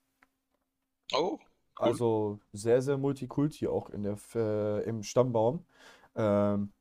Oh, 1.13 1.39
cool. 1.83 2.01
Also 2.01 2.39
sehr, 2.53 2.81
sehr 2.81 2.97
Multikulti 2.97 3.67
auch 3.67 3.89
in 3.89 4.03
der, 4.03 4.17
äh, 4.35 4.83
im 4.89 5.03
Stammbaum. 5.03 5.65
Ähm, 6.15 6.71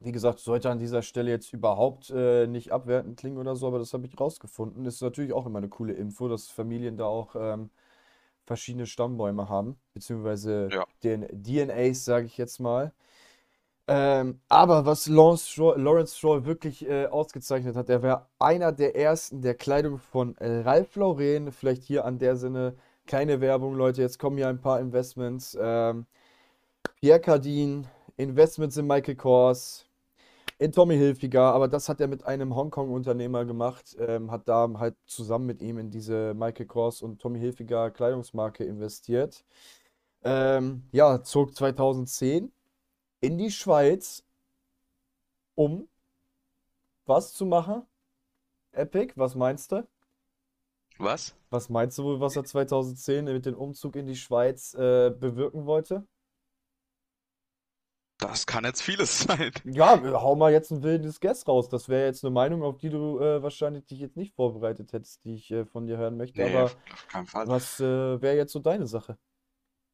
wie 0.00 0.12
gesagt, 0.12 0.40
sollte 0.40 0.70
an 0.70 0.78
dieser 0.78 1.02
Stelle 1.02 1.30
jetzt 1.30 1.52
überhaupt 1.54 2.10
äh, 2.10 2.46
nicht 2.46 2.72
abwertend 2.72 3.18
klingen 3.18 3.38
oder 3.38 3.56
so, 3.56 3.66
aber 3.68 3.78
das 3.78 3.92
habe 3.94 4.06
ich 4.06 4.18
rausgefunden. 4.20 4.84
Ist 4.86 5.02
natürlich 5.02 5.32
auch 5.32 5.46
immer 5.46 5.58
eine 5.58 5.68
coole 5.70 5.94
Info, 5.94 6.28
dass 6.28 6.48
Familien 6.50 6.96
da 6.98 7.06
auch 7.06 7.34
ähm, 7.38 7.70
verschiedene 8.46 8.86
Stammbäume 8.86 9.48
haben, 9.48 9.76
beziehungsweise 9.94 10.74
Ja. 10.74 10.86
den 11.04 11.26
DNAs, 11.32 12.04
sage 12.06 12.26
ich 12.26 12.38
jetzt 12.38 12.60
mal. 12.60 12.92
Ähm, 13.88 14.40
aber 14.48 14.84
was 14.86 15.06
Lawrence 15.06 15.48
Stroll, 15.48 15.80
Lawrence 15.80 16.16
Stroll 16.16 16.44
wirklich 16.44 16.88
äh, 16.88 17.06
ausgezeichnet 17.06 17.76
hat, 17.76 17.88
er 17.88 18.02
war 18.02 18.30
einer 18.40 18.72
der 18.72 18.96
ersten, 18.96 19.42
der 19.42 19.54
Kleidung 19.54 19.98
von 19.98 20.36
äh, 20.38 20.60
Ralph 20.62 20.96
Lauren, 20.96 21.52
vielleicht 21.52 21.84
hier 21.84 22.04
an 22.04 22.18
der 22.18 22.36
Sinne, 22.36 22.74
keine 23.06 23.40
Werbung, 23.40 23.74
Leute, 23.76 24.02
jetzt 24.02 24.18
kommen 24.18 24.36
hier 24.36 24.48
ein 24.48 24.60
paar 24.60 24.80
Investments. 24.80 25.56
Ähm, 25.60 26.06
Pierre 27.00 27.20
Cardin, 27.20 27.86
Investments 28.16 28.76
in 28.76 28.86
Michael 28.86 29.16
Kors, 29.16 29.86
in 30.58 30.72
Tommy 30.72 30.96
Hilfiger, 30.96 31.52
aber 31.52 31.68
das 31.68 31.88
hat 31.88 32.00
er 32.00 32.08
mit 32.08 32.24
einem 32.26 32.54
Hongkong-Unternehmer 32.54 33.44
gemacht, 33.44 33.96
ähm, 33.98 34.30
hat 34.30 34.48
da 34.48 34.68
halt 34.78 34.96
zusammen 35.06 35.46
mit 35.46 35.62
ihm 35.62 35.78
in 35.78 35.90
diese 35.90 36.34
Michael 36.34 36.66
Kors 36.66 37.02
und 37.02 37.20
Tommy 37.20 37.38
Hilfiger 37.38 37.90
Kleidungsmarke 37.90 38.64
investiert. 38.64 39.44
Ähm, 40.24 40.84
ja, 40.92 41.22
zog 41.22 41.54
2010 41.54 42.50
in 43.20 43.38
die 43.38 43.50
Schweiz, 43.50 44.24
um 45.54 45.88
was 47.06 47.34
zu 47.34 47.46
machen? 47.46 47.82
Epic, 48.72 49.14
was 49.16 49.34
meinst 49.34 49.72
du? 49.72 49.86
Was? 50.98 51.34
Was 51.50 51.68
meinst 51.68 51.98
du 51.98 52.04
wohl, 52.04 52.20
was 52.20 52.36
er 52.36 52.44
2010 52.44 53.24
mit 53.24 53.46
dem 53.46 53.56
Umzug 53.56 53.96
in 53.96 54.06
die 54.06 54.16
Schweiz 54.16 54.74
äh, 54.74 55.10
bewirken 55.10 55.66
wollte? 55.66 56.06
Das 58.18 58.46
kann 58.46 58.64
jetzt 58.64 58.82
vieles 58.82 59.20
sein. 59.26 59.52
Ja, 59.64 60.00
hau 60.22 60.36
mal 60.36 60.52
jetzt 60.52 60.70
ein 60.70 60.82
wildes 60.82 61.20
Guess 61.20 61.46
raus. 61.48 61.68
Das 61.68 61.88
wäre 61.88 62.06
jetzt 62.06 62.24
eine 62.24 62.30
Meinung, 62.30 62.62
auf 62.62 62.78
die 62.78 62.88
du 62.88 63.18
äh, 63.18 63.42
wahrscheinlich 63.42 63.84
dich 63.86 63.98
jetzt 63.98 64.16
nicht 64.16 64.34
vorbereitet 64.34 64.92
hättest, 64.92 65.24
die 65.24 65.34
ich 65.34 65.50
äh, 65.50 65.64
von 65.66 65.86
dir 65.86 65.96
hören 65.98 66.16
möchte. 66.16 66.42
Nee, 66.42 66.44
Aber 66.44 66.64
auf, 66.64 67.06
keinen 67.08 67.26
Fall. 67.26 67.48
was 67.48 67.80
äh, 67.80 67.84
wäre 68.22 68.36
jetzt 68.36 68.52
so 68.52 68.60
deine 68.60 68.86
Sache? 68.86 69.18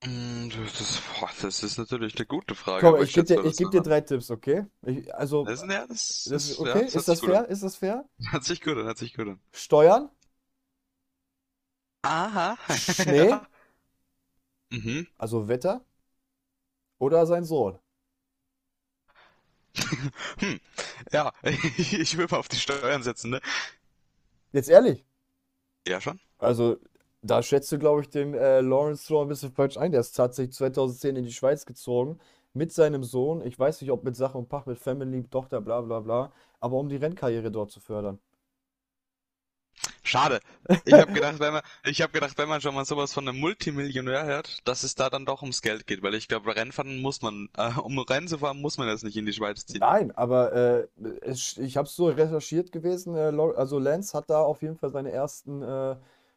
Mm, 0.04 0.48
Das 0.50 0.80
ist, 0.80 1.02
boah, 1.20 1.30
das 1.40 1.62
ist 1.62 1.78
natürlich 1.78 2.16
eine 2.16 2.26
gute 2.26 2.54
Frage, 2.54 2.82
Komm, 2.86 2.96
ich 2.96 3.10
ich 3.10 3.14
gebe 3.14 3.26
dir, 3.26 3.44
ich 3.44 3.56
geb 3.56 3.70
dir 3.70 3.82
drei 3.82 4.00
Tipps, 4.00 4.30
okay? 4.30 4.66
Ich, 4.84 5.14
also, 5.14 5.44
Das, 5.44 5.62
ja, 5.62 5.86
das 5.86 6.28
das 6.28 6.48
ist 6.48 6.50
ist, 6.50 6.58
ja, 6.64 6.72
okay? 6.72 6.84
das 6.92 6.94
Ist 6.94 7.08
das 7.08 7.20
fair? 7.20 7.48
Ist 7.48 7.62
das 7.62 7.76
fair? 7.76 8.04
Hört 8.30 8.44
sich 8.44 8.60
gut 8.60 8.76
an, 8.78 8.84
hört 8.84 8.98
sich 8.98 9.14
gut 9.14 9.28
an. 9.28 9.40
Steuern, 9.52 10.10
Aha. 12.04 12.56
Schnee, 12.68 13.38
Ja. 13.42 13.48
Mhm. 14.70 15.04
also 15.18 15.48
Wetter 15.48 15.84
oder 16.98 17.26
sein 17.26 17.44
Sohn? 17.44 17.78
Hm. 20.40 20.60
Ja, 21.12 21.32
ich 21.42 22.16
will 22.16 22.26
mal 22.30 22.38
auf 22.38 22.48
die 22.48 22.56
Steuern 22.56 23.02
setzen, 23.02 23.30
ne? 23.30 23.40
Jetzt 24.52 24.68
ehrlich. 24.70 25.04
Ja, 25.86 26.00
schon. 26.00 26.20
Also, 26.38 26.76
da 27.22 27.42
schätzt 27.42 27.70
du, 27.72 27.78
glaube 27.78 28.00
ich, 28.02 28.08
den 28.10 28.34
äh, 28.34 28.60
Lawrence 28.60 29.04
Stroll 29.04 29.24
ein 29.26 29.28
bisschen 29.28 29.52
falsch 29.52 29.76
ein. 29.76 29.92
Der 29.92 30.00
ist 30.00 30.12
tatsächlich 30.12 30.54
2010 30.56 31.16
in 31.16 31.24
die 31.24 31.32
Schweiz 31.32 31.64
gezogen 31.66 32.18
mit 32.52 32.72
seinem 32.72 33.04
Sohn. 33.04 33.42
Ich 33.46 33.58
weiß 33.58 33.80
nicht, 33.80 33.90
ob 33.90 34.04
mit 34.04 34.16
Sach 34.16 34.34
und 34.34 34.48
Pach, 34.48 34.66
mit 34.66 34.78
Family, 34.78 35.22
Tochter, 35.24 35.60
bla 35.60 35.80
bla 35.80 36.00
bla. 36.00 36.32
Aber 36.60 36.76
um 36.78 36.88
die 36.88 36.96
Rennkarriere 36.96 37.50
dort 37.50 37.70
zu 37.70 37.80
fördern. 37.80 38.18
Schade. 40.12 40.40
Ich 40.84 40.92
habe 40.92 41.10
gedacht, 41.10 41.40
wenn 41.40 41.54
man, 41.54 41.62
ich 41.84 41.96
gedacht, 41.96 42.36
wenn 42.36 42.46
man 42.46 42.60
schon 42.60 42.74
mal 42.74 42.84
sowas 42.84 43.14
von 43.14 43.26
einem 43.26 43.40
Multimillionär 43.40 44.26
hört, 44.26 44.58
dass 44.68 44.82
es 44.82 44.94
da 44.94 45.08
dann 45.08 45.24
doch 45.24 45.40
ums 45.40 45.62
Geld 45.62 45.86
geht, 45.86 46.02
weil 46.02 46.14
ich 46.14 46.28
glaube, 46.28 46.54
Rennfahren 46.54 47.00
muss 47.00 47.22
man, 47.22 47.48
äh, 47.56 47.72
um 47.80 47.98
Rennen 47.98 48.28
zu 48.28 48.36
fahren, 48.36 48.60
muss 48.60 48.76
man 48.76 48.88
jetzt 48.88 49.04
nicht 49.04 49.16
in 49.16 49.24
die 49.24 49.32
Schweiz 49.32 49.64
ziehen. 49.64 49.80
Nein, 49.80 50.10
aber 50.14 50.52
äh, 50.52 50.86
es, 51.22 51.56
ich 51.56 51.78
habe 51.78 51.86
es 51.88 51.96
so 51.96 52.08
recherchiert 52.08 52.72
gewesen. 52.72 53.16
Äh, 53.16 53.32
also 53.56 53.78
Lance 53.78 54.12
hat 54.14 54.28
da 54.28 54.42
auf 54.42 54.60
jeden 54.60 54.76
Fall 54.76 54.90
seine 54.90 55.10
ersten 55.12 55.62
äh, 55.62 55.96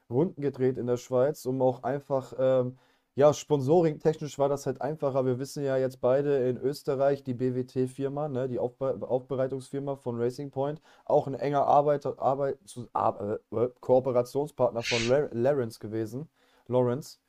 Runden 0.09 0.41
gedreht 0.41 0.77
in 0.77 0.87
der 0.87 0.95
Schweiz, 0.95 1.45
um 1.45 1.61
auch 1.61 1.83
einfach, 1.83 2.31
ähm, 2.39 2.77
ja, 3.15 3.33
Sponsoring-technisch 3.33 4.37
war 4.39 4.49
das 4.49 4.65
halt 4.65 4.81
einfacher. 4.81 5.25
Wir 5.25 5.39
wissen 5.39 5.63
ja 5.63 5.77
jetzt 5.77 6.01
beide 6.01 6.49
in 6.49 6.57
Österreich, 6.57 7.23
die 7.23 7.33
BWT-Firma, 7.33 8.27
ne, 8.27 8.47
die 8.49 8.59
Aufbe 8.59 8.99
Aufbereitungsfirma 9.07 9.95
von 9.95 10.17
Racing 10.21 10.51
Point, 10.51 10.81
auch 11.05 11.27
ein 11.27 11.33
enger 11.35 11.65
Arbeiter, 11.65 12.19
Arbeit, 12.19 12.59
zu, 12.65 12.87
Ar- 12.93 13.39
äh, 13.51 13.55
äh, 13.57 13.69
Kooperationspartner 13.79 14.83
von 14.83 15.07
La 15.07 15.29
Lawrence 15.31 15.79
gewesen. 15.79 16.29
Lawrence. 16.67 17.19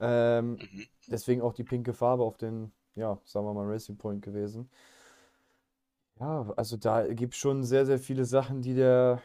Ähm, 0.00 0.52
Mhm. 0.52 0.86
deswegen 1.10 1.42
auch 1.42 1.54
die 1.54 1.64
pinke 1.64 1.94
Farbe 1.94 2.24
auf 2.24 2.38
den, 2.38 2.72
ja, 2.96 3.18
sagen 3.24 3.46
wir 3.46 3.54
mal, 3.54 3.66
Racing 3.66 3.98
Point 3.98 4.22
gewesen. 4.22 4.70
Ja, 6.20 6.50
also 6.56 6.76
da 6.78 7.06
gibt 7.12 7.34
es 7.34 7.40
schon 7.40 7.64
sehr, 7.64 7.84
sehr 7.86 7.98
viele 7.98 8.24
Sachen, 8.24 8.62
die 8.62 8.74
der, 8.74 9.20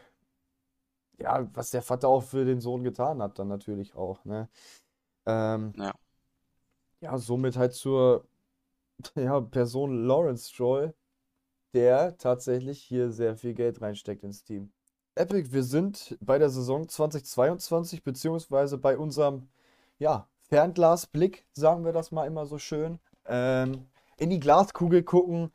ja, 1.18 1.48
was 1.54 1.70
der 1.70 1.82
Vater 1.82 2.08
auch 2.08 2.22
für 2.22 2.44
den 2.44 2.60
Sohn 2.60 2.82
getan 2.84 3.22
hat, 3.22 3.38
dann 3.38 3.48
natürlich 3.48 3.94
auch, 3.94 4.24
ne? 4.24 4.48
Ähm, 5.28 5.72
Ja. 5.76 5.92
ja, 7.00 7.18
somit 7.18 7.56
halt 7.56 7.74
zur, 7.74 8.26
ja, 9.16 9.40
Person 9.40 10.06
Lawrence 10.06 10.50
Stroll, 10.50 10.94
der 11.74 12.16
tatsächlich 12.18 12.82
hier 12.82 13.10
sehr 13.10 13.36
viel 13.36 13.54
Geld 13.54 13.80
reinsteckt 13.80 14.24
ins 14.24 14.44
Team. 14.44 14.70
Epic, 15.14 15.52
wir 15.52 15.64
sind 15.64 16.16
bei 16.20 16.38
der 16.38 16.50
Saison 16.50 16.88
2022, 16.88 18.04
beziehungsweise 18.04 18.78
bei 18.78 18.96
unserem, 18.98 19.48
ja, 19.98 20.28
Fernglasblick, 20.48 21.46
sagen 21.52 21.84
wir 21.84 21.92
das 21.92 22.10
mal 22.12 22.26
immer 22.26 22.46
so 22.46 22.58
schön, 22.58 23.00
ähm, 23.26 23.86
in 24.18 24.30
die 24.30 24.40
Glaskugel 24.40 25.02
gucken. 25.02 25.52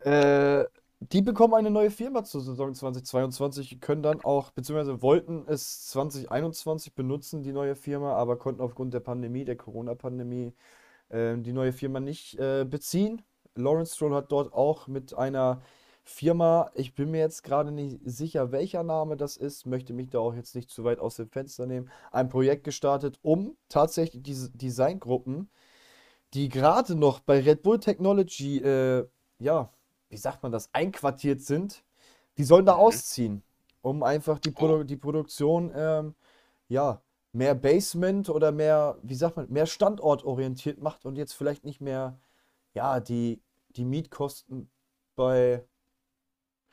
Äh, 0.00 0.64
die 1.00 1.22
bekommen 1.22 1.54
eine 1.54 1.70
neue 1.70 1.90
Firma 1.90 2.24
zur 2.24 2.42
Saison 2.42 2.74
2022, 2.74 3.80
können 3.80 4.02
dann 4.02 4.20
auch, 4.22 4.50
beziehungsweise 4.50 5.00
wollten 5.00 5.44
es 5.46 5.86
2021 5.88 6.94
benutzen, 6.94 7.42
die 7.42 7.52
neue 7.52 7.74
Firma, 7.74 8.14
aber 8.14 8.36
konnten 8.36 8.60
aufgrund 8.60 8.92
der 8.92 9.00
Pandemie, 9.00 9.44
der 9.46 9.56
Corona-Pandemie, 9.56 10.54
äh, 11.08 11.38
die 11.38 11.52
neue 11.54 11.72
Firma 11.72 12.00
nicht 12.00 12.38
äh, 12.38 12.66
beziehen. 12.68 13.22
Lawrence 13.54 13.94
Stroll 13.96 14.14
hat 14.14 14.30
dort 14.30 14.52
auch 14.52 14.88
mit 14.88 15.14
einer 15.14 15.62
Firma, 16.04 16.70
ich 16.74 16.94
bin 16.94 17.10
mir 17.10 17.20
jetzt 17.20 17.44
gerade 17.44 17.72
nicht 17.72 18.00
sicher, 18.04 18.52
welcher 18.52 18.82
Name 18.82 19.16
das 19.16 19.36
ist, 19.38 19.66
möchte 19.66 19.94
mich 19.94 20.10
da 20.10 20.18
auch 20.18 20.34
jetzt 20.34 20.54
nicht 20.54 20.70
zu 20.70 20.84
weit 20.84 20.98
aus 20.98 21.16
dem 21.16 21.30
Fenster 21.30 21.66
nehmen, 21.66 21.90
ein 22.10 22.28
Projekt 22.28 22.64
gestartet, 22.64 23.18
um 23.22 23.56
tatsächlich 23.68 24.22
diese 24.22 24.50
Designgruppen, 24.50 25.50
die 26.34 26.48
gerade 26.48 26.94
noch 26.94 27.20
bei 27.20 27.40
Red 27.40 27.62
Bull 27.62 27.80
Technology, 27.80 28.58
äh, 28.58 29.06
ja, 29.38 29.72
wie 30.10 30.18
sagt 30.18 30.42
man 30.42 30.52
das, 30.52 30.70
einquartiert 30.74 31.42
sind, 31.42 31.84
die 32.38 32.44
sollen 32.44 32.66
da 32.66 32.74
Mhm. 32.74 32.80
ausziehen, 32.80 33.42
um 33.82 34.02
einfach 34.04 34.38
die, 34.40 34.50
Oh. 34.50 34.54
Produ 34.54 34.84
die 34.84 34.96
Produktion, 34.98 35.72
ähm, 35.74 36.14
ja, 36.68 37.02
mehr 37.32 37.54
Basement 37.56 38.30
oder 38.30 38.52
mehr, 38.52 38.98
wie 39.02 39.14
sagt 39.16 39.36
man, 39.36 39.50
mehr 39.52 39.66
standortorientiert 39.66 40.80
macht 40.82 41.06
und 41.06 41.16
jetzt 41.16 41.34
vielleicht 41.34 41.64
nicht 41.64 41.80
mehr, 41.80 42.18
ja, 42.74 43.00
die, 43.00 43.42
die 43.70 43.84
Mietkosten 43.84 44.70
bei 45.16 45.64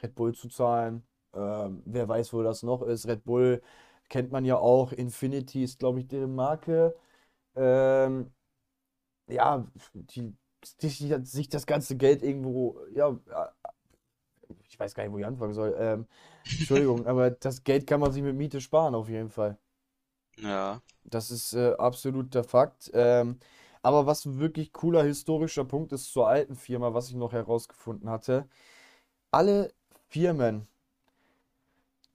Red 0.01 0.15
Bull 0.15 0.33
zu 0.35 0.47
zahlen. 0.49 1.03
Ähm, 1.33 1.81
wer 1.85 2.07
weiß, 2.07 2.33
wo 2.33 2.43
das 2.43 2.63
noch 2.63 2.81
ist. 2.83 3.07
Red 3.07 3.23
Bull 3.23 3.61
kennt 4.09 4.31
man 4.31 4.45
ja 4.45 4.57
auch. 4.57 4.91
Infinity 4.91 5.63
ist, 5.63 5.79
glaube 5.79 5.99
ich, 5.99 6.07
deren 6.07 6.35
Marke. 6.35 6.95
Ähm, 7.55 8.33
ja, 9.27 9.67
die 9.93 10.35
sich 10.63 11.49
das 11.49 11.65
ganze 11.65 11.95
Geld 11.95 12.23
irgendwo, 12.23 12.79
ja, 12.93 13.17
ich 14.67 14.79
weiß 14.79 14.93
gar 14.93 15.03
nicht, 15.03 15.13
wo 15.13 15.17
ich 15.17 15.25
anfangen 15.25 15.53
soll. 15.53 15.75
Ähm, 15.77 16.07
Entschuldigung, 16.43 17.05
aber 17.07 17.31
das 17.31 17.63
Geld 17.63 17.87
kann 17.87 17.99
man 17.99 18.11
sich 18.11 18.23
mit 18.23 18.35
Miete 18.35 18.61
sparen, 18.61 18.95
auf 18.95 19.09
jeden 19.09 19.29
Fall. 19.29 19.57
Ja. 20.39 20.81
Das 21.03 21.31
ist 21.31 21.53
äh, 21.53 21.73
absolut 21.77 22.33
der 22.33 22.43
Fakt. 22.43 22.91
Ähm, 22.93 23.39
aber 23.81 24.05
was 24.05 24.25
ein 24.25 24.39
wirklich 24.39 24.73
cooler 24.73 25.03
historischer 25.03 25.65
Punkt 25.65 25.93
ist 25.93 26.11
zur 26.11 26.27
alten 26.27 26.55
Firma, 26.55 26.93
was 26.93 27.09
ich 27.09 27.15
noch 27.15 27.31
herausgefunden 27.31 28.09
hatte. 28.09 28.47
Alle 29.31 29.73
Firmen, 30.09 30.67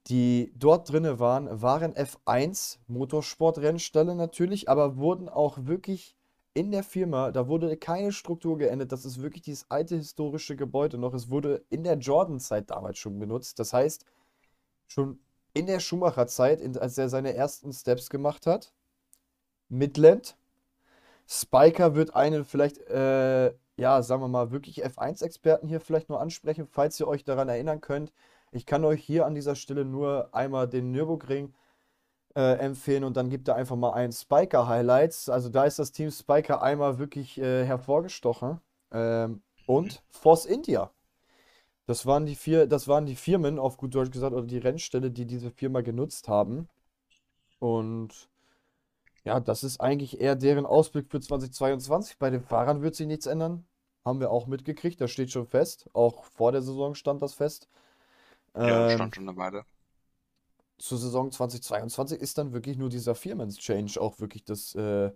die 0.07 0.53
dort 0.55 0.91
drinne 0.91 1.19
waren, 1.19 1.61
waren 1.61 1.93
F1 1.93 2.79
Motorsportrennstelle 2.87 4.15
natürlich, 4.15 4.69
aber 4.69 4.97
wurden 4.97 5.29
auch 5.29 5.65
wirklich 5.65 6.15
in 6.53 6.71
der 6.71 6.83
Firma, 6.83 7.31
da 7.31 7.47
wurde 7.47 7.75
keine 7.77 8.11
Struktur 8.11 8.57
geändert. 8.57 8.91
Das 8.91 9.05
ist 9.05 9.21
wirklich 9.21 9.41
dieses 9.43 9.69
alte 9.69 9.95
historische 9.95 10.55
Gebäude 10.55 10.97
noch. 10.97 11.13
Es 11.13 11.29
wurde 11.29 11.65
in 11.69 11.83
der 11.83 11.97
Jordan-Zeit 11.97 12.69
damals 12.69 12.99
schon 12.99 13.17
benutzt. 13.19 13.59
Das 13.59 13.73
heißt, 13.73 14.05
schon 14.87 15.19
in 15.53 15.65
der 15.67 15.79
Schumacher-Zeit, 15.79 16.77
als 16.77 16.97
er 16.97 17.09
seine 17.09 17.33
ersten 17.35 17.73
Steps 17.73 18.09
gemacht 18.09 18.45
hat, 18.47 18.73
Midland. 19.69 20.37
Spiker 21.27 21.95
wird 21.95 22.15
einen 22.15 22.45
vielleicht, 22.45 22.77
äh, 22.89 23.53
ja, 23.77 24.01
sagen 24.03 24.21
wir 24.21 24.27
mal, 24.27 24.51
wirklich 24.51 24.85
F1-Experten 24.85 25.67
hier 25.67 25.79
vielleicht 25.79 26.09
nur 26.09 26.21
ansprechen, 26.21 26.67
falls 26.67 26.99
ihr 26.99 27.07
euch 27.07 27.23
daran 27.23 27.49
erinnern 27.49 27.81
könnt. 27.81 28.13
Ich 28.51 28.65
kann 28.65 28.85
euch 28.85 29.03
hier 29.03 29.25
an 29.25 29.33
dieser 29.33 29.55
Stelle 29.55 29.85
nur 29.85 30.29
einmal 30.33 30.67
den 30.67 30.91
Nürburgring 30.91 31.53
äh, 32.35 32.55
empfehlen 32.57 33.03
und 33.03 33.17
dann 33.17 33.29
gibt 33.29 33.47
er 33.47 33.55
einfach 33.55 33.75
mal 33.75 33.93
ein 33.93 34.11
Spiker-Highlights. 34.11 35.29
Also 35.29 35.49
da 35.49 35.65
ist 35.65 35.79
das 35.79 35.91
Team 35.91 36.11
Spiker 36.11 36.61
einmal 36.61 36.99
wirklich 36.99 37.37
äh, 37.39 37.65
hervorgestochen. 37.65 38.59
Ähm, 38.91 39.41
und 39.65 40.03
Force 40.09 40.45
India. 40.45 40.91
Das 41.87 42.05
waren 42.05 42.25
die 42.25 42.35
vier, 42.35 42.67
das 42.67 42.87
waren 42.87 43.05
die 43.05 43.15
Firmen, 43.15 43.59
auf 43.59 43.77
gut 43.77 43.95
Deutsch 43.95 44.11
gesagt, 44.11 44.33
oder 44.33 44.45
die 44.47 44.57
Rennställe, 44.57 45.11
die 45.11 45.25
diese 45.25 45.51
Firma 45.51 45.81
genutzt 45.81 46.27
haben. 46.27 46.69
Und 47.59 48.29
ja, 49.25 49.39
das 49.39 49.63
ist 49.63 49.79
eigentlich 49.81 50.19
eher 50.21 50.35
deren 50.35 50.65
Ausblick 50.65 51.09
für 51.09 51.19
2022. 51.21 52.17
Bei 52.19 52.29
den 52.29 52.41
Fahrern 52.43 52.81
wird 52.81 52.95
sich 52.95 53.07
nichts 53.07 53.25
ändern. 53.25 53.65
Haben 54.05 54.19
wir 54.19 54.31
auch 54.31 54.47
mitgekriegt, 54.47 54.99
das 55.01 55.11
steht 55.11 55.31
schon 55.31 55.47
fest. 55.47 55.89
Auch 55.93 56.25
vor 56.25 56.51
der 56.51 56.61
Saison 56.61 56.95
stand 56.95 57.21
das 57.21 57.33
fest. 57.33 57.69
Ja, 58.63 58.89
Ähm, 58.89 58.89
stand 58.89 59.15
schon 59.15 59.27
eine 59.29 59.37
Weile. 59.37 59.65
Zur 60.83 60.97
Saison 60.97 61.31
2022 61.31 62.19
ist 62.19 62.37
dann 62.37 62.51
wirklich 62.53 62.77
nur 62.77 62.89
dieser 62.89 63.15
Firmen-Change 63.15 64.01
auch 64.01 64.19
wirklich 64.19 64.43
das 64.43 64.75
äh, 64.75 65.11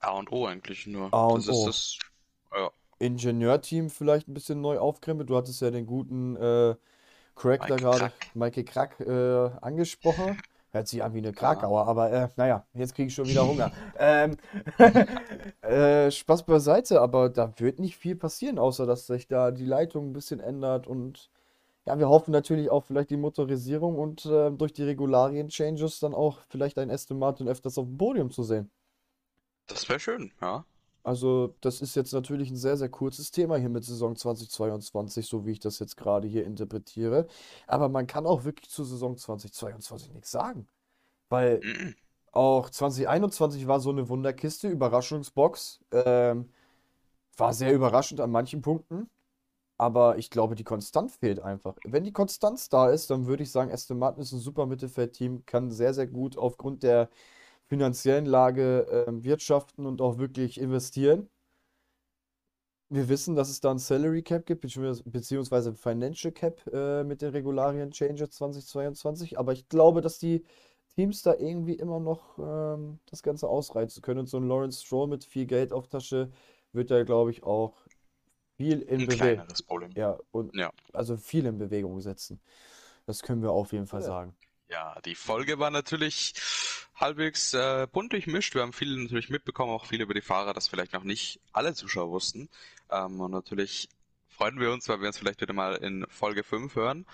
A 0.00 0.12
und 0.12 0.32
O 0.32 0.46
eigentlich 0.46 0.86
nur. 0.86 1.10
A 1.12 1.26
Das 1.26 1.34
und 1.34 1.48
ist 1.48 1.50
O. 1.50 1.66
das, 1.66 1.98
ja, 2.54 2.70
Ingenieurteam 2.98 3.90
vielleicht 3.90 4.28
ein 4.28 4.34
bisschen 4.34 4.60
neu 4.60 4.78
aufkrempelt. 4.78 5.28
Du 5.28 5.36
hattest 5.36 5.60
ja 5.60 5.70
den 5.70 5.86
guten 5.86 6.36
äh, 6.36 6.74
Crack 7.34 7.66
da 7.66 7.74
Mike 7.74 7.82
gerade. 7.82 8.12
Michael 8.34 8.64
Krack, 8.64 9.00
äh, 9.00 9.50
angesprochen. 9.60 10.38
Hört 10.72 10.88
sich 10.88 11.02
an 11.02 11.14
wie 11.14 11.18
eine 11.18 11.32
Ja. 11.32 11.32
Krakauer, 11.38 11.86
aber 11.86 12.12
äh, 12.12 12.28
naja, 12.36 12.66
jetzt 12.74 12.94
kriege 12.94 13.08
ich 13.08 13.14
schon 13.14 13.28
wieder 13.28 13.46
Hunger. 13.46 13.72
Ähm, 13.98 14.36
äh, 15.62 16.10
Spaß 16.10 16.44
beiseite, 16.44 17.00
aber 17.00 17.28
da 17.30 17.52
wird 17.58 17.78
nicht 17.78 17.96
viel 17.96 18.16
passieren, 18.16 18.58
außer 18.58 18.86
dass 18.86 19.06
sich 19.06 19.26
da 19.26 19.50
die 19.50 19.64
Leitung 19.64 20.10
ein 20.10 20.12
bisschen 20.12 20.40
ändert 20.40 20.86
und 20.86 21.30
ja, 21.86 21.98
wir 21.98 22.08
hoffen 22.08 22.32
natürlich 22.32 22.70
auch 22.70 22.84
vielleicht 22.84 23.10
die 23.10 23.16
Motorisierung 23.16 23.98
und 23.98 24.26
äh, 24.26 24.50
durch 24.50 24.72
die 24.72 24.82
Regularien-Changes 24.84 26.00
dann 26.00 26.14
auch 26.14 26.40
vielleicht 26.48 26.78
ein 26.78 26.90
Aston 26.90 27.18
Martin 27.18 27.48
öfters 27.48 27.78
auf 27.78 27.86
dem 27.86 27.96
Podium 27.98 28.30
zu 28.30 28.42
sehen. 28.42 28.70
Das 29.66 29.88
wäre 29.88 30.00
schön, 30.00 30.32
ja. 30.40 30.64
Also, 31.02 31.54
das 31.60 31.82
ist 31.82 31.94
jetzt 31.94 32.12
natürlich 32.12 32.50
ein 32.50 32.56
sehr, 32.56 32.76
sehr 32.76 32.88
kurzes 32.88 33.30
Thema 33.30 33.56
hier 33.56 33.68
mit 33.68 33.84
Saison 33.84 34.16
2022, 34.16 35.26
so 35.26 35.46
wie 35.46 35.52
ich 35.52 35.60
das 35.60 35.78
jetzt 35.78 35.96
gerade 35.96 36.26
hier 36.26 36.44
interpretiere. 36.44 37.28
Aber 37.68 37.88
man 37.88 38.08
kann 38.08 38.26
auch 38.26 38.44
wirklich 38.44 38.68
zur 38.70 38.84
Saison 38.84 39.16
2022 39.16 40.12
nichts 40.12 40.32
sagen. 40.32 40.66
Weil 41.30 41.60
Mhm. 41.62 41.96
auch 42.32 42.70
2021 42.70 43.66
war 43.68 43.80
so 43.80 43.90
eine 43.90 44.08
Wunderkiste, 44.08 44.68
Überraschungsbox. 44.68 45.80
Ähm, 45.92 46.50
war 47.36 47.54
sehr 47.54 47.72
überraschend 47.74 48.20
an 48.20 48.30
manchen 48.30 48.62
Punkten. 48.62 49.10
Aber 49.78 50.18
ich 50.18 50.30
glaube, 50.30 50.54
die 50.54 50.64
Konstanz 50.64 51.16
fehlt 51.16 51.40
einfach. 51.40 51.76
Wenn 51.84 52.04
die 52.04 52.12
Konstanz 52.12 52.68
da 52.68 52.90
ist, 52.90 53.10
dann 53.10 53.26
würde 53.26 53.42
ich 53.42 53.50
sagen, 53.50 53.70
Aston 53.72 53.98
Martin 53.98 54.22
ist 54.22 54.32
ein 54.32 54.38
super 54.40 54.66
Mittelfeldteam, 54.66 55.44
kann 55.46 55.70
sehr, 55.70 55.92
sehr 55.94 56.06
gut 56.06 56.38
aufgrund 56.38 56.82
der 56.82 57.10
finanziellen 57.66 58.26
Lage 58.26 59.04
ähm, 59.08 59.24
wirtschaften 59.24 59.86
und 59.86 60.00
auch 60.00 60.18
wirklich 60.18 60.58
investieren. 60.60 61.28
Wir 62.88 63.08
wissen, 63.08 63.34
dass 63.34 63.48
es 63.48 63.60
da 63.60 63.72
ein 63.72 63.78
Salary 63.78 64.22
Cap 64.22 64.46
gibt, 64.46 64.60
beziehungsweise 64.60 65.02
beziehungsweise 65.04 65.70
ein 65.70 65.76
Financial 65.76 66.32
Cap 66.32 66.62
äh, 66.72 67.02
mit 67.02 67.20
den 67.20 67.30
Regularien 67.30 67.90
Changes 67.90 68.30
2022. 68.30 69.38
Aber 69.38 69.52
ich 69.52 69.68
glaube, 69.68 70.00
dass 70.02 70.18
die 70.20 70.44
Teams 70.94 71.22
da 71.22 71.34
irgendwie 71.34 71.74
immer 71.74 71.98
noch 72.00 72.38
ähm, 72.38 73.00
das 73.10 73.22
Ganze 73.22 73.48
ausreizen 73.48 74.02
können. 74.02 74.20
Und 74.20 74.28
so 74.28 74.38
ein 74.38 74.48
Lawrence 74.48 74.84
Stroll 74.84 75.08
mit 75.08 75.24
viel 75.24 75.46
Geld 75.46 75.72
auf 75.72 75.88
Tasche 75.88 76.30
wird 76.72 76.90
da, 76.90 77.02
glaube 77.04 77.30
ich, 77.32 77.42
auch 77.42 77.74
viel 78.56 78.80
in 78.82 79.06
Bewegung. 79.06 79.16
kleineres 79.16 79.62
Problem. 79.62 79.90
Ja, 79.94 80.18
und 80.32 80.54
Ja. 80.54 80.70
also 80.92 81.16
viel 81.16 81.46
in 81.46 81.58
Bewegung 81.58 82.00
setzen. 82.00 82.40
Das 83.06 83.22
können 83.22 83.42
wir 83.42 83.50
auf 83.52 83.72
jeden 83.72 83.86
Fall 83.86 84.00
Ja. 84.00 84.06
sagen. 84.06 84.36
Ja, 84.68 85.00
die 85.04 85.14
Folge 85.14 85.58
war 85.58 85.70
natürlich 85.70 86.34
halbwegs 86.96 87.54
äh, 87.54 87.86
bunt 87.90 88.12
durchmischt. 88.12 88.54
Wir 88.54 88.62
haben 88.62 88.72
viel 88.72 88.96
natürlich 89.00 89.30
mitbekommen, 89.30 89.70
auch 89.72 89.86
viel 89.86 90.00
über 90.00 90.14
die 90.14 90.22
Fahrer, 90.22 90.54
das 90.54 90.66
vielleicht 90.68 90.92
noch 90.92 91.04
nicht 91.04 91.40
alle 91.52 91.74
Zuschauer 91.74 92.10
wussten. 92.10 92.48
Ähm, 92.90 93.20
und 93.20 93.30
natürlich 93.30 93.88
freuen 94.28 94.58
wir 94.58 94.72
uns, 94.72 94.88
weil 94.88 95.00
wir 95.00 95.06
uns 95.06 95.18
vielleicht 95.18 95.40
wieder 95.40 95.52
mal 95.54 95.76
in 95.76 96.04
Folge 96.08 96.42
5 96.42 96.74
hören. 96.74 97.06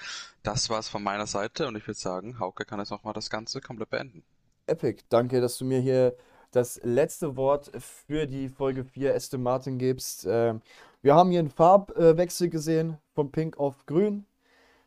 Das 0.43 0.70
war's 0.70 0.88
von 0.88 1.03
meiner 1.03 1.26
Seite 1.26 1.66
und 1.68 1.76
ich 1.76 1.86
würde 1.86 1.99
sagen, 2.01 2.38
Hauke 2.38 2.64
kann 2.64 2.78
jetzt 2.78 2.90
nochmal 2.90 3.12
das 3.12 3.28
Ganze 3.28 3.61
komplett 3.61 3.90
beenden. 3.90 4.24
Epic, 4.66 5.03
danke, 5.09 5.40
dass 5.40 5.59
du 5.59 5.64
mir 5.64 5.80
hier 5.80 6.16
das 6.53 6.80
letzte 6.84 7.36
Wort 7.36 7.70
für 8.07 8.26
die 8.26 8.49
Folge 8.49 8.84
4 8.84 9.14
Aston 9.14 9.43
Martin 9.43 9.78
gibst. 9.78 10.26
Ähm, 10.28 10.62
wir 11.03 11.14
haben 11.14 11.30
hier 11.30 11.40
einen 11.40 11.50
Farbwechsel 11.50 12.48
gesehen, 12.48 12.98
von 13.14 13.30
Pink 13.32 13.59
auf 13.59 13.86
Grün, 13.86 14.26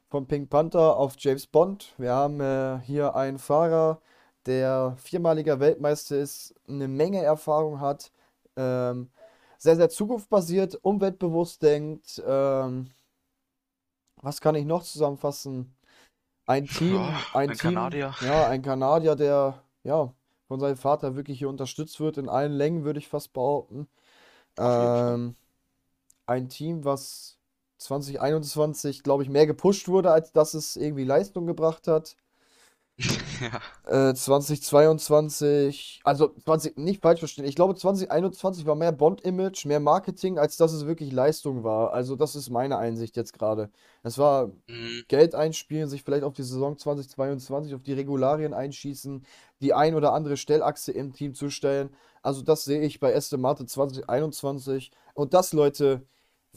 von 0.10 0.28
Pink 0.28 0.50
Panther 0.50 0.98
auf 0.98 1.16
James 1.20 1.48
Bond. 1.48 1.94
Wir 1.98 2.14
haben 2.14 2.40
äh, 2.42 2.80
hier 2.86 3.16
einen 3.16 3.40
Fahrer, 3.40 4.02
der 4.46 4.96
viermaliger 4.98 5.60
Weltmeister 5.60 6.18
ist, 6.18 6.56
eine 6.68 6.88
Menge 6.88 7.22
Erfahrung 7.24 7.80
hat, 7.82 8.12
ähm, 8.58 9.10
sehr, 9.58 9.76
sehr 9.78 9.90
zukunftsbasiert, 9.90 10.80
umweltbewusst 10.84 11.62
denkt. 11.64 12.22
Ähm, 12.28 12.92
was 14.22 14.42
kann 14.42 14.56
ich 14.56 14.66
noch 14.66 14.84
zusammenfassen? 14.84 15.76
Ein 16.48 16.70
Team, 16.70 16.96
Ja, 16.96 17.26
ein 17.34 17.52
ein 17.52 17.58
Team, 17.58 17.72
Kanadier. 17.74 18.14
ja, 18.20 18.48
ein 18.48 18.62
Kanadier, 18.62 19.16
der 19.16 19.64
ja 19.84 20.14
von 20.48 20.60
seinem 20.60 20.78
Vater 20.78 21.16
wirklich 21.16 21.40
hier 21.40 21.50
unterstützt 21.50 22.00
wird, 22.00 22.18
in 22.18 22.30
allen 22.30 22.54
Längen, 22.54 22.84
würde 22.86 23.00
ich 23.00 23.08
fast 23.08 23.34
behaupten. 23.34 23.88
Ähm, 24.58 25.36
ein 26.28 26.50
Team, 26.50 26.86
was 26.86 27.38
2021, 27.78 29.04
glaube 29.04 29.24
ich, 29.24 29.30
mehr 29.30 29.48
gepusht 29.48 29.88
wurde, 29.88 30.12
als 30.12 30.32
dass 30.32 30.54
es 30.54 30.76
irgendwie 30.76 31.04
Leistung 31.04 31.48
gebracht 31.48 31.88
hat. 31.88 32.16
Ja. 33.42 34.10
Äh, 34.10 34.14
2022, 34.16 36.00
also 36.06 36.30
20, 36.46 36.78
nicht 36.78 37.02
falsch 37.02 37.20
verstehen, 37.20 37.46
ich 37.46 37.56
glaube 37.56 37.76
2021 37.76 38.66
war 38.66 38.76
mehr 38.76 38.94
Bond-Image, 38.94 39.66
mehr 39.66 39.82
Marketing, 39.82 40.40
als 40.40 40.56
dass 40.58 40.72
es 40.72 40.86
wirklich 40.86 41.12
Leistung 41.12 41.64
war. 41.66 41.92
Also 41.94 42.16
das 42.16 42.36
ist 42.36 42.50
meine 42.50 42.78
Einsicht 42.78 43.18
jetzt 43.18 43.34
gerade. 43.34 43.70
Es 44.04 44.18
war 44.18 44.52
Mhm. 44.68 45.04
Geld 45.08 45.36
einspielen, 45.36 45.90
sich 45.90 46.04
vielleicht 46.04 46.24
auf 46.24 46.34
die 46.34 46.44
Saison 46.44 46.78
2022, 46.78 47.76
auf 47.76 47.84
die 47.84 47.94
Regularien 47.94 48.54
einschießen, 48.54 49.26
die 49.62 49.74
ein 49.74 49.96
oder 49.96 50.14
andere 50.14 50.38
Stellachse 50.38 50.92
im 50.92 51.14
Team 51.14 51.34
zustellen. 51.36 51.90
Also 52.22 52.42
das 52.42 52.64
sehe 52.66 52.82
ich 52.82 53.00
bei 53.00 53.16
Aston 53.16 53.42
Martin 53.42 53.68
2021. 53.68 54.92
Und 55.14 55.34
das, 55.34 55.54
Leute, 55.54 56.02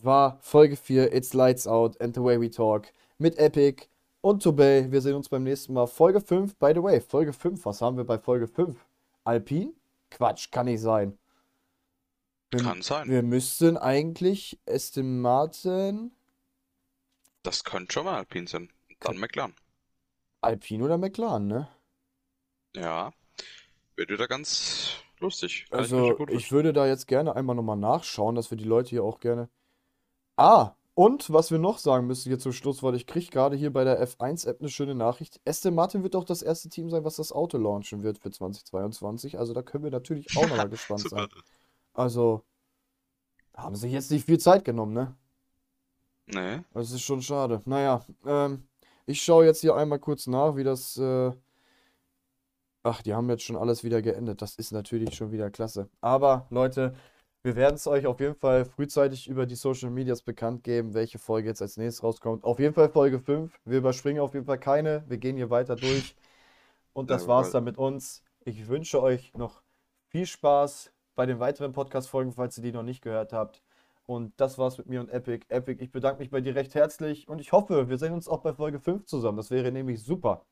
war 0.04 0.38
Folge 0.40 0.76
4, 0.76 1.12
It's 1.14 1.32
Lights 1.34 1.66
Out 1.66 2.00
and 2.00 2.14
the 2.14 2.22
Way 2.22 2.40
We 2.40 2.50
Talk 2.50 2.92
mit 3.18 3.38
Epic 3.38 3.86
und 4.20 4.42
Tobey. 4.42 4.90
Wir 4.90 5.00
sehen 5.00 5.14
uns 5.14 5.28
beim 5.28 5.42
nächsten 5.44 5.72
Mal. 5.74 5.86
Folge 5.86 6.20
5, 6.20 6.56
by 6.56 6.72
the 6.74 6.82
way, 6.82 7.00
Folge 7.00 7.32
5, 7.32 7.64
was 7.64 7.80
haben 7.82 7.96
wir 7.96 8.04
bei 8.04 8.18
Folge 8.18 8.46
5? 8.48 8.76
Alpin? 9.24 9.74
Quatsch, 10.10 10.50
kann 10.50 10.66
nicht 10.66 10.80
sein. 10.80 11.18
Wir, 12.50 12.60
Kann 12.62 12.80
sein. 12.80 13.08
wir 13.10 13.22
müssten 13.22 13.76
eigentlich 13.76 14.58
Aston 14.66 15.20
Martin, 15.20 16.12
Das 17.42 17.62
könnte 17.62 17.92
schon 17.92 18.06
mal 18.06 18.16
Alpine 18.16 18.46
sein. 18.48 18.70
Dann 19.00 19.18
McLaren. 19.18 19.54
Alpin 20.40 20.82
oder 20.82 20.96
McLaren, 20.98 21.46
ne? 21.46 21.68
Ja. 22.74 23.12
Wird 23.96 24.10
wieder 24.10 24.28
ganz 24.28 24.94
lustig. 25.20 25.66
Kann 25.70 25.80
ich 25.80 25.92
Also, 25.92 26.10
ich 26.12 26.16
vorstellen. 26.16 26.50
würde 26.52 26.72
da 26.72 26.86
jetzt 26.86 27.06
gerne 27.06 27.36
einmal 27.36 27.54
nochmal 27.56 27.76
nachschauen, 27.76 28.34
dass 28.34 28.50
wir 28.50 28.56
die 28.56 28.64
Leute 28.64 28.90
hier 28.90 29.04
auch 29.04 29.20
gerne. 29.20 29.48
Ah, 30.38 30.76
und 30.94 31.32
was 31.32 31.50
wir 31.50 31.58
noch 31.58 31.78
sagen 31.78 32.06
müssen 32.06 32.28
hier 32.28 32.38
zum 32.38 32.52
Schluss, 32.52 32.80
weil 32.84 32.94
ich 32.94 33.08
kriege 33.08 33.26
gerade 33.26 33.56
hier 33.56 33.72
bei 33.72 33.82
der 33.82 34.00
F1-App 34.06 34.60
eine 34.60 34.68
schöne 34.68 34.94
Nachricht. 34.94 35.40
Aston 35.44 35.74
Martin 35.74 36.04
wird 36.04 36.14
auch 36.14 36.22
das 36.22 36.42
erste 36.42 36.68
Team 36.68 36.90
sein, 36.90 37.02
was 37.04 37.16
das 37.16 37.32
Auto 37.32 37.58
launchen 37.58 38.04
wird 38.04 38.18
für 38.18 38.30
2022. 38.30 39.36
Also 39.36 39.52
da 39.52 39.62
können 39.62 39.82
wir 39.82 39.90
natürlich 39.90 40.36
auch 40.36 40.48
nochmal 40.48 40.68
gespannt 40.70 41.08
sein. 41.08 41.26
Also, 41.92 42.44
haben 43.56 43.74
sich 43.74 43.90
jetzt 43.90 44.12
nicht 44.12 44.26
viel 44.26 44.38
Zeit 44.38 44.64
genommen, 44.64 44.92
ne? 44.92 45.16
Nee. 46.26 46.60
Das 46.72 46.92
ist 46.92 47.02
schon 47.02 47.20
schade. 47.20 47.60
Naja, 47.64 48.04
ähm, 48.24 48.68
ich 49.06 49.20
schaue 49.20 49.44
jetzt 49.44 49.60
hier 49.60 49.74
einmal 49.74 49.98
kurz 49.98 50.28
nach, 50.28 50.54
wie 50.54 50.64
das. 50.64 50.96
Äh... 50.98 51.32
Ach, 52.84 53.02
die 53.02 53.12
haben 53.12 53.28
jetzt 53.28 53.42
schon 53.42 53.56
alles 53.56 53.82
wieder 53.82 54.02
geendet. 54.02 54.40
Das 54.40 54.54
ist 54.54 54.70
natürlich 54.70 55.16
schon 55.16 55.32
wieder 55.32 55.50
klasse. 55.50 55.88
Aber 56.00 56.46
Leute, 56.50 56.94
wir 57.42 57.56
werden 57.56 57.76
es 57.76 57.86
euch 57.86 58.06
auf 58.06 58.20
jeden 58.20 58.34
Fall 58.34 58.64
frühzeitig 58.64 59.28
über 59.28 59.46
die 59.46 59.54
Social 59.54 59.90
Medias 59.90 60.22
bekannt 60.22 60.64
geben, 60.64 60.94
welche 60.94 61.18
Folge 61.18 61.48
jetzt 61.48 61.62
als 61.62 61.76
nächstes 61.76 62.02
rauskommt. 62.02 62.44
Auf 62.44 62.58
jeden 62.58 62.74
Fall 62.74 62.88
Folge 62.88 63.20
5. 63.20 63.58
Wir 63.64 63.78
überspringen 63.78 64.20
auf 64.20 64.34
jeden 64.34 64.46
Fall 64.46 64.58
keine. 64.58 65.04
Wir 65.08 65.18
gehen 65.18 65.36
hier 65.36 65.50
weiter 65.50 65.76
durch. 65.76 66.16
Und 66.92 67.10
das 67.10 67.28
war's 67.28 67.48
Jawohl. 67.48 67.52
dann 67.52 67.64
mit 67.64 67.78
uns. 67.78 68.22
Ich 68.44 68.66
wünsche 68.66 69.00
euch 69.00 69.32
noch 69.34 69.62
viel 70.08 70.26
Spaß 70.26 70.92
bei 71.14 71.26
den 71.26 71.38
weiteren 71.38 71.72
Podcast-Folgen, 71.72 72.32
falls 72.32 72.56
ihr 72.58 72.64
die 72.64 72.72
noch 72.72 72.82
nicht 72.82 73.02
gehört 73.02 73.32
habt. 73.32 73.62
Und 74.06 74.32
das 74.40 74.58
war's 74.58 74.78
mit 74.78 74.88
mir 74.88 75.00
und 75.00 75.10
Epic. 75.10 75.44
Epic, 75.48 75.82
ich 75.82 75.92
bedanke 75.92 76.20
mich 76.20 76.30
bei 76.30 76.40
dir 76.40 76.54
recht 76.54 76.74
herzlich 76.74 77.28
und 77.28 77.40
ich 77.40 77.52
hoffe, 77.52 77.88
wir 77.88 77.98
sehen 77.98 78.14
uns 78.14 78.26
auch 78.26 78.40
bei 78.40 78.54
Folge 78.54 78.80
5 78.80 79.04
zusammen. 79.04 79.36
Das 79.36 79.50
wäre 79.50 79.70
nämlich 79.70 80.02
super. 80.02 80.46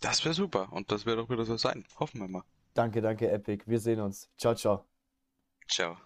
Das 0.00 0.24
wäre 0.24 0.34
super. 0.34 0.68
Und 0.72 0.90
das 0.90 1.06
wird 1.06 1.18
auch 1.18 1.30
wieder 1.30 1.44
so 1.44 1.56
sein. 1.56 1.84
Hoffen 1.98 2.20
wir 2.20 2.28
mal. 2.28 2.42
Danke, 2.74 3.00
danke, 3.00 3.30
Epic. 3.30 3.64
Wir 3.66 3.80
sehen 3.80 4.00
uns. 4.00 4.28
Ciao, 4.36 4.54
ciao. 4.54 4.89
show. 5.70 5.96